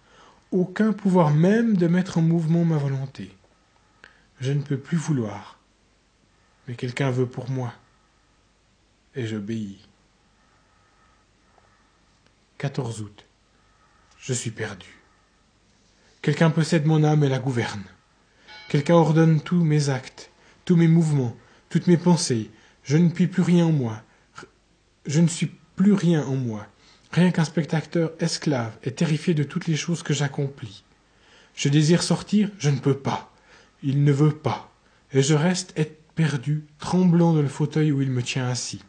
aucun 0.52 0.92
pouvoir 0.92 1.32
même 1.32 1.78
de 1.78 1.88
mettre 1.88 2.18
en 2.18 2.22
mouvement 2.22 2.66
ma 2.66 2.78
volonté. 2.78 3.32
Je 4.40 4.52
ne 4.52 4.62
peux 4.62 4.78
plus 4.78 4.98
vouloir, 4.98 5.60
mais 6.68 6.76
quelqu'un 6.76 7.10
veut 7.10 7.26
pour 7.26 7.50
moi, 7.50 7.74
et 9.16 9.28
j'obéis. 9.28 9.88
14 12.62 13.02
août. 13.02 13.26
Je 14.20 14.34
suis 14.34 14.52
perdu. 14.52 15.02
Quelqu'un 16.22 16.52
possède 16.52 16.86
mon 16.86 17.04
âme 17.04 17.24
et 17.24 17.28
la 17.28 17.40
gouverne. 17.40 17.86
Quelqu'un 18.70 18.94
ordonne 18.94 19.42
tous 19.42 19.64
mes 19.64 19.90
actes, 19.90 20.30
tous 20.64 20.76
mes 20.76 20.88
mouvements, 20.88 21.36
toutes 21.70 21.88
mes 21.88 21.98
pensées. 21.98 22.52
Je 22.84 22.98
ne 22.98 23.10
puis 23.10 23.26
plus 23.26 23.42
rien 23.42 23.66
en 23.66 23.72
moi. 23.72 24.04
Je 25.08 25.22
ne 25.22 25.28
suis 25.28 25.52
plus 25.76 25.94
rien 25.94 26.24
en 26.24 26.36
moi 26.36 26.68
rien 27.12 27.32
qu'un 27.32 27.46
spectateur 27.46 28.12
esclave 28.20 28.78
et 28.84 28.92
terrifié 28.92 29.34
de 29.34 29.44
toutes 29.44 29.66
les 29.66 29.76
choses 29.76 30.04
que 30.04 30.14
j'accomplis. 30.14 30.84
Je 31.56 31.68
désire 31.68 32.04
sortir, 32.04 32.52
je 32.60 32.70
ne 32.70 32.78
peux 32.78 32.98
pas. 32.98 33.34
Il 33.82 34.04
ne 34.04 34.12
veut 34.12 34.38
pas. 34.38 34.72
Et 35.14 35.24
je 35.24 35.34
reste 35.34 35.74
perdu, 36.14 36.68
tremblant 36.78 37.34
dans 37.34 37.42
le 37.42 37.48
fauteuil 37.48 37.92
où 37.92 38.04
il 38.04 38.12
me 38.12 38.22
tient 38.22 38.48
assis. 38.48 38.84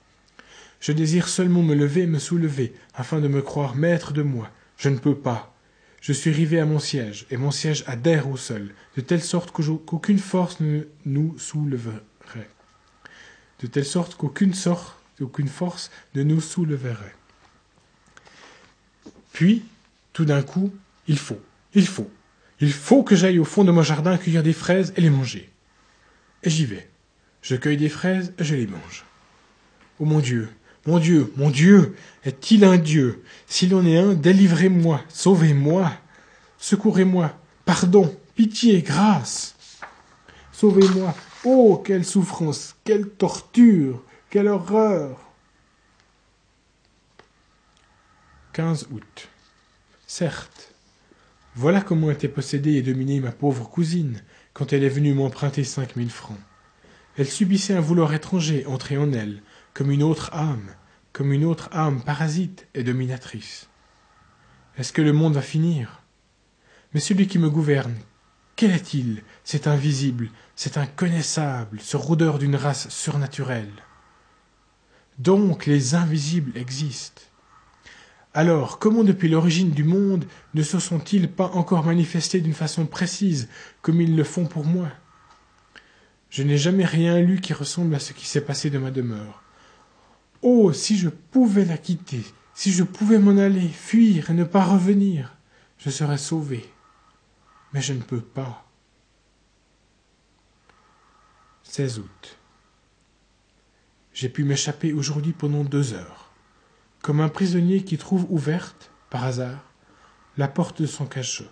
Je 0.83 0.91
désire 0.91 1.29
seulement 1.29 1.63
me 1.63 1.77
lever 1.77 2.03
et 2.03 2.07
me 2.09 2.19
soulever, 2.19 2.75
afin 2.93 3.21
de 3.21 3.29
me 3.29 3.41
croire 3.41 3.77
maître 3.77 4.13
de 4.13 4.23
moi. 4.23 4.51
Je 4.77 4.89
ne 4.89 4.99
peux 4.99 5.15
pas. 5.15 5.55
Je 6.01 6.13
suis 6.13 6.33
rivé 6.33 6.59
à 6.59 6.67
mon 6.67 6.81
siège, 6.81 7.25
et 7.31 7.37
mon 7.37 7.53
siège 7.53 7.85
adhère 7.87 8.29
au 8.29 8.37
sol, 8.37 8.75
de 8.97 9.01
telle 9.01 9.23
sorte 9.23 9.53
qu'aucune 9.53 10.19
force 10.19 10.59
ne 10.59 10.83
nous 11.07 11.39
soulèverait. 11.39 12.03
De 13.61 13.69
telle 13.69 13.85
sorte 13.85 14.17
qu'aucune 14.17 14.55
force 14.55 15.91
ne 16.17 16.23
nous 16.25 16.41
soulèverait. 16.41 17.15
Puis, 19.33 19.63
tout 20.13 20.25
d'un 20.25 20.43
coup, 20.43 20.75
il 21.07 21.17
faut, 21.17 21.41
il 21.75 21.87
faut, 21.87 22.11
il 22.59 22.73
faut 22.73 23.05
que 23.05 23.15
j'aille 23.15 23.39
au 23.39 23.45
fond 23.45 23.63
de 23.63 23.71
mon 23.71 23.85
jardin 23.85 24.19
cueillir 24.19 24.43
des 24.43 24.53
fraises 24.53 24.93
et 24.97 25.01
les 25.01 25.11
manger. 25.11 25.49
Et 26.43 26.51
j'y 26.51 26.67
vais. 26.67 26.91
Je 27.41 27.55
cueille 27.55 27.77
des 27.77 27.89
fraises 27.89 28.35
et 28.37 28.43
je 28.43 28.57
les 28.57 28.67
mange. 28.67 29.05
Oh 30.01 30.05
mon 30.05 30.19
Dieu, 30.19 30.49
mon 30.87 30.99
Dieu, 30.99 31.33
mon 31.37 31.51
Dieu, 31.51 31.97
est-il 32.25 32.65
un 32.65 32.77
Dieu? 32.77 33.23
S'il 33.47 33.75
en 33.75 33.87
est 33.87 33.99
un, 33.99 34.15
délivrez-moi, 34.15 35.01
sauvez-moi, 35.09 35.93
secourez-moi, 36.59 37.37
pardon, 37.65 38.15
pitié, 38.35 38.83
grâce. 38.83 39.57
Sauvez-moi. 40.53 41.15
Oh, 41.45 41.83
quelle 41.85 42.05
souffrance, 42.05 42.77
quelle 42.85 43.09
torture, 43.09 44.03
quelle 44.31 44.49
horreur. 44.49 45.19
15 48.53 48.89
août. 48.93 49.29
Certes, 50.07 50.75
voilà 51.55 51.81
comment 51.81 52.11
était 52.11 52.29
possédée 52.29 52.75
et 52.75 52.83
dominée 52.83 53.21
ma 53.21 53.33
pauvre 53.33 53.69
cousine 53.69 54.23
quand 54.53 54.73
elle 54.73 54.85
est 54.85 54.89
venue 54.89 55.15
m'emprunter 55.15 55.65
cinq 55.65 55.97
mille 55.97 56.11
francs. 56.11 56.39
Elle 57.17 57.29
subissait 57.29 57.75
un 57.75 57.81
vouloir 57.81 58.15
étranger 58.15 58.65
entrer 58.67 58.97
en 58.97 59.13
elle, 59.13 59.43
comme 59.75 59.91
une 59.91 60.03
autre 60.03 60.31
âme, 60.33 60.75
comme 61.13 61.33
une 61.33 61.45
autre 61.45 61.69
âme 61.73 62.03
parasite 62.03 62.67
et 62.75 62.85
dominatrice. 62.85 63.69
Est-ce 64.77 64.93
que 64.93 65.03
le 65.03 65.13
monde 65.13 65.35
va 65.35 65.43
finir? 65.43 66.03
Mais 66.95 67.01
celui 67.01 67.27
qui 67.27 67.39
me 67.39 67.51
gouverne, 67.51 67.95
quel 68.57 68.71
est-il, 68.71 69.23
cet 69.45 69.67
invisible, 69.67 70.31
cet 70.57 70.77
inconnaissable, 70.77 71.81
ce 71.81 71.97
rôdeur 71.97 72.39
d'une 72.39 72.57
race 72.57 72.89
surnaturelle 72.89 73.73
Donc 75.19 75.67
les 75.67 75.95
invisibles 75.95 76.57
existent. 76.57 77.23
Alors, 78.35 78.79
comment 78.79 79.05
depuis 79.05 79.29
l'origine 79.29 79.73
du 79.73 79.85
monde 79.85 80.25
ne 80.55 80.63
se 80.63 80.79
sont-ils 80.79 81.31
pas 81.31 81.49
encore 81.49 81.85
manifestés 81.85 82.41
d'une 82.41 82.55
façon 82.55 82.87
précise, 82.87 83.49
comme 83.83 84.01
ils 84.01 84.17
le 84.17 84.25
font 84.25 84.47
pour 84.47 84.65
moi? 84.65 84.89
Je 86.31 86.43
n'ai 86.43 86.57
jamais 86.57 86.87
rien 86.87 87.21
lu 87.21 87.43
qui 87.43 87.53
ressemble 87.53 87.95
à 87.95 87.99
ce 87.99 88.15
qui 88.15 88.27
s'est 88.27 88.41
passé 88.41 88.71
de 88.71 88.79
ma 88.79 88.91
demeure. 88.91 89.42
Oh, 90.43 90.73
si 90.73 90.99
je 90.99 91.09
pouvais 91.09 91.65
la 91.65 91.79
quitter, 91.79 92.25
si 92.55 92.73
je 92.73 92.83
pouvais 92.83 93.19
m'en 93.19 93.39
aller, 93.39 93.69
fuir 93.69 94.31
et 94.31 94.35
ne 94.35 94.45
pas 94.45 94.65
revenir, 94.65 95.37
je 95.79 95.91
serais 95.91 96.19
sauvé. 96.19 96.69
Mais 97.73 97.81
je 97.81 97.93
ne 97.93 98.03
peux 98.03 98.21
pas. 98.21 98.67
16 101.63 102.01
août. 102.01 102.39
J'ai 104.13 104.29
pu 104.29 104.45
m'échapper 104.45 104.93
aujourd'hui 104.93 105.33
pendant 105.33 105.65
deux 105.65 105.95
heures 105.95 106.33
comme 107.03 107.21
un 107.21 107.29
prisonnier 107.29 107.83
qui 107.83 107.99
trouve 107.99 108.27
ouverte, 108.31 108.93
par 109.11 109.25
hasard, 109.25 109.73
la 110.39 110.49
porte 110.49 110.81
de 110.81 110.87
son 110.87 111.05
cachot. 111.05 111.51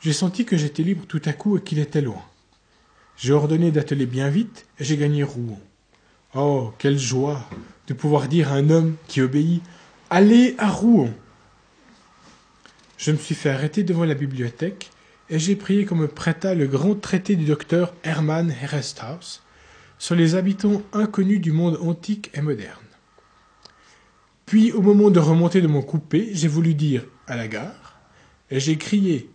J'ai 0.00 0.14
senti 0.14 0.44
que 0.44 0.56
j'étais 0.56 0.82
libre 0.82 1.06
tout 1.06 1.20
à 1.26 1.32
coup 1.32 1.58
et 1.58 1.62
qu'il 1.62 1.78
était 1.78 2.00
loin. 2.00 2.24
J'ai 3.16 3.32
ordonné 3.32 3.70
d'atteler 3.70 4.06
bien 4.06 4.30
vite 4.30 4.66
et 4.78 4.84
j'ai 4.84 4.96
gagné 4.96 5.22
Rouen. 5.22 5.60
Oh, 6.34 6.74
quelle 6.76 6.98
joie 6.98 7.48
de 7.86 7.94
pouvoir 7.94 8.28
dire 8.28 8.52
à 8.52 8.56
un 8.56 8.68
homme 8.68 8.96
qui 9.06 9.22
obéit 9.22 9.62
Allez 10.10 10.54
à 10.58 10.68
Rouen 10.68 11.08
Je 12.98 13.12
me 13.12 13.16
suis 13.16 13.34
fait 13.34 13.48
arrêter 13.48 13.82
devant 13.82 14.04
la 14.04 14.12
bibliothèque 14.12 14.90
et 15.30 15.38
j'ai 15.38 15.56
prié 15.56 15.86
qu'on 15.86 15.96
me 15.96 16.06
prêta 16.06 16.54
le 16.54 16.66
grand 16.66 16.94
traité 16.94 17.34
du 17.34 17.46
docteur 17.46 17.94
Hermann 18.04 18.54
Heresthaus 18.62 19.40
sur 19.98 20.14
les 20.16 20.34
habitants 20.34 20.82
inconnus 20.92 21.40
du 21.40 21.50
monde 21.50 21.78
antique 21.80 22.30
et 22.34 22.42
moderne. 22.42 22.76
Puis, 24.44 24.70
au 24.72 24.82
moment 24.82 25.10
de 25.10 25.20
remonter 25.20 25.62
de 25.62 25.66
mon 25.66 25.82
coupé, 25.82 26.30
j'ai 26.34 26.48
voulu 26.48 26.74
dire 26.74 27.04
à 27.26 27.36
la 27.36 27.48
gare, 27.48 27.98
et 28.50 28.60
j'ai 28.60 28.76
crié. 28.76 29.30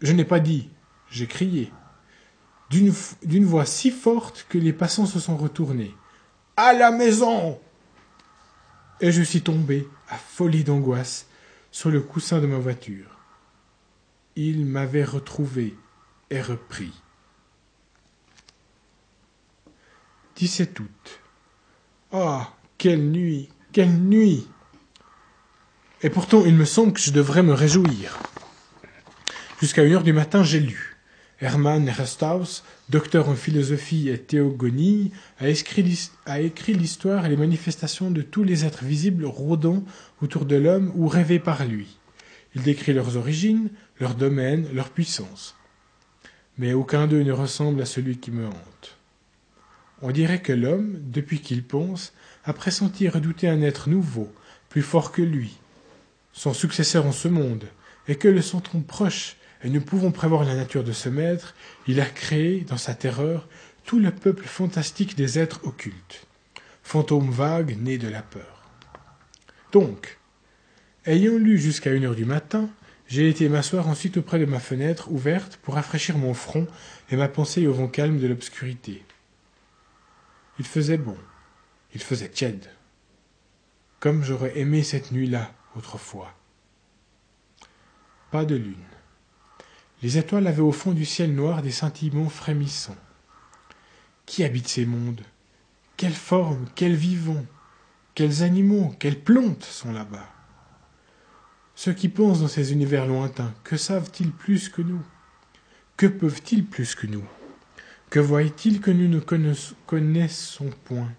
Je 0.00 0.12
n'ai 0.12 0.24
pas 0.24 0.40
dit, 0.40 0.68
j'ai 1.08 1.26
crié. 1.26 1.72
D'une 2.70 3.44
voix 3.44 3.64
si 3.64 3.92
forte 3.92 4.46
que 4.48 4.58
les 4.58 4.72
passants 4.72 5.06
se 5.06 5.20
sont 5.20 5.36
retournés. 5.36 5.94
À 6.56 6.74
la 6.74 6.90
maison 6.90 7.58
Et 9.00 9.10
je 9.10 9.22
suis 9.22 9.42
tombé, 9.42 9.88
affolé 10.08 10.62
d'angoisse, 10.62 11.26
sur 11.70 11.90
le 11.90 12.00
coussin 12.00 12.40
de 12.40 12.46
ma 12.46 12.58
voiture. 12.58 13.18
Il 14.36 14.66
m'avait 14.66 15.04
retrouvé 15.04 15.74
et 16.30 16.42
repris. 16.42 16.92
17 20.36 20.80
août. 20.80 21.20
Ah, 22.12 22.52
quelle 22.76 23.10
nuit, 23.10 23.48
quelle 23.72 23.92
nuit 23.92 24.46
Et 26.02 26.10
pourtant, 26.10 26.44
il 26.44 26.54
me 26.54 26.64
semble 26.66 26.92
que 26.92 27.00
je 27.00 27.12
devrais 27.12 27.42
me 27.42 27.54
réjouir. 27.54 28.18
Jusqu'à 29.60 29.84
une 29.84 29.94
heure 29.94 30.02
du 30.02 30.12
matin, 30.12 30.42
j'ai 30.42 30.60
lu. 30.60 30.91
Hermann 31.42 31.88
Restaus, 31.88 32.62
docteur 32.88 33.28
en 33.28 33.34
philosophie 33.34 34.08
et 34.08 34.18
théogonie, 34.18 35.10
a 35.40 35.48
écrit 35.48 35.82
l'histoire 35.82 37.26
et 37.26 37.28
les 37.28 37.36
manifestations 37.36 38.12
de 38.12 38.22
tous 38.22 38.44
les 38.44 38.64
êtres 38.64 38.84
visibles 38.84 39.24
rôdant 39.26 39.82
autour 40.20 40.44
de 40.44 40.54
l'homme 40.54 40.92
ou 40.94 41.08
rêvés 41.08 41.40
par 41.40 41.66
lui. 41.66 41.98
Il 42.54 42.62
décrit 42.62 42.92
leurs 42.92 43.16
origines, 43.16 43.70
leur 43.98 44.14
domaine, 44.14 44.68
leur 44.72 44.90
puissance. 44.90 45.56
Mais 46.58 46.74
aucun 46.74 47.08
d'eux 47.08 47.24
ne 47.24 47.32
ressemble 47.32 47.82
à 47.82 47.86
celui 47.86 48.18
qui 48.18 48.30
me 48.30 48.46
hante. 48.46 48.98
On 50.00 50.12
dirait 50.12 50.42
que 50.42 50.52
l'homme, 50.52 50.96
depuis 51.10 51.40
qu'il 51.40 51.64
pense, 51.64 52.12
a 52.44 52.52
pressenti 52.52 53.08
redouter 53.08 53.48
un 53.48 53.62
être 53.62 53.88
nouveau, 53.88 54.32
plus 54.68 54.82
fort 54.82 55.10
que 55.10 55.22
lui, 55.22 55.58
son 56.32 56.54
successeur 56.54 57.04
en 57.04 57.12
ce 57.12 57.26
monde, 57.26 57.64
et 58.06 58.14
que 58.14 58.28
le 58.28 58.42
sentant 58.42 58.80
proche, 58.80 59.36
et 59.62 59.70
ne 59.70 59.78
pouvant 59.78 60.10
prévoir 60.10 60.44
la 60.44 60.54
nature 60.54 60.84
de 60.84 60.92
ce 60.92 61.08
maître, 61.08 61.54
il 61.86 62.00
a 62.00 62.06
créé, 62.06 62.60
dans 62.62 62.76
sa 62.76 62.94
terreur, 62.94 63.48
tout 63.84 63.98
le 63.98 64.10
peuple 64.10 64.44
fantastique 64.44 65.16
des 65.16 65.38
êtres 65.38 65.60
occultes, 65.64 66.26
fantômes 66.82 67.30
vagues 67.30 67.76
nés 67.80 67.98
de 67.98 68.08
la 68.08 68.22
peur. 68.22 68.62
Donc, 69.72 70.18
ayant 71.06 71.38
lu 71.38 71.58
jusqu'à 71.58 71.92
une 71.92 72.04
heure 72.04 72.14
du 72.14 72.24
matin, 72.24 72.68
j'ai 73.08 73.28
été 73.28 73.48
m'asseoir 73.48 73.88
ensuite 73.88 74.16
auprès 74.16 74.38
de 74.38 74.46
ma 74.46 74.60
fenêtre 74.60 75.10
ouverte 75.10 75.58
pour 75.58 75.74
rafraîchir 75.74 76.16
mon 76.16 76.34
front 76.34 76.66
et 77.10 77.16
ma 77.16 77.28
pensée 77.28 77.66
au 77.66 77.72
vent 77.72 77.88
calme 77.88 78.18
de 78.18 78.26
l'obscurité. 78.26 79.02
Il 80.58 80.64
faisait 80.64 80.98
bon. 80.98 81.16
Il 81.94 82.02
faisait 82.02 82.28
tiède. 82.28 82.70
Comme 84.00 84.24
j'aurais 84.24 84.58
aimé 84.58 84.82
cette 84.82 85.12
nuit-là 85.12 85.52
autrefois. 85.76 86.32
Pas 88.30 88.44
de 88.44 88.56
lune. 88.56 88.91
Les 90.02 90.18
étoiles 90.18 90.48
avaient 90.48 90.60
au 90.60 90.72
fond 90.72 90.92
du 90.92 91.04
ciel 91.04 91.32
noir 91.34 91.62
des 91.62 91.70
scintillements 91.70 92.28
frémissants. 92.28 92.96
Qui 94.26 94.42
habite 94.42 94.68
ces 94.68 94.84
mondes? 94.84 95.22
Quelles 95.96 96.12
formes, 96.12 96.66
quels 96.74 96.96
vivants, 96.96 97.46
quels 98.14 98.42
animaux, 98.42 98.94
quelles 98.98 99.20
plantes 99.20 99.62
sont 99.62 99.92
là-bas? 99.92 100.28
Ceux 101.76 101.92
qui 101.92 102.08
pensent 102.08 102.40
dans 102.40 102.48
ces 102.48 102.72
univers 102.72 103.06
lointains, 103.06 103.54
que 103.62 103.76
savent-ils 103.76 104.32
plus 104.32 104.68
que 104.68 104.82
nous? 104.82 105.02
Que 105.96 106.06
peuvent-ils 106.06 106.66
plus 106.66 106.94
que 106.94 107.06
nous? 107.06 107.24
Que 108.10 108.18
voient-ils 108.18 108.80
que 108.80 108.90
nous 108.90 109.08
ne 109.08 109.20
connaissons 109.86 110.70
point? 110.84 111.12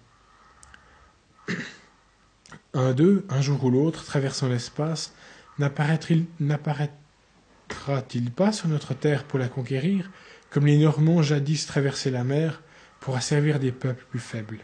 Un 2.74 2.92
d'eux, 2.92 3.24
un 3.30 3.40
jour 3.40 3.64
ou 3.64 3.70
l'autre, 3.70 4.04
traversant 4.04 4.48
l'espace, 4.48 5.14
n'apparaîtra-t-il 7.68 8.30
pas 8.30 8.52
sur 8.52 8.68
notre 8.68 8.94
terre 8.94 9.24
pour 9.24 9.38
la 9.38 9.48
conquérir, 9.48 10.10
comme 10.50 10.66
les 10.66 10.78
Normands 10.78 11.22
jadis 11.22 11.66
traversaient 11.66 12.10
la 12.10 12.24
mer 12.24 12.62
pour 13.00 13.16
asservir 13.16 13.58
des 13.58 13.72
peuples 13.72 14.04
plus 14.10 14.20
faibles? 14.20 14.60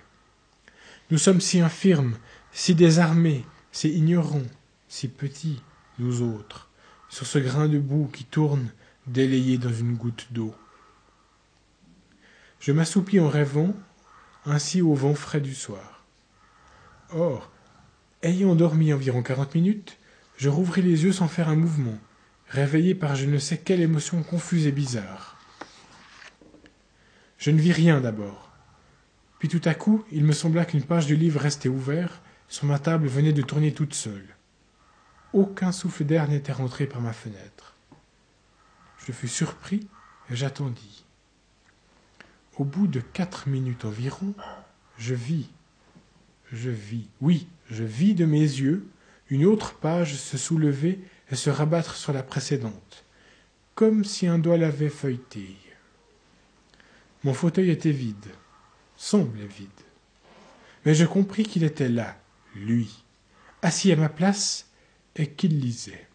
Nous 1.10 1.18
sommes 1.18 1.40
si 1.40 1.60
infirmes, 1.60 2.16
si 2.52 2.74
désarmés, 2.74 3.44
si 3.72 3.90
ignorants, 3.90 4.46
si 4.88 5.08
petits, 5.08 5.62
nous 5.98 6.22
autres, 6.22 6.68
sur 7.08 7.26
ce 7.26 7.38
grain 7.38 7.68
de 7.68 7.78
boue 7.78 8.08
qui 8.12 8.24
tourne 8.24 8.70
délayé 9.06 9.58
dans 9.58 9.72
une 9.72 9.94
goutte 9.94 10.28
d'eau. 10.30 10.54
Je 12.60 12.72
m'assoupis 12.72 13.20
en 13.20 13.28
rêvant, 13.28 13.74
ainsi 14.44 14.82
au 14.82 14.94
vent 14.94 15.14
frais 15.14 15.40
du 15.40 15.54
soir. 15.54 16.04
Or, 17.10 17.50
ayant 18.22 18.54
dormi 18.54 18.92
environ 18.92 19.22
quarante 19.22 19.54
minutes, 19.54 19.96
je 20.36 20.48
rouvris 20.48 20.82
les 20.82 21.04
yeux 21.04 21.12
sans 21.12 21.28
faire 21.28 21.48
un 21.48 21.56
mouvement, 21.56 21.98
réveillé 22.50 22.94
par 22.94 23.14
je 23.14 23.26
ne 23.26 23.38
sais 23.38 23.58
quelle 23.58 23.80
émotion 23.80 24.22
confuse 24.22 24.66
et 24.66 24.72
bizarre. 24.72 25.38
Je 27.38 27.50
ne 27.50 27.60
vis 27.60 27.72
rien 27.72 28.00
d'abord. 28.00 28.50
Puis 29.38 29.48
tout 29.48 29.62
à 29.64 29.72
coup, 29.72 30.04
il 30.12 30.24
me 30.24 30.32
sembla 30.32 30.64
qu'une 30.64 30.82
page 30.82 31.06
du 31.06 31.16
livre 31.16 31.40
restait 31.40 31.68
ouverte, 31.68 32.20
sur 32.48 32.66
ma 32.66 32.80
table 32.80 33.06
venait 33.06 33.32
de 33.32 33.42
tourner 33.42 33.72
toute 33.72 33.94
seule. 33.94 34.34
Aucun 35.32 35.70
souffle 35.70 36.04
d'air 36.04 36.28
n'était 36.28 36.52
rentré 36.52 36.86
par 36.86 37.00
ma 37.00 37.12
fenêtre. 37.12 37.76
Je 38.98 39.12
fus 39.12 39.28
surpris 39.28 39.88
et 40.28 40.36
j'attendis. 40.36 41.04
Au 42.58 42.64
bout 42.64 42.88
de 42.88 43.00
quatre 43.00 43.48
minutes 43.48 43.84
environ, 43.84 44.34
je 44.98 45.14
vis, 45.14 45.48
je 46.52 46.68
vis, 46.68 47.08
oui, 47.20 47.46
je 47.70 47.84
vis 47.84 48.14
de 48.14 48.26
mes 48.26 48.40
yeux 48.40 48.86
une 49.30 49.46
autre 49.46 49.74
page 49.74 50.16
se 50.16 50.36
soulever 50.36 50.98
et 51.30 51.36
se 51.36 51.50
rabattre 51.50 51.94
sur 51.94 52.12
la 52.12 52.22
précédente, 52.22 53.04
comme 53.74 54.04
si 54.04 54.26
un 54.26 54.38
doigt 54.38 54.56
l'avait 54.56 54.88
feuilleté. 54.88 55.56
Mon 57.24 57.34
fauteuil 57.34 57.70
était 57.70 57.92
vide, 57.92 58.26
semblait 58.96 59.46
vide. 59.46 59.68
Mais 60.84 60.94
je 60.94 61.04
compris 61.04 61.44
qu'il 61.44 61.64
était 61.64 61.88
là, 61.88 62.16
lui, 62.54 63.04
assis 63.62 63.92
à 63.92 63.96
ma 63.96 64.08
place, 64.08 64.66
et 65.16 65.28
qu'il 65.28 65.60
lisait. 65.60 66.06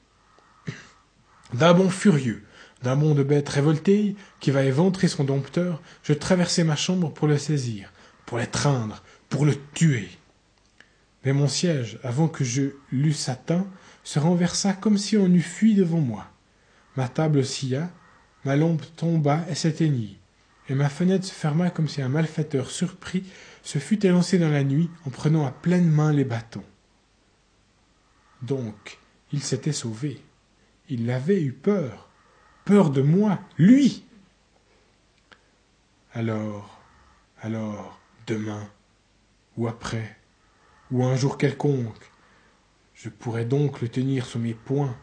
D'un 1.54 1.74
bond 1.74 1.90
furieux, 1.90 2.44
d'un 2.82 2.96
bond 2.96 3.16
de 3.16 3.24
bête 3.24 3.50
révoltée 3.50 4.16
qui 4.40 4.52
va 4.52 4.64
éventrer 4.64 5.08
son 5.08 5.24
dompteur, 5.24 5.82
je 6.04 6.14
traversai 6.14 6.64
ma 6.64 6.76
chambre 6.76 7.12
pour 7.12 7.28
le 7.28 7.38
saisir, 7.38 7.92
pour 8.26 8.38
l'étreindre, 8.38 9.04
pour 9.30 9.46
le 9.46 9.56
tuer. 9.74 10.10
Mais 11.24 11.34
mon 11.34 11.48
siège, 11.48 12.00
avant 12.04 12.28
que 12.28 12.44
je 12.44 12.76
l'eusse 12.92 13.30
atteint, 13.30 13.66
se 14.06 14.20
renversa 14.20 14.72
comme 14.72 14.98
si 14.98 15.18
on 15.18 15.28
eût 15.28 15.42
fui 15.42 15.74
devant 15.74 16.00
moi. 16.00 16.28
Ma 16.96 17.10
table 17.10 17.40
oscilla, 17.40 17.90
ma 18.46 18.56
lampe 18.56 18.86
tomba 18.96 19.44
et 19.50 19.56
s'éteignit, 19.56 20.18
et 20.70 20.76
ma 20.76 20.88
fenêtre 20.88 21.26
se 21.26 21.34
ferma 21.34 21.72
comme 21.72 21.90
si 21.90 22.02
un 22.02 22.08
malfaiteur 22.08 22.70
surpris 22.70 23.26
se 23.64 23.80
fût 23.80 24.06
élancé 24.06 24.38
dans 24.38 24.50
la 24.50 24.64
nuit 24.64 24.90
en 25.06 25.10
prenant 25.10 25.46
à 25.46 25.52
pleine 25.52 25.90
main 25.90 26.14
les 26.14 26.24
bâtons. 26.24 26.64
Donc, 28.44 29.00
il 29.34 29.42
s'était 29.42 29.74
sauvé. 29.74 30.22
Il 30.88 31.10
avait 31.10 31.42
eu 31.42 31.52
peur. 31.52 32.10
Peur 32.64 32.92
de 32.92 33.02
moi, 33.02 33.40
lui. 33.58 34.04
Alors, 36.14 36.80
alors, 37.42 38.00
demain, 38.28 38.70
ou 39.58 39.68
après, 39.68 40.16
ou 40.92 41.04
un 41.04 41.16
jour 41.16 41.40
quelconque, 41.40 42.12
je 43.06 43.12
pourrais 43.12 43.46
donc 43.46 43.82
le 43.82 43.88
tenir 43.88 44.26
sous 44.26 44.40
mes 44.40 44.56
poings 44.56 44.98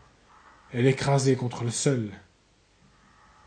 et 0.72 0.82
l'écraser 0.82 1.36
contre 1.36 1.62
le 1.62 1.70
sol. 1.70 2.11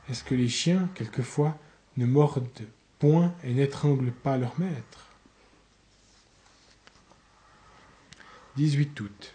Est-ce 0.08 0.24
que 0.24 0.34
les 0.34 0.48
chiens, 0.48 0.90
quelquefois, 0.96 1.60
ne 1.98 2.06
mordent 2.06 2.48
point 2.98 3.36
et 3.44 3.54
n'étranglent 3.54 4.14
pas 4.14 4.38
leur 4.38 4.58
maître? 4.58 5.10
18 8.56 8.98
août. 9.02 9.34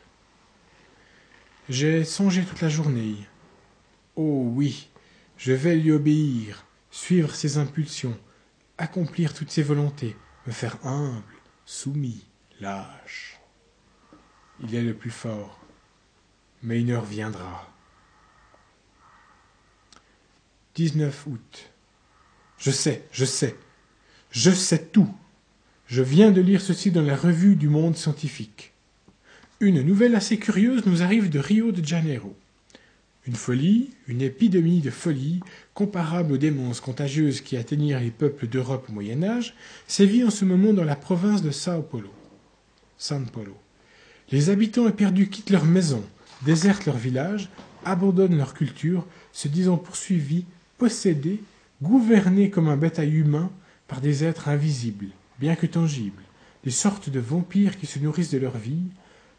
J'ai 1.68 2.06
songé 2.06 2.42
toute 2.42 2.62
la 2.62 2.70
journée. 2.70 3.16
Oh 4.16 4.50
oui, 4.54 4.88
je 5.36 5.52
vais 5.52 5.76
lui 5.76 5.92
obéir, 5.92 6.64
suivre 6.90 7.34
ses 7.34 7.58
impulsions, 7.58 8.18
accomplir 8.78 9.34
toutes 9.34 9.50
ses 9.50 9.62
volontés, 9.62 10.16
me 10.46 10.52
faire 10.52 10.78
humble, 10.82 11.36
soumis, 11.66 12.24
lâche. 12.58 13.39
Il 14.62 14.74
est 14.74 14.82
le 14.82 14.94
plus 14.94 15.10
fort, 15.10 15.58
mais 16.62 16.80
une 16.80 16.90
heure 16.90 17.04
viendra. 17.04 17.66
19 20.74 21.26
août. 21.26 21.70
Je 22.58 22.70
sais, 22.70 23.04
je 23.10 23.24
sais, 23.24 23.56
je 24.30 24.50
sais 24.50 24.84
tout. 24.86 25.12
Je 25.86 26.02
viens 26.02 26.30
de 26.30 26.40
lire 26.40 26.60
ceci 26.60 26.90
dans 26.90 27.02
la 27.02 27.16
revue 27.16 27.56
du 27.56 27.68
monde 27.68 27.96
scientifique. 27.96 28.72
Une 29.60 29.82
nouvelle 29.82 30.14
assez 30.14 30.38
curieuse 30.38 30.86
nous 30.86 31.02
arrive 31.02 31.30
de 31.30 31.38
Rio 31.38 31.72
de 31.72 31.84
Janeiro. 31.84 32.36
Une 33.26 33.34
folie, 33.34 33.90
une 34.08 34.22
épidémie 34.22 34.80
de 34.80 34.90
folie, 34.90 35.40
comparable 35.74 36.32
aux 36.32 36.38
démences 36.38 36.80
contagieuses 36.80 37.40
qui 37.40 37.56
atteignirent 37.56 38.00
les 38.00 38.10
peuples 38.10 38.46
d'Europe 38.46 38.86
au 38.88 38.92
Moyen 38.92 39.22
Âge, 39.22 39.54
sévit 39.86 40.24
en 40.24 40.30
ce 40.30 40.44
moment 40.44 40.72
dans 40.72 40.84
la 40.84 40.96
province 40.96 41.42
de 41.42 41.50
Sao 41.50 41.82
Paulo. 41.82 42.12
San 42.96 43.26
Paulo. 43.26 43.56
Les 44.32 44.48
habitants 44.48 44.88
éperdus 44.88 45.28
quittent 45.28 45.50
leurs 45.50 45.64
maisons, 45.64 46.04
désertent 46.42 46.86
leurs 46.86 46.96
villages, 46.96 47.48
abandonnent 47.84 48.36
leur 48.36 48.54
culture, 48.54 49.06
se 49.32 49.48
disant 49.48 49.76
poursuivis, 49.76 50.44
possédés, 50.78 51.42
gouvernés 51.82 52.50
comme 52.50 52.68
un 52.68 52.76
bétail 52.76 53.12
humain 53.12 53.50
par 53.88 54.00
des 54.00 54.22
êtres 54.22 54.48
invisibles, 54.48 55.08
bien 55.40 55.56
que 55.56 55.66
tangibles, 55.66 56.22
des 56.62 56.70
sortes 56.70 57.10
de 57.10 57.18
vampires 57.18 57.78
qui 57.78 57.86
se 57.86 57.98
nourrissent 57.98 58.30
de 58.30 58.38
leur 58.38 58.56
vie, 58.56 58.84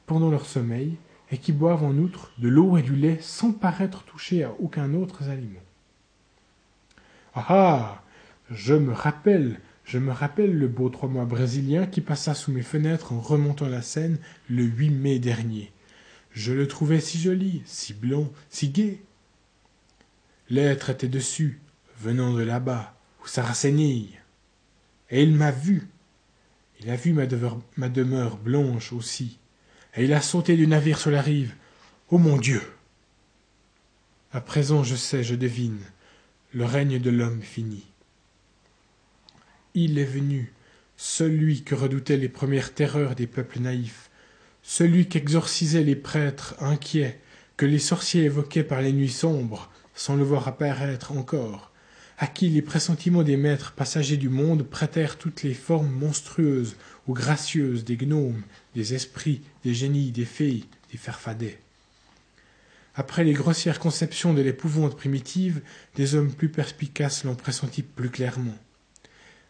pendant 0.08 0.30
leur 0.30 0.46
sommeil 0.46 0.98
et 1.32 1.38
qui 1.38 1.54
boivent 1.54 1.86
en 1.86 1.96
outre 1.96 2.32
de 2.38 2.50
l'eau 2.50 2.78
et 2.78 2.82
du 2.82 2.96
lait 2.96 3.20
sans 3.22 3.54
paraître 3.54 4.04
toucher 4.04 4.44
à 4.44 4.52
aucun 4.60 4.94
autre 4.94 5.24
aliment. 5.30 5.62
Ah 7.34 7.46
ah 7.48 8.04
Je 8.50 8.74
me 8.74 8.92
rappelle, 8.92 9.62
je 9.92 9.98
me 9.98 10.14
rappelle 10.14 10.58
le 10.58 10.70
beau 10.70 10.88
trois 10.88 11.10
mois 11.10 11.26
brésilien 11.26 11.86
qui 11.86 12.00
passa 12.00 12.34
sous 12.34 12.54
mes 12.54 12.62
fenêtres 12.62 13.12
en 13.12 13.20
remontant 13.20 13.68
la 13.68 13.82
Seine 13.82 14.20
le 14.50 14.64
8 14.64 14.90
mai 14.90 15.20
dernier. 15.20 15.70
Je 16.32 16.54
le 16.54 16.66
trouvais 16.66 17.02
si 17.02 17.20
joli, 17.20 17.62
si 17.66 17.94
blond, 17.94 18.32
si 18.50 18.70
gai. 18.70 19.02
L'être 20.50 20.92
était 20.92 21.10
dessus, 21.10 21.60
venant 22.00 22.34
de 22.34 22.42
là-bas, 22.42 22.96
où 23.22 23.28
Saracénille. 23.28 24.18
Et 25.10 25.24
il 25.24 25.36
m'a 25.36 25.52
vu. 25.52 25.90
Il 26.80 26.90
a 26.90 26.96
vu 26.96 27.12
ma 27.12 27.26
demeure, 27.26 27.60
ma 27.76 27.90
blanche 27.90 28.94
aussi, 28.94 29.40
et 29.98 30.06
il 30.06 30.14
a 30.14 30.22
sauté 30.22 30.56
du 30.56 30.68
navire 30.68 31.00
sur 31.00 31.12
la 31.12 31.22
rive. 31.22 31.54
Ô 32.08 32.18
mon 32.18 32.38
Dieu 32.38 32.62
À 34.32 34.40
présent, 34.40 34.86
je 34.86 34.96
sais, 34.96 35.22
je 35.22 35.36
devine, 35.36 35.82
le 36.54 36.64
règne 36.64 36.98
de 36.98 37.10
l'homme 37.10 37.42
fini. 37.42 37.91
Il 39.74 40.00
est 40.00 40.06
venu, 40.06 40.52
celui 40.98 41.64
que 41.64 41.76
redoutaient 41.76 42.18
les 42.18 42.28
premières 42.28 42.74
terreurs 42.74 43.16
des 43.16 43.26
peuples 43.26 43.60
naïfs, 43.60 44.10
celui 44.64 45.08
qu'exorcisaient 45.08 45.84
les 45.84 45.96
prêtres 45.96 46.56
inquiets, 46.60 47.20
que 47.56 47.66
les 47.66 47.80
sorciers 47.80 48.24
évoquaient 48.24 48.66
par 48.66 48.82
les 48.82 48.92
nuits 48.92 49.10
sombres, 49.10 49.72
sans 49.96 50.18
le 50.18 50.24
voir 50.24 50.50
apparaître 50.50 51.14
encore, 51.14 51.72
à 52.18 52.28
qui 52.28 52.50
les 52.50 52.62
pressentiments 52.62 53.24
des 53.24 53.38
maîtres 53.38 53.72
passagers 53.72 54.18
du 54.18 54.28
monde 54.28 54.64
prêtèrent 54.64 55.18
toutes 55.18 55.42
les 55.44 55.54
formes 55.54 55.90
monstrueuses 55.90 56.76
ou 57.08 57.14
gracieuses 57.14 57.86
des 57.86 57.96
gnomes, 57.96 58.44
des 58.76 58.94
esprits, 58.94 59.42
des 59.64 59.74
génies, 59.74 60.12
des 60.12 60.26
fées, 60.26 60.66
des 60.92 60.98
farfadets. 60.98 61.60
Après 62.94 63.24
les 63.24 63.34
grossières 63.34 63.80
conceptions 63.80 64.34
de 64.34 64.42
l'épouvante 64.42 64.98
primitive, 64.98 65.62
des 65.96 66.14
hommes 66.16 66.34
plus 66.34 66.50
perspicaces 66.50 67.24
l'ont 67.24 67.36
pressenti 67.36 67.84
plus 67.84 68.10
clairement. 68.10 68.58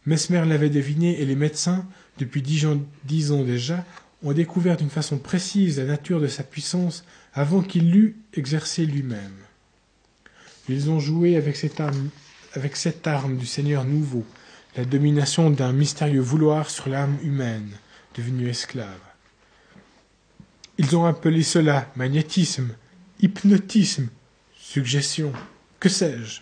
Mesmer 0.06 0.46
l'avait 0.46 0.70
deviné 0.70 1.22
et 1.22 1.26
les 1.26 1.36
médecins, 1.36 1.86
depuis 2.18 2.42
dix 2.42 2.66
ans, 2.66 3.44
déjà, 3.44 3.86
ont 4.24 4.34
découvert 4.34 4.78
d'une 4.78 4.90
façon 4.90 5.18
précise 5.18 5.80
la 5.80 5.86
nature 5.86 6.20
de 6.20 6.28
sa 6.28 6.44
puissance 6.44 7.04
avant 7.34 7.62
qu'il 7.62 7.92
l'eût 7.92 8.16
exercée 8.34 8.86
lui-même. 8.86 9.36
Ils 10.70 10.90
ont 10.90 11.00
joué 11.00 11.36
avec 11.36 11.56
cette 11.56 13.08
arme 13.08 13.38
du 13.38 13.46
Seigneur 13.46 13.84
nouveau, 13.84 14.26
la 14.78 14.86
domination 14.86 15.50
d'un 15.50 15.74
mystérieux 15.74 16.22
vouloir 16.22 16.70
sur 16.70 16.90
l'âme 16.90 17.18
humaine, 17.24 17.72
devenue 18.16 18.48
esclave. 18.48 19.00
Ils 20.78 20.96
ont 20.96 21.06
appelé 21.06 21.44
cela 21.44 21.92
magnétisme, 21.96 22.70
hypnotisme, 23.22 24.08
suggestion, 24.58 25.34
que 25.80 25.90
sais-je? 25.90 26.42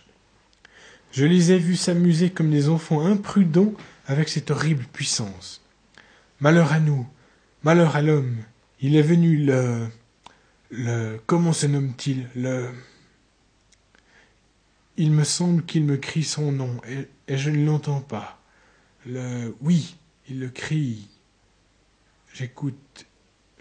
Je 1.11 1.25
les 1.25 1.51
ai 1.51 1.57
vus 1.57 1.75
s'amuser 1.75 2.29
comme 2.29 2.51
des 2.51 2.69
enfants 2.69 3.05
imprudents 3.05 3.73
avec 4.05 4.29
cette 4.29 4.51
horrible 4.51 4.85
puissance. 4.93 5.61
Malheur 6.39 6.71
à 6.71 6.79
nous, 6.79 7.07
malheur 7.63 7.95
à 7.95 8.01
l'homme, 8.01 8.37
il 8.79 8.95
est 8.95 9.01
venu 9.01 9.37
le... 9.37 9.87
le... 10.69 11.19
comment 11.25 11.53
se 11.53 11.65
nomme-t-il 11.65 12.27
Le... 12.35 12.69
Il 14.97 15.11
me 15.11 15.23
semble 15.23 15.63
qu'il 15.63 15.85
me 15.85 15.97
crie 15.97 16.23
son 16.23 16.51
nom, 16.51 16.79
et, 16.87 17.37
je 17.37 17.49
ne 17.49 17.65
l'entends 17.65 18.01
pas. 18.01 18.39
Le... 19.05 19.55
Oui, 19.61 19.97
il 20.29 20.39
le 20.39 20.49
crie. 20.49 21.09
J'écoute. 22.33 23.05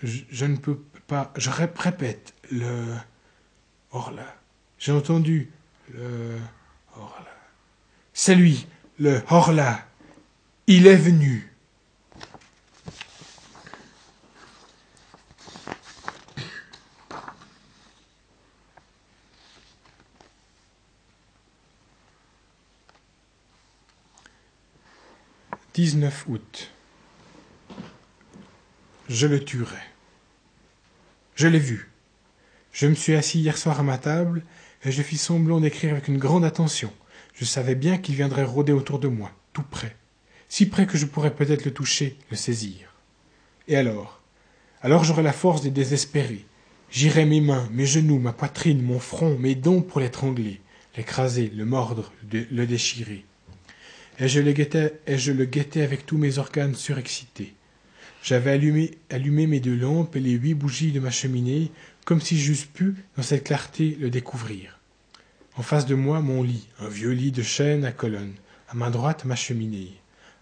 Je, 0.03 0.23
je, 0.31 0.45
ne 0.45 0.57
peux 0.57 0.79
pas. 1.07 1.33
Je 1.37 1.51
répète. 1.51 2.35
Le. 2.51 2.95
Horla. 3.91 4.37
J'ai 4.79 4.93
entendu. 4.93 5.51
Le. 5.95 6.39
C'est 8.21 8.35
lui, 8.35 8.67
le 8.99 9.23
Horla. 9.31 9.87
Il 10.67 10.89
est 10.89 10.97
venu. 10.97 11.55
«19 25.75 26.25
août. 26.27 26.73
Je 29.09 29.29
le 29.29 29.45
tuerai. 29.45 29.77
Je 31.37 31.47
l'ai 31.47 31.61
vu. 31.61 31.93
Je 32.73 32.89
me 32.89 32.95
suis 32.95 33.15
assis 33.15 33.39
hier 33.39 33.57
soir 33.57 33.79
à 33.79 33.85
ma 33.85 33.97
table, 33.97 34.43
et 34.83 34.91
je 34.91 35.03
fis 35.03 35.19
semblant 35.19 35.61
d'écrire 35.61 35.93
avec 35.93 36.09
une 36.09 36.19
grande 36.19 36.45
attention. 36.45 36.93
Je 37.39 37.45
savais 37.45 37.77
bien 37.77 37.99
qu'il 37.99 38.17
viendrait 38.17 38.43
rôder 38.43 38.73
autour 38.73 38.99
de 38.99 39.07
moi, 39.07 39.31
tout 39.53 39.63
près, 39.63 39.95
si 40.49 40.67
près 40.67 40.87
que 40.87 40.99
je 40.99 41.07
pourrais 41.07 41.35
peut-être 41.35 41.65
le 41.65 41.73
toucher, 41.73 42.17
le 42.31 42.37
saisir. 42.37 42.93
Et 43.69 43.77
alors? 43.77 44.21
Alors 44.83 45.05
j'aurais 45.05 45.23
la 45.23 45.33
force 45.33 45.63
de 45.63 45.69
désespérer. 45.69 46.45
J'irai 46.91 47.27
mes 47.27 47.41
mains, 47.41 47.69
mes 47.73 47.87
genoux, 47.87 48.19
ma 48.19 48.33
poitrine, 48.33 48.83
mon 48.83 48.99
front, 48.99 49.39
mes 49.39 49.55
dents 49.55 49.83
pour 49.83 50.01
l'étrangler, 50.01 50.61
l'écraser, 50.97 51.53
le 51.55 51.65
mordre, 51.65 52.13
le 52.33 52.67
déchirer. 52.67 53.25
Et 54.19 54.27
je 54.27 54.41
le 54.41 54.53
guettais, 54.53 54.99
et 55.07 55.17
je 55.17 55.31
le 55.31 55.45
guettais 55.45 55.83
avec 55.83 56.07
tous 56.07 56.19
mes 56.19 56.39
organes 56.39 56.75
surexcités. 56.75 57.55
J'avais 58.21 58.51
allumé 58.51 59.47
mes 59.47 59.61
deux 59.61 59.77
lampes 59.77 60.17
et 60.17 60.21
les 60.21 60.33
huit 60.33 60.55
bougies 60.55 60.91
de 60.91 60.99
ma 60.99 61.13
cheminée, 61.13 61.71
comme 62.05 62.21
si 62.21 62.37
j'eusse 62.37 62.65
pu, 62.65 62.97
dans 63.17 63.23
cette 63.23 63.45
clarté, 63.45 63.97
le 64.01 64.11
découvrir. 64.11 64.78
En 65.59 65.63
face 65.63 65.87
de 65.87 65.97
moi, 65.97 66.21
mon 66.21 66.45
lit, 66.45 66.69
un 66.79 66.87
vieux 66.87 67.11
lit 67.11 67.33
de 67.33 67.43
chêne 67.43 67.85
à 67.85 67.91
colonnes. 67.91 68.37
À 68.69 68.75
ma 68.75 68.91
droite, 68.91 69.25
ma 69.25 69.35
cheminée. 69.35 69.93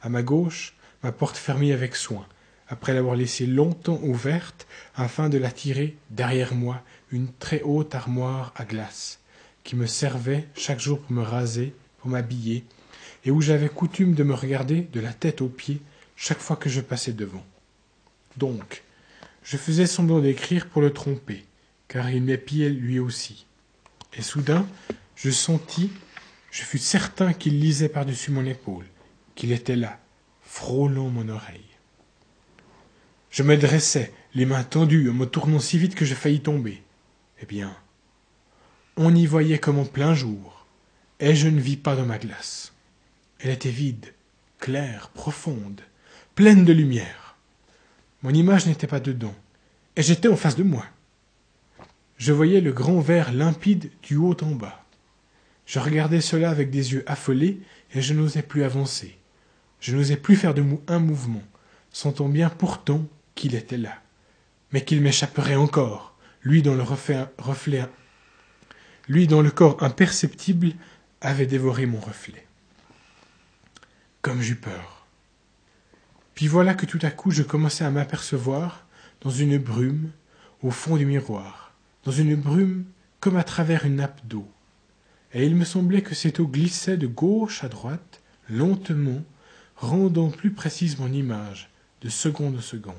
À 0.03 0.11
ma 0.11 0.23
gauche, 0.23 0.75
ma 1.03 1.11
porte 1.11 1.39
fermée 1.39 1.73
avec 1.73 1.97
soin, 1.97 2.27
après 2.69 2.93
l'avoir 2.93 3.17
laissée 3.17 3.47
longtemps 3.47 3.99
ouverte, 4.03 4.67
afin 4.95 5.31
de 5.31 5.39
la 5.39 5.51
tirer, 5.51 5.97
derrière 6.11 6.55
moi, 6.55 6.83
une 7.11 7.33
très 7.33 7.62
haute 7.62 7.95
armoire 7.95 8.53
à 8.57 8.67
glace, 8.67 9.21
qui 9.64 9.75
me 9.75 9.87
servait 9.87 10.49
chaque 10.55 10.81
jour 10.81 11.01
pour 11.01 11.12
me 11.12 11.23
raser, 11.23 11.73
pour 11.97 12.11
m'habiller, 12.11 12.67
et 13.25 13.31
où 13.31 13.41
j'avais 13.41 13.71
coutume 13.71 14.12
de 14.12 14.23
me 14.23 14.35
regarder 14.35 14.83
de 14.93 15.01
la 15.01 15.14
tête 15.14 15.41
aux 15.41 15.49
pieds 15.49 15.81
chaque 16.14 16.41
fois 16.41 16.57
que 16.57 16.69
je 16.69 16.83
passais 16.83 17.14
devant. 17.14 17.45
Donc, 18.37 18.83
je 19.43 19.57
faisais 19.57 19.87
semblant 19.87 20.21
d'écrire 20.21 20.69
pour 20.69 20.83
le 20.83 20.93
tromper, 20.93 21.47
car 21.89 22.11
il 22.11 22.23
m'épiait 22.23 22.69
lui 22.69 22.99
aussi. 22.99 23.47
Et 24.12 24.23
soudain, 24.23 24.67
je 25.17 25.31
sentis, 25.31 25.91
je 26.51 26.62
fus 26.62 26.79
certain 26.79 27.33
qu'il 27.33 27.59
lisait 27.59 27.89
par-dessus 27.89 28.31
mon 28.31 28.45
épaule, 28.45 28.87
qu'il 29.35 29.51
était 29.51 29.77
là, 29.77 29.99
frôlant 30.43 31.09
mon 31.09 31.29
oreille. 31.29 31.61
Je 33.31 33.43
me 33.43 33.57
dressai, 33.57 34.12
les 34.35 34.47
mains 34.47 34.64
tendues, 34.64 35.11
en 35.11 35.14
me 35.14 35.27
tournant 35.27 35.59
si 35.59 35.79
vite 35.79 35.95
que 35.95 36.05
je 36.05 36.14
faillis 36.14 36.41
tomber. 36.41 36.83
Eh 37.43 37.47
bien, 37.47 37.77
on 38.97 39.14
y 39.14 39.27
voyait 39.27 39.59
comme 39.59 39.79
en 39.79 39.85
plein 39.85 40.14
jour, 40.14 40.67
et 41.21 41.35
je 41.35 41.49
ne 41.49 41.61
vis 41.61 41.77
pas 41.77 41.97
dans 41.97 42.07
ma 42.07 42.19
glace. 42.19 42.73
Elle 43.41 43.51
était 43.51 43.71
vide, 43.71 44.14
claire, 44.59 45.11
profonde, 45.11 45.81
pleine 46.35 46.64
de 46.64 46.73
lumière. 46.73 47.37
Mon 48.23 48.31
image 48.31 48.67
n'était 48.67 48.87
pas 48.87 49.01
dedans, 49.01 49.35
et 49.97 50.03
j'étais 50.03 50.29
en 50.29 50.37
face 50.37 50.57
de 50.57 50.62
moi. 50.62 50.87
Je 52.17 52.33
voyais 52.33 52.62
le 52.62 52.73
grand 52.73 53.01
verre 53.01 53.33
limpide 53.33 53.91
du 54.03 54.17
haut 54.17 54.37
en 54.43 54.55
bas. 54.55 54.86
Je 55.67 55.81
regardais 55.81 56.21
cela 56.21 56.51
avec 56.51 56.71
des 56.71 56.93
yeux 56.93 57.05
affolés, 57.07 57.61
et 57.93 58.01
je 58.01 58.14
n'osais 58.14 58.43
plus 58.43 58.62
avancer. 58.62 59.19
Je 59.81 59.95
n'osais 59.95 60.17
plus 60.17 60.37
faire 60.37 60.55
de 60.55 60.64
un 60.89 60.99
mouvement, 60.99 61.43
sentant 61.91 62.29
bien 62.29 62.49
pourtant 62.49 63.07
qu'il 63.35 63.55
était 63.55 63.77
là, 63.77 64.01
mais 64.73 64.85
qu'il 64.85 65.01
m'échapperait 65.01 65.57
encore, 65.57 66.17
lui 66.43 66.62
dont 66.62 66.75
le 66.75 66.83
reflet, 66.83 67.85
lui 69.09 69.27
dont 69.27 69.43
le 69.43 69.51
corps 69.51 69.83
imperceptible 69.83 70.73
avait 71.21 71.47
dévoré 71.47 71.87
mon 71.87 72.01
reflet. 72.01 72.47
Comme 74.23 74.41
j'eus 74.41 74.57
peur. 74.57 75.07
Puis 76.35 76.47
voilà 76.47 76.75
que 76.75 76.87
tout 76.87 76.99
à 77.03 77.11
coup 77.11 77.31
je 77.31 77.43
commençai 77.43 77.85
à 77.85 77.91
m'apercevoir 77.91 78.87
dans 79.21 79.31
une 79.31 79.59
brume 79.59 80.11
au 80.62 80.71
fond 80.71 80.97
du 80.97 81.07
miroir, 81.07 81.73
dans 82.05 82.12
une 82.12 82.37
brume 82.37 82.85
comme 83.21 83.37
à 83.37 83.45
travers 83.45 83.85
une 83.85 83.97
nappe 83.97 84.27
d'eau. 84.27 84.49
Et 85.37 85.45
il 85.45 85.55
me 85.55 85.66
semblait 85.66 86.01
que 86.01 86.14
cette 86.14 86.41
eau 86.41 86.47
glissait 86.47 86.97
de 86.97 87.07
gauche 87.07 87.62
à 87.62 87.68
droite, 87.68 88.22
lentement, 88.49 89.22
rendant 89.76 90.30
plus 90.30 90.51
précise 90.51 90.99
mon 90.99 91.12
image, 91.12 91.68
de 92.01 92.09
seconde 92.09 92.57
en 92.57 92.62
seconde. 92.62 92.95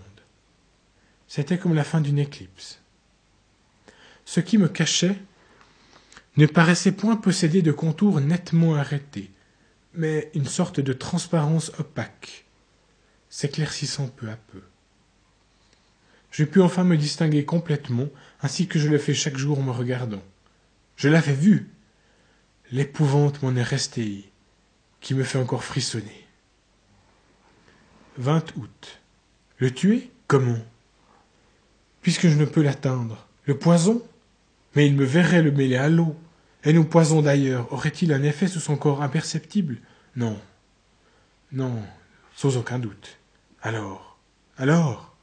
C'était 1.27 1.57
comme 1.57 1.73
la 1.73 1.83
fin 1.83 1.99
d'une 1.99 2.19
éclipse. 2.19 2.79
Ce 4.23 4.39
qui 4.39 4.59
me 4.59 4.67
cachait 4.67 5.17
ne 6.35 6.45
paraissait 6.45 6.91
point 6.91 7.15
posséder 7.15 7.63
de 7.63 7.71
contours 7.71 8.21
nettement 8.21 8.75
arrêtés, 8.75 9.31
mais 9.95 10.29
une 10.35 10.45
sorte 10.45 10.79
de 10.79 10.93
transparence 10.93 11.71
opaque, 11.79 12.45
s'éclaircissant 13.29 14.09
peu 14.09 14.29
à 14.29 14.35
peu. 14.35 14.61
Je 16.29 16.43
pus 16.43 16.61
enfin 16.61 16.83
me 16.83 16.97
distinguer 16.97 17.45
complètement, 17.45 18.09
ainsi 18.43 18.67
que 18.67 18.77
je 18.77 18.89
le 18.89 18.99
fais 18.99 19.15
chaque 19.15 19.37
jour 19.37 19.57
en 19.57 19.63
me 19.63 19.71
regardant. 19.71 20.21
Je 20.97 21.09
l'avais 21.09 21.33
vu. 21.33 21.71
L'épouvante 22.71 23.41
m'en 23.43 23.55
est 23.55 23.63
restée, 23.63 24.29
qui 24.99 25.13
me 25.13 25.23
fait 25.23 25.39
encore 25.39 25.63
frissonner. 25.63 26.27
20 28.17 28.57
août. 28.57 29.01
Le 29.57 29.73
tuer? 29.73 30.11
Comment? 30.27 30.59
Puisque 32.01 32.27
je 32.27 32.37
ne 32.37 32.45
peux 32.45 32.61
l'atteindre. 32.61 33.25
Le 33.45 33.57
poison? 33.57 34.05
Mais 34.75 34.85
il 34.85 34.95
me 34.95 35.05
verrait 35.05 35.41
le 35.41 35.51
mêler 35.51 35.77
à 35.77 35.87
l'eau. 35.87 36.15
Et 36.65 36.73
nos 36.73 36.83
poisons 36.83 37.21
d'ailleurs, 37.21 37.71
aurait-il 37.71 38.11
un 38.11 38.23
effet 38.23 38.47
sur 38.47 38.61
son 38.61 38.75
corps 38.75 39.01
imperceptible? 39.01 39.77
Non. 40.17 40.37
Non, 41.53 41.81
sans 42.35 42.57
aucun 42.57 42.79
doute. 42.79 43.17
Alors? 43.61 44.17
Alors? 44.57 45.15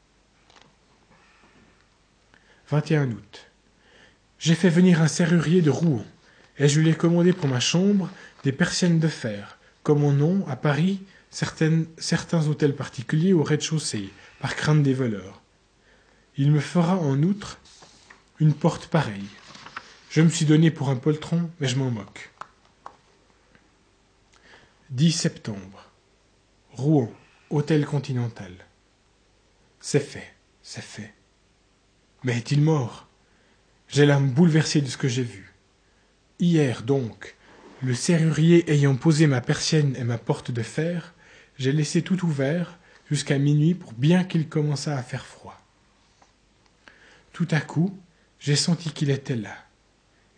21 2.70 3.10
août. 3.10 3.50
J'ai 4.38 4.54
fait 4.54 4.70
venir 4.70 5.02
un 5.02 5.08
serrurier 5.08 5.60
de 5.60 5.70
Rouen, 5.70 6.04
et 6.58 6.68
je 6.68 6.80
lui 6.80 6.90
ai 6.90 6.94
commandé 6.94 7.32
pour 7.32 7.48
ma 7.48 7.60
chambre 7.60 8.10
des 8.42 8.52
persiennes 8.52 9.00
de 9.00 9.08
fer, 9.08 9.58
comme 9.82 10.04
on 10.04 10.12
nom, 10.12 10.46
à 10.48 10.56
Paris, 10.56 11.00
certains 11.30 12.46
hôtels 12.48 12.76
particuliers 12.76 13.32
au 13.32 13.42
rez-de-chaussée, 13.42 14.10
par 14.40 14.54
crainte 14.54 14.82
des 14.82 14.94
voleurs. 14.94 15.40
Il 16.36 16.50
me 16.50 16.60
fera 16.60 16.96
en 16.96 17.22
outre 17.22 17.58
une 18.40 18.54
porte 18.54 18.86
pareille. 18.86 19.28
Je 20.10 20.20
me 20.20 20.28
suis 20.28 20.44
donné 20.44 20.70
pour 20.70 20.90
un 20.90 20.96
poltron, 20.96 21.50
mais 21.58 21.68
je 21.68 21.76
m'en 21.76 21.90
moque. 21.90 22.30
10 24.90 25.12
septembre. 25.12 25.90
Rouen, 26.72 27.12
hôtel 27.50 27.84
continental. 27.84 28.52
C'est 29.80 30.00
fait, 30.00 30.34
c'est 30.62 30.84
fait. 30.84 31.14
Mais 32.22 32.36
est-il 32.36 32.60
mort? 32.60 33.08
J'ai 33.88 34.06
l'âme 34.06 34.30
bouleversée 34.30 34.80
de 34.80 34.88
ce 34.88 34.96
que 34.96 35.08
j'ai 35.08 35.22
vu. 35.22 35.53
Hier 36.40 36.82
donc, 36.82 37.36
le 37.80 37.94
serrurier 37.94 38.68
ayant 38.72 38.96
posé 38.96 39.28
ma 39.28 39.40
persienne 39.40 39.94
et 39.96 40.02
ma 40.02 40.18
porte 40.18 40.50
de 40.50 40.62
fer, 40.62 41.14
j'ai 41.58 41.70
laissé 41.70 42.02
tout 42.02 42.24
ouvert 42.24 42.78
jusqu'à 43.08 43.38
minuit 43.38 43.74
pour 43.74 43.92
bien 43.92 44.24
qu'il 44.24 44.48
commençât 44.48 44.96
à 44.96 45.02
faire 45.02 45.26
froid. 45.26 45.60
Tout 47.32 47.46
à 47.52 47.60
coup, 47.60 47.96
j'ai 48.40 48.56
senti 48.56 48.90
qu'il 48.90 49.10
était 49.10 49.36
là, 49.36 49.56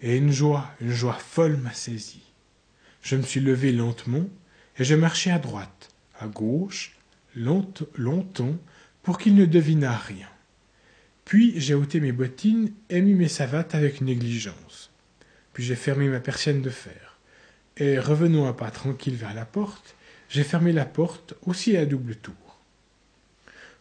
et 0.02 0.16
une 0.16 0.32
joie, 0.32 0.70
une 0.82 0.92
joie 0.92 1.14
folle 1.14 1.56
m'a 1.56 1.72
saisi. 1.72 2.20
Je 3.00 3.16
me 3.16 3.22
suis 3.22 3.40
levé 3.40 3.72
lentement, 3.72 4.26
et 4.78 4.84
je 4.84 4.94
marchai 4.94 5.30
à 5.30 5.38
droite, 5.38 5.94
à 6.18 6.26
gauche, 6.26 6.94
longtemps, 7.34 8.56
pour 9.02 9.16
qu'il 9.16 9.34
ne 9.34 9.46
devinât 9.46 9.96
rien. 9.96 10.28
Puis 11.24 11.58
j'ai 11.58 11.74
ôté 11.74 12.00
mes 12.00 12.12
bottines 12.12 12.72
et 12.90 13.00
mis 13.00 13.14
mes 13.14 13.28
savates 13.28 13.74
avec 13.74 14.02
négligence. 14.02 14.85
Puis 15.56 15.64
j'ai 15.64 15.74
fermé 15.74 16.06
ma 16.10 16.20
persienne 16.20 16.60
de 16.60 16.68
fer. 16.68 17.16
Et 17.78 17.98
revenant 17.98 18.46
à 18.46 18.52
pas 18.52 18.70
tranquille 18.70 19.16
vers 19.16 19.32
la 19.32 19.46
porte, 19.46 19.94
j'ai 20.28 20.44
fermé 20.44 20.70
la 20.70 20.84
porte 20.84 21.32
aussi 21.46 21.78
à 21.78 21.86
double 21.86 22.14
tour. 22.16 22.58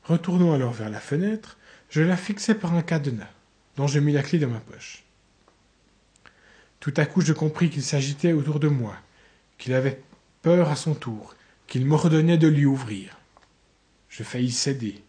Retournant 0.06 0.54
alors 0.54 0.72
vers 0.72 0.90
la 0.90 1.02
fenêtre, 1.02 1.58
je 1.90 2.02
la 2.02 2.16
fixai 2.16 2.56
par 2.56 2.76
un 2.76 2.82
cadenas, 2.82 3.28
dont 3.76 3.88
je 3.88 4.00
mis 4.00 4.14
la 4.14 4.24
clé 4.24 4.40
dans 4.40 4.48
ma 4.48 4.62
poche. 4.62 5.04
Tout 6.80 6.94
à 6.96 7.06
coup 7.06 7.20
je 7.20 7.34
compris 7.34 7.70
qu'il 7.70 7.84
s'agitait 7.84 8.32
autour 8.32 8.62
de 8.62 8.70
moi, 8.70 8.96
qu'il 9.58 9.74
avait 9.74 10.02
peur 10.44 10.70
à 10.70 10.78
son 10.78 10.96
tour, 10.96 11.36
qu'il 11.68 11.86
m'ordonnait 11.86 12.38
de 12.38 12.48
lui 12.48 12.66
ouvrir. 12.66 13.18
Je 14.08 14.24
faillis 14.24 14.54
céder. 14.54 15.04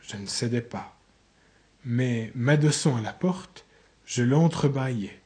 Je 0.00 0.16
ne 0.16 0.26
cédais 0.26 0.62
pas. 0.62 0.98
Mais, 1.84 2.32
m'adossant 2.34 2.96
à 2.96 3.00
la 3.00 3.12
porte, 3.12 3.64
je 4.04 4.24
l'entrebâillai, 4.24 5.21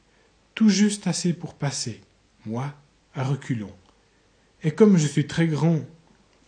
tout 0.57 0.69
juste 0.69 1.05
assez 1.05 1.33
pour 1.33 1.53
passer, 1.53 2.01
moi, 2.47 2.73
à 3.13 3.23
reculons, 3.23 3.75
et 4.63 4.71
comme 4.71 4.97
je 4.97 5.05
suis 5.05 5.27
très 5.27 5.45
grand, 5.45 5.81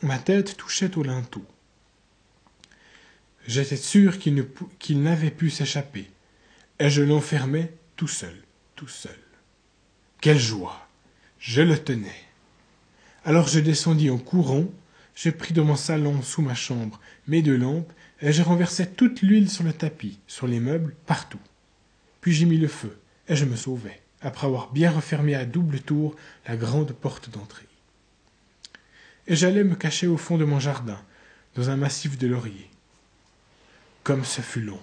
ma 0.01 0.17
tête 0.17 0.57
touchait 0.57 0.97
au 0.97 1.03
linteau. 1.03 1.45
J'étais 3.45 3.77
sûr 3.77 4.17
qu'il 4.17 5.03
n'avait 5.03 5.29
pu 5.29 5.51
s'échapper, 5.51 6.09
et 6.79 6.89
je 6.89 7.03
l'enfermais 7.03 7.71
tout 7.97 8.07
seul, 8.07 8.33
tout 8.75 8.87
seul. 8.87 9.19
Quelle 10.21 10.39
joie 10.39 10.89
Je 11.37 11.61
le 11.61 11.77
tenais. 11.77 12.23
Alors 13.25 13.47
je 13.47 13.59
descendis 13.59 14.09
en 14.09 14.17
courant, 14.17 14.65
je 15.13 15.29
pris 15.29 15.53
dans 15.53 15.65
mon 15.65 15.75
salon 15.75 16.23
sous 16.23 16.41
ma 16.41 16.55
chambre 16.55 16.99
mes 17.27 17.43
deux 17.43 17.57
lampes, 17.57 17.93
et 18.23 18.33
je 18.33 18.41
renversai 18.41 18.89
toute 18.89 19.21
l'huile 19.21 19.51
sur 19.51 19.63
le 19.63 19.73
tapis, 19.73 20.17
sur 20.25 20.47
les 20.47 20.59
meubles, 20.59 20.95
partout. 21.05 21.37
Puis 22.21 22.33
j'y 22.33 22.47
mis 22.47 22.57
le 22.57 22.67
feu, 22.67 22.97
et 23.29 23.35
je 23.35 23.45
me 23.45 23.55
sauvai, 23.55 24.01
après 24.21 24.47
avoir 24.47 24.71
bien 24.71 24.91
refermé 24.91 25.35
à 25.35 25.45
double 25.45 25.79
tour 25.79 26.15
la 26.47 26.57
grande 26.57 26.91
porte 26.91 27.29
d'entrée 27.29 27.69
et 29.29 29.35
j'allais 29.35 29.63
me 29.63 29.75
cacher 29.75 30.07
au 30.07 30.17
fond 30.17 30.37
de 30.37 30.43
mon 30.43 30.59
jardin, 30.59 30.99
dans 31.55 31.69
un 31.69 31.77
massif 31.77 32.17
de 32.17 32.27
lauriers. 32.27 32.69
Comme 34.03 34.25
ce 34.25 34.41
fut 34.41 34.61
long, 34.61 34.81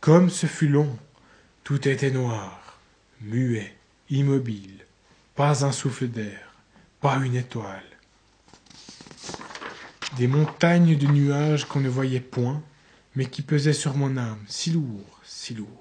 comme 0.00 0.30
ce 0.30 0.46
fut 0.46 0.68
long, 0.68 0.96
tout 1.64 1.88
était 1.88 2.12
noir, 2.12 2.78
muet, 3.20 3.74
immobile, 4.08 4.86
pas 5.34 5.64
un 5.64 5.72
souffle 5.72 6.06
d'air, 6.06 6.54
pas 7.00 7.16
une 7.16 7.34
étoile. 7.34 7.82
Des 10.16 10.28
montagnes 10.28 10.96
de 10.96 11.06
nuages 11.06 11.64
qu'on 11.64 11.80
ne 11.80 11.88
voyait 11.88 12.20
point, 12.20 12.62
mais 13.16 13.26
qui 13.26 13.42
pesaient 13.42 13.72
sur 13.72 13.96
mon 13.96 14.16
âme, 14.16 14.44
si 14.46 14.70
lourd, 14.70 15.20
si 15.24 15.54
lourd. 15.54 15.79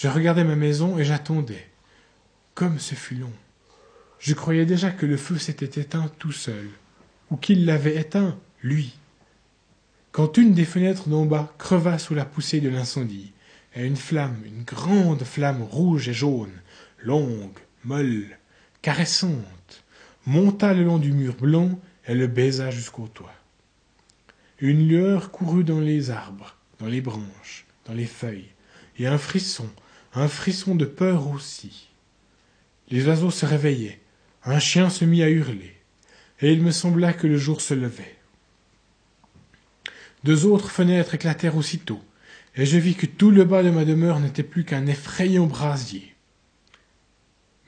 Je 0.00 0.06
regardais 0.06 0.44
ma 0.44 0.54
maison 0.54 0.96
et 0.96 1.04
j'attendais. 1.04 1.66
Comme 2.54 2.78
ce 2.78 2.94
fut 2.94 3.16
long. 3.16 3.32
Je 4.20 4.32
croyais 4.32 4.64
déjà 4.64 4.92
que 4.92 5.06
le 5.06 5.16
feu 5.16 5.38
s'était 5.38 5.80
éteint 5.80 6.08
tout 6.20 6.30
seul, 6.30 6.68
ou 7.32 7.36
qu'il 7.36 7.66
l'avait 7.66 7.96
éteint, 7.96 8.38
lui. 8.62 8.96
Quand 10.12 10.38
une 10.38 10.54
des 10.54 10.64
fenêtres 10.64 11.08
d'en 11.08 11.24
bas 11.24 11.52
creva 11.58 11.98
sous 11.98 12.14
la 12.14 12.24
poussée 12.24 12.60
de 12.60 12.68
l'incendie, 12.68 13.32
et 13.74 13.84
une 13.84 13.96
flamme, 13.96 14.40
une 14.44 14.62
grande 14.62 15.24
flamme 15.24 15.64
rouge 15.64 16.08
et 16.08 16.14
jaune, 16.14 16.62
longue, 17.02 17.58
molle, 17.82 18.38
caressante, 18.82 19.82
monta 20.26 20.74
le 20.74 20.84
long 20.84 20.98
du 20.98 21.10
mur 21.10 21.34
blanc 21.34 21.76
et 22.06 22.14
le 22.14 22.28
baisa 22.28 22.70
jusqu'au 22.70 23.08
toit. 23.08 23.34
Une 24.60 24.86
lueur 24.86 25.32
courut 25.32 25.64
dans 25.64 25.80
les 25.80 26.10
arbres, 26.10 26.54
dans 26.78 26.86
les 26.86 27.00
branches, 27.00 27.66
dans 27.84 27.94
les 27.94 28.06
feuilles, 28.06 28.52
et 28.96 29.08
un 29.08 29.18
frisson, 29.18 29.68
un 30.18 30.28
frisson 30.28 30.74
de 30.74 30.84
peur 30.84 31.28
aussi. 31.28 31.88
Les 32.90 33.06
oiseaux 33.06 33.30
se 33.30 33.46
réveillaient, 33.46 34.00
un 34.44 34.58
chien 34.58 34.90
se 34.90 35.04
mit 35.04 35.22
à 35.22 35.30
hurler, 35.30 35.76
et 36.40 36.52
il 36.52 36.60
me 36.60 36.72
sembla 36.72 37.12
que 37.12 37.28
le 37.28 37.38
jour 37.38 37.60
se 37.60 37.74
levait. 37.74 38.16
Deux 40.24 40.46
autres 40.46 40.70
fenêtres 40.70 41.14
éclatèrent 41.14 41.56
aussitôt, 41.56 42.02
et 42.56 42.66
je 42.66 42.78
vis 42.78 42.96
que 42.96 43.06
tout 43.06 43.30
le 43.30 43.44
bas 43.44 43.62
de 43.62 43.70
ma 43.70 43.84
demeure 43.84 44.18
n'était 44.18 44.42
plus 44.42 44.64
qu'un 44.64 44.86
effrayant 44.86 45.46
brasier. 45.46 46.14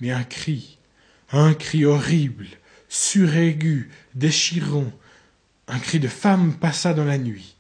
Mais 0.01 0.11
un 0.11 0.25
cri, 0.25 0.79
un 1.31 1.55
cri 1.55 1.85
horrible, 1.85 2.49
suraigu, 2.89 3.91
déchirant, 4.17 4.91
un 5.69 5.79
cri 5.79 6.01
de 6.01 6.09
femme 6.09 6.57
passa 6.57 6.95
dans 6.95 7.05
la 7.05 7.19
nuit, 7.19 7.55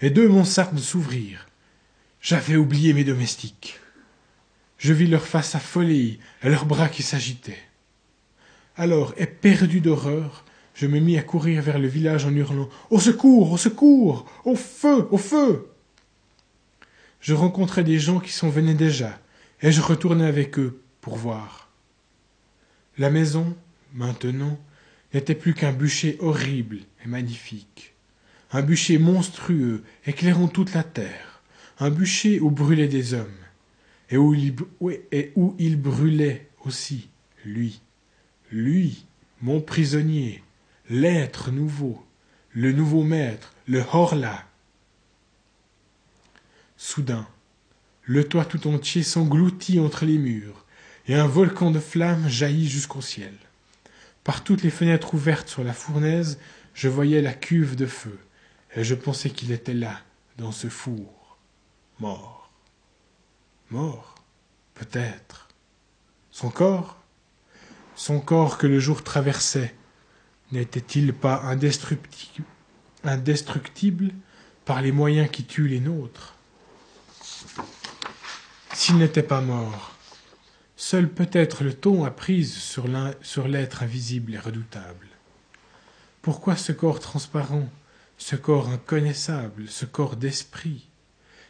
et 0.00 0.08
deux 0.08 0.28
mansardes 0.28 0.78
s'ouvrirent. 0.78 1.46
J'avais 2.22 2.56
oublié 2.56 2.94
mes 2.94 3.04
domestiques. 3.04 3.81
Je 4.82 4.92
vis 4.92 5.06
leur 5.06 5.24
face 5.24 5.54
affolée 5.54 6.18
et 6.42 6.48
leurs 6.48 6.66
bras 6.66 6.88
qui 6.88 7.04
s'agitaient. 7.04 7.62
Alors, 8.74 9.14
éperdu 9.16 9.80
d'horreur, 9.80 10.44
je 10.74 10.88
me 10.88 10.98
mis 10.98 11.16
à 11.16 11.22
courir 11.22 11.62
vers 11.62 11.78
le 11.78 11.86
village 11.86 12.24
en 12.26 12.34
hurlant 12.34 12.68
Au 12.90 12.98
secours, 12.98 13.52
au 13.52 13.56
secours, 13.56 14.26
au 14.44 14.56
feu, 14.56 15.06
au 15.12 15.18
feu. 15.18 15.68
Je 17.20 17.32
rencontrai 17.32 17.84
des 17.84 18.00
gens 18.00 18.18
qui 18.18 18.32
s'en 18.32 18.48
venaient 18.48 18.74
déjà, 18.74 19.20
et 19.60 19.70
je 19.70 19.80
retournai 19.80 20.26
avec 20.26 20.58
eux 20.58 20.82
pour 21.00 21.14
voir. 21.14 21.70
La 22.98 23.10
maison, 23.10 23.56
maintenant, 23.94 24.58
n'était 25.14 25.36
plus 25.36 25.54
qu'un 25.54 25.72
bûcher 25.72 26.16
horrible 26.18 26.78
et 27.04 27.08
magnifique, 27.08 27.94
un 28.50 28.62
bûcher 28.62 28.98
monstrueux 28.98 29.84
éclairant 30.06 30.48
toute 30.48 30.74
la 30.74 30.82
terre, 30.82 31.40
un 31.78 31.90
bûcher 31.90 32.40
où 32.40 32.50
brûlaient 32.50 32.88
des 32.88 33.14
hommes, 33.14 33.41
et 34.12 34.18
où 34.18 34.34
il, 35.58 35.76
brûlait 35.80 36.46
aussi, 36.66 37.08
lui, 37.46 37.80
lui, 38.50 39.06
mon 39.40 39.62
prisonnier, 39.62 40.44
l'être 40.90 41.50
nouveau, 41.50 42.04
le 42.50 42.72
nouveau 42.72 43.04
maître, 43.04 43.54
le 43.66 43.82
Horla. 43.90 44.44
Soudain, 46.76 47.26
le 48.02 48.28
toit 48.28 48.44
tout 48.44 48.66
entier 48.66 49.02
s'engloutit 49.02 49.80
entre 49.80 50.04
les 50.04 50.18
murs, 50.18 50.66
et 51.08 51.14
un 51.14 51.26
volcan 51.26 51.70
de 51.70 51.80
flammes 51.80 52.28
jaillit 52.28 52.68
jusqu'au 52.68 53.00
ciel. 53.00 53.32
Par 54.24 54.44
toutes 54.44 54.62
les 54.62 54.70
fenêtres 54.70 55.14
ouvertes 55.14 55.48
sur 55.48 55.64
la 55.64 55.72
fournaise, 55.72 56.38
je 56.74 56.88
voyais 56.88 57.22
la 57.22 57.32
cuve 57.32 57.76
de 57.76 57.86
feu, 57.86 58.18
et 58.76 58.84
je 58.84 58.94
pensais 58.94 59.30
qu'il 59.30 59.52
était 59.52 59.72
là, 59.72 60.02
dans 60.36 60.52
ce 60.52 60.68
four, 60.68 61.38
mort. 61.98 62.41
Mort, 63.72 64.14
peut-être. 64.74 65.48
Son 66.30 66.50
corps? 66.50 66.98
Son 67.96 68.20
corps 68.20 68.58
que 68.58 68.66
le 68.66 68.78
jour 68.78 69.02
traversait, 69.02 69.74
n'était-il 70.50 71.14
pas 71.14 71.40
indestructible, 71.40 72.44
par 74.66 74.82
les 74.82 74.92
moyens 74.92 75.30
qui 75.30 75.44
tuent 75.44 75.68
les 75.68 75.80
nôtres? 75.80 76.34
S'il 78.74 78.98
n'était 78.98 79.22
pas 79.22 79.40
mort, 79.40 79.96
seul 80.76 81.08
peut-être 81.08 81.64
le 81.64 81.72
ton 81.72 82.04
a 82.04 82.10
prise 82.10 82.54
sur 82.54 82.88
l'être 83.48 83.82
invisible 83.82 84.34
et 84.34 84.38
redoutable. 84.38 85.08
Pourquoi 86.20 86.56
ce 86.56 86.72
corps 86.72 87.00
transparent, 87.00 87.70
ce 88.18 88.36
corps 88.36 88.68
inconnaissable, 88.68 89.66
ce 89.66 89.86
corps 89.86 90.16
d'esprit? 90.16 90.90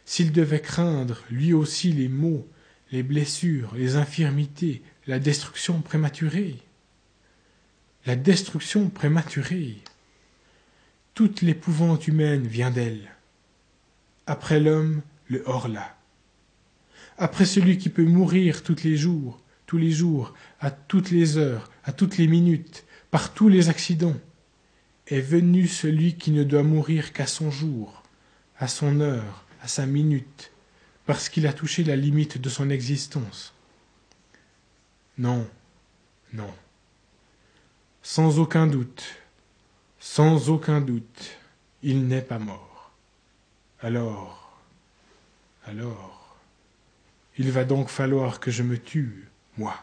S'il 0.05 0.31
devait 0.31 0.61
craindre, 0.61 1.23
lui 1.29 1.53
aussi, 1.53 1.91
les 1.91 2.09
maux, 2.09 2.47
les 2.91 3.03
blessures, 3.03 3.73
les 3.75 3.95
infirmités, 3.95 4.81
la 5.07 5.19
destruction 5.19 5.81
prématurée 5.81 6.63
la 8.05 8.15
destruction 8.15 8.89
prématurée. 8.89 9.77
Toute 11.13 11.41
l'épouvante 11.41 12.07
humaine 12.07 12.47
vient 12.47 12.71
d'elle. 12.71 13.11
Après 14.27 14.59
l'homme, 14.59 15.01
le 15.27 15.43
hors-là. 15.45 15.95
Après 17.17 17.45
celui 17.45 17.77
qui 17.77 17.89
peut 17.89 18.03
mourir 18.03 18.63
tous 18.63 18.83
les 18.83 18.97
jours, 18.97 19.39
tous 19.65 19.77
les 19.77 19.91
jours, 19.91 20.33
à 20.59 20.71
toutes 20.71 21.11
les 21.11 21.37
heures, 21.37 21.71
à 21.85 21.93
toutes 21.93 22.17
les 22.17 22.27
minutes, 22.27 22.85
par 23.11 23.33
tous 23.33 23.47
les 23.47 23.69
accidents, 23.69 24.17
est 25.07 25.21
venu 25.21 25.67
celui 25.67 26.15
qui 26.15 26.31
ne 26.31 26.43
doit 26.43 26.63
mourir 26.63 27.13
qu'à 27.13 27.27
son 27.27 27.51
jour, 27.51 28.03
à 28.57 28.67
son 28.67 28.99
heure, 28.99 29.42
à 29.63 29.67
sa 29.67 29.85
minute, 29.85 30.51
parce 31.05 31.29
qu'il 31.29 31.47
a 31.47 31.53
touché 31.53 31.83
la 31.85 31.95
limite 31.95 32.37
de 32.37 32.49
son 32.49 32.69
existence. 32.69 33.53
Non, 35.17 35.49
non. 36.33 36.53
Sans 38.01 38.39
aucun 38.39 38.67
doute, 38.67 39.05
sans 39.99 40.49
aucun 40.49 40.81
doute, 40.81 41.37
il 41.81 42.07
n'est 42.07 42.21
pas 42.21 42.39
mort. 42.39 42.91
Alors, 43.79 44.59
alors, 45.65 46.37
il 47.37 47.49
va 47.49 47.63
donc 47.63 47.87
falloir 47.87 48.41
que 48.41 48.51
je 48.51 48.63
me 48.63 48.77
tue, 48.77 49.29
moi. 49.57 49.81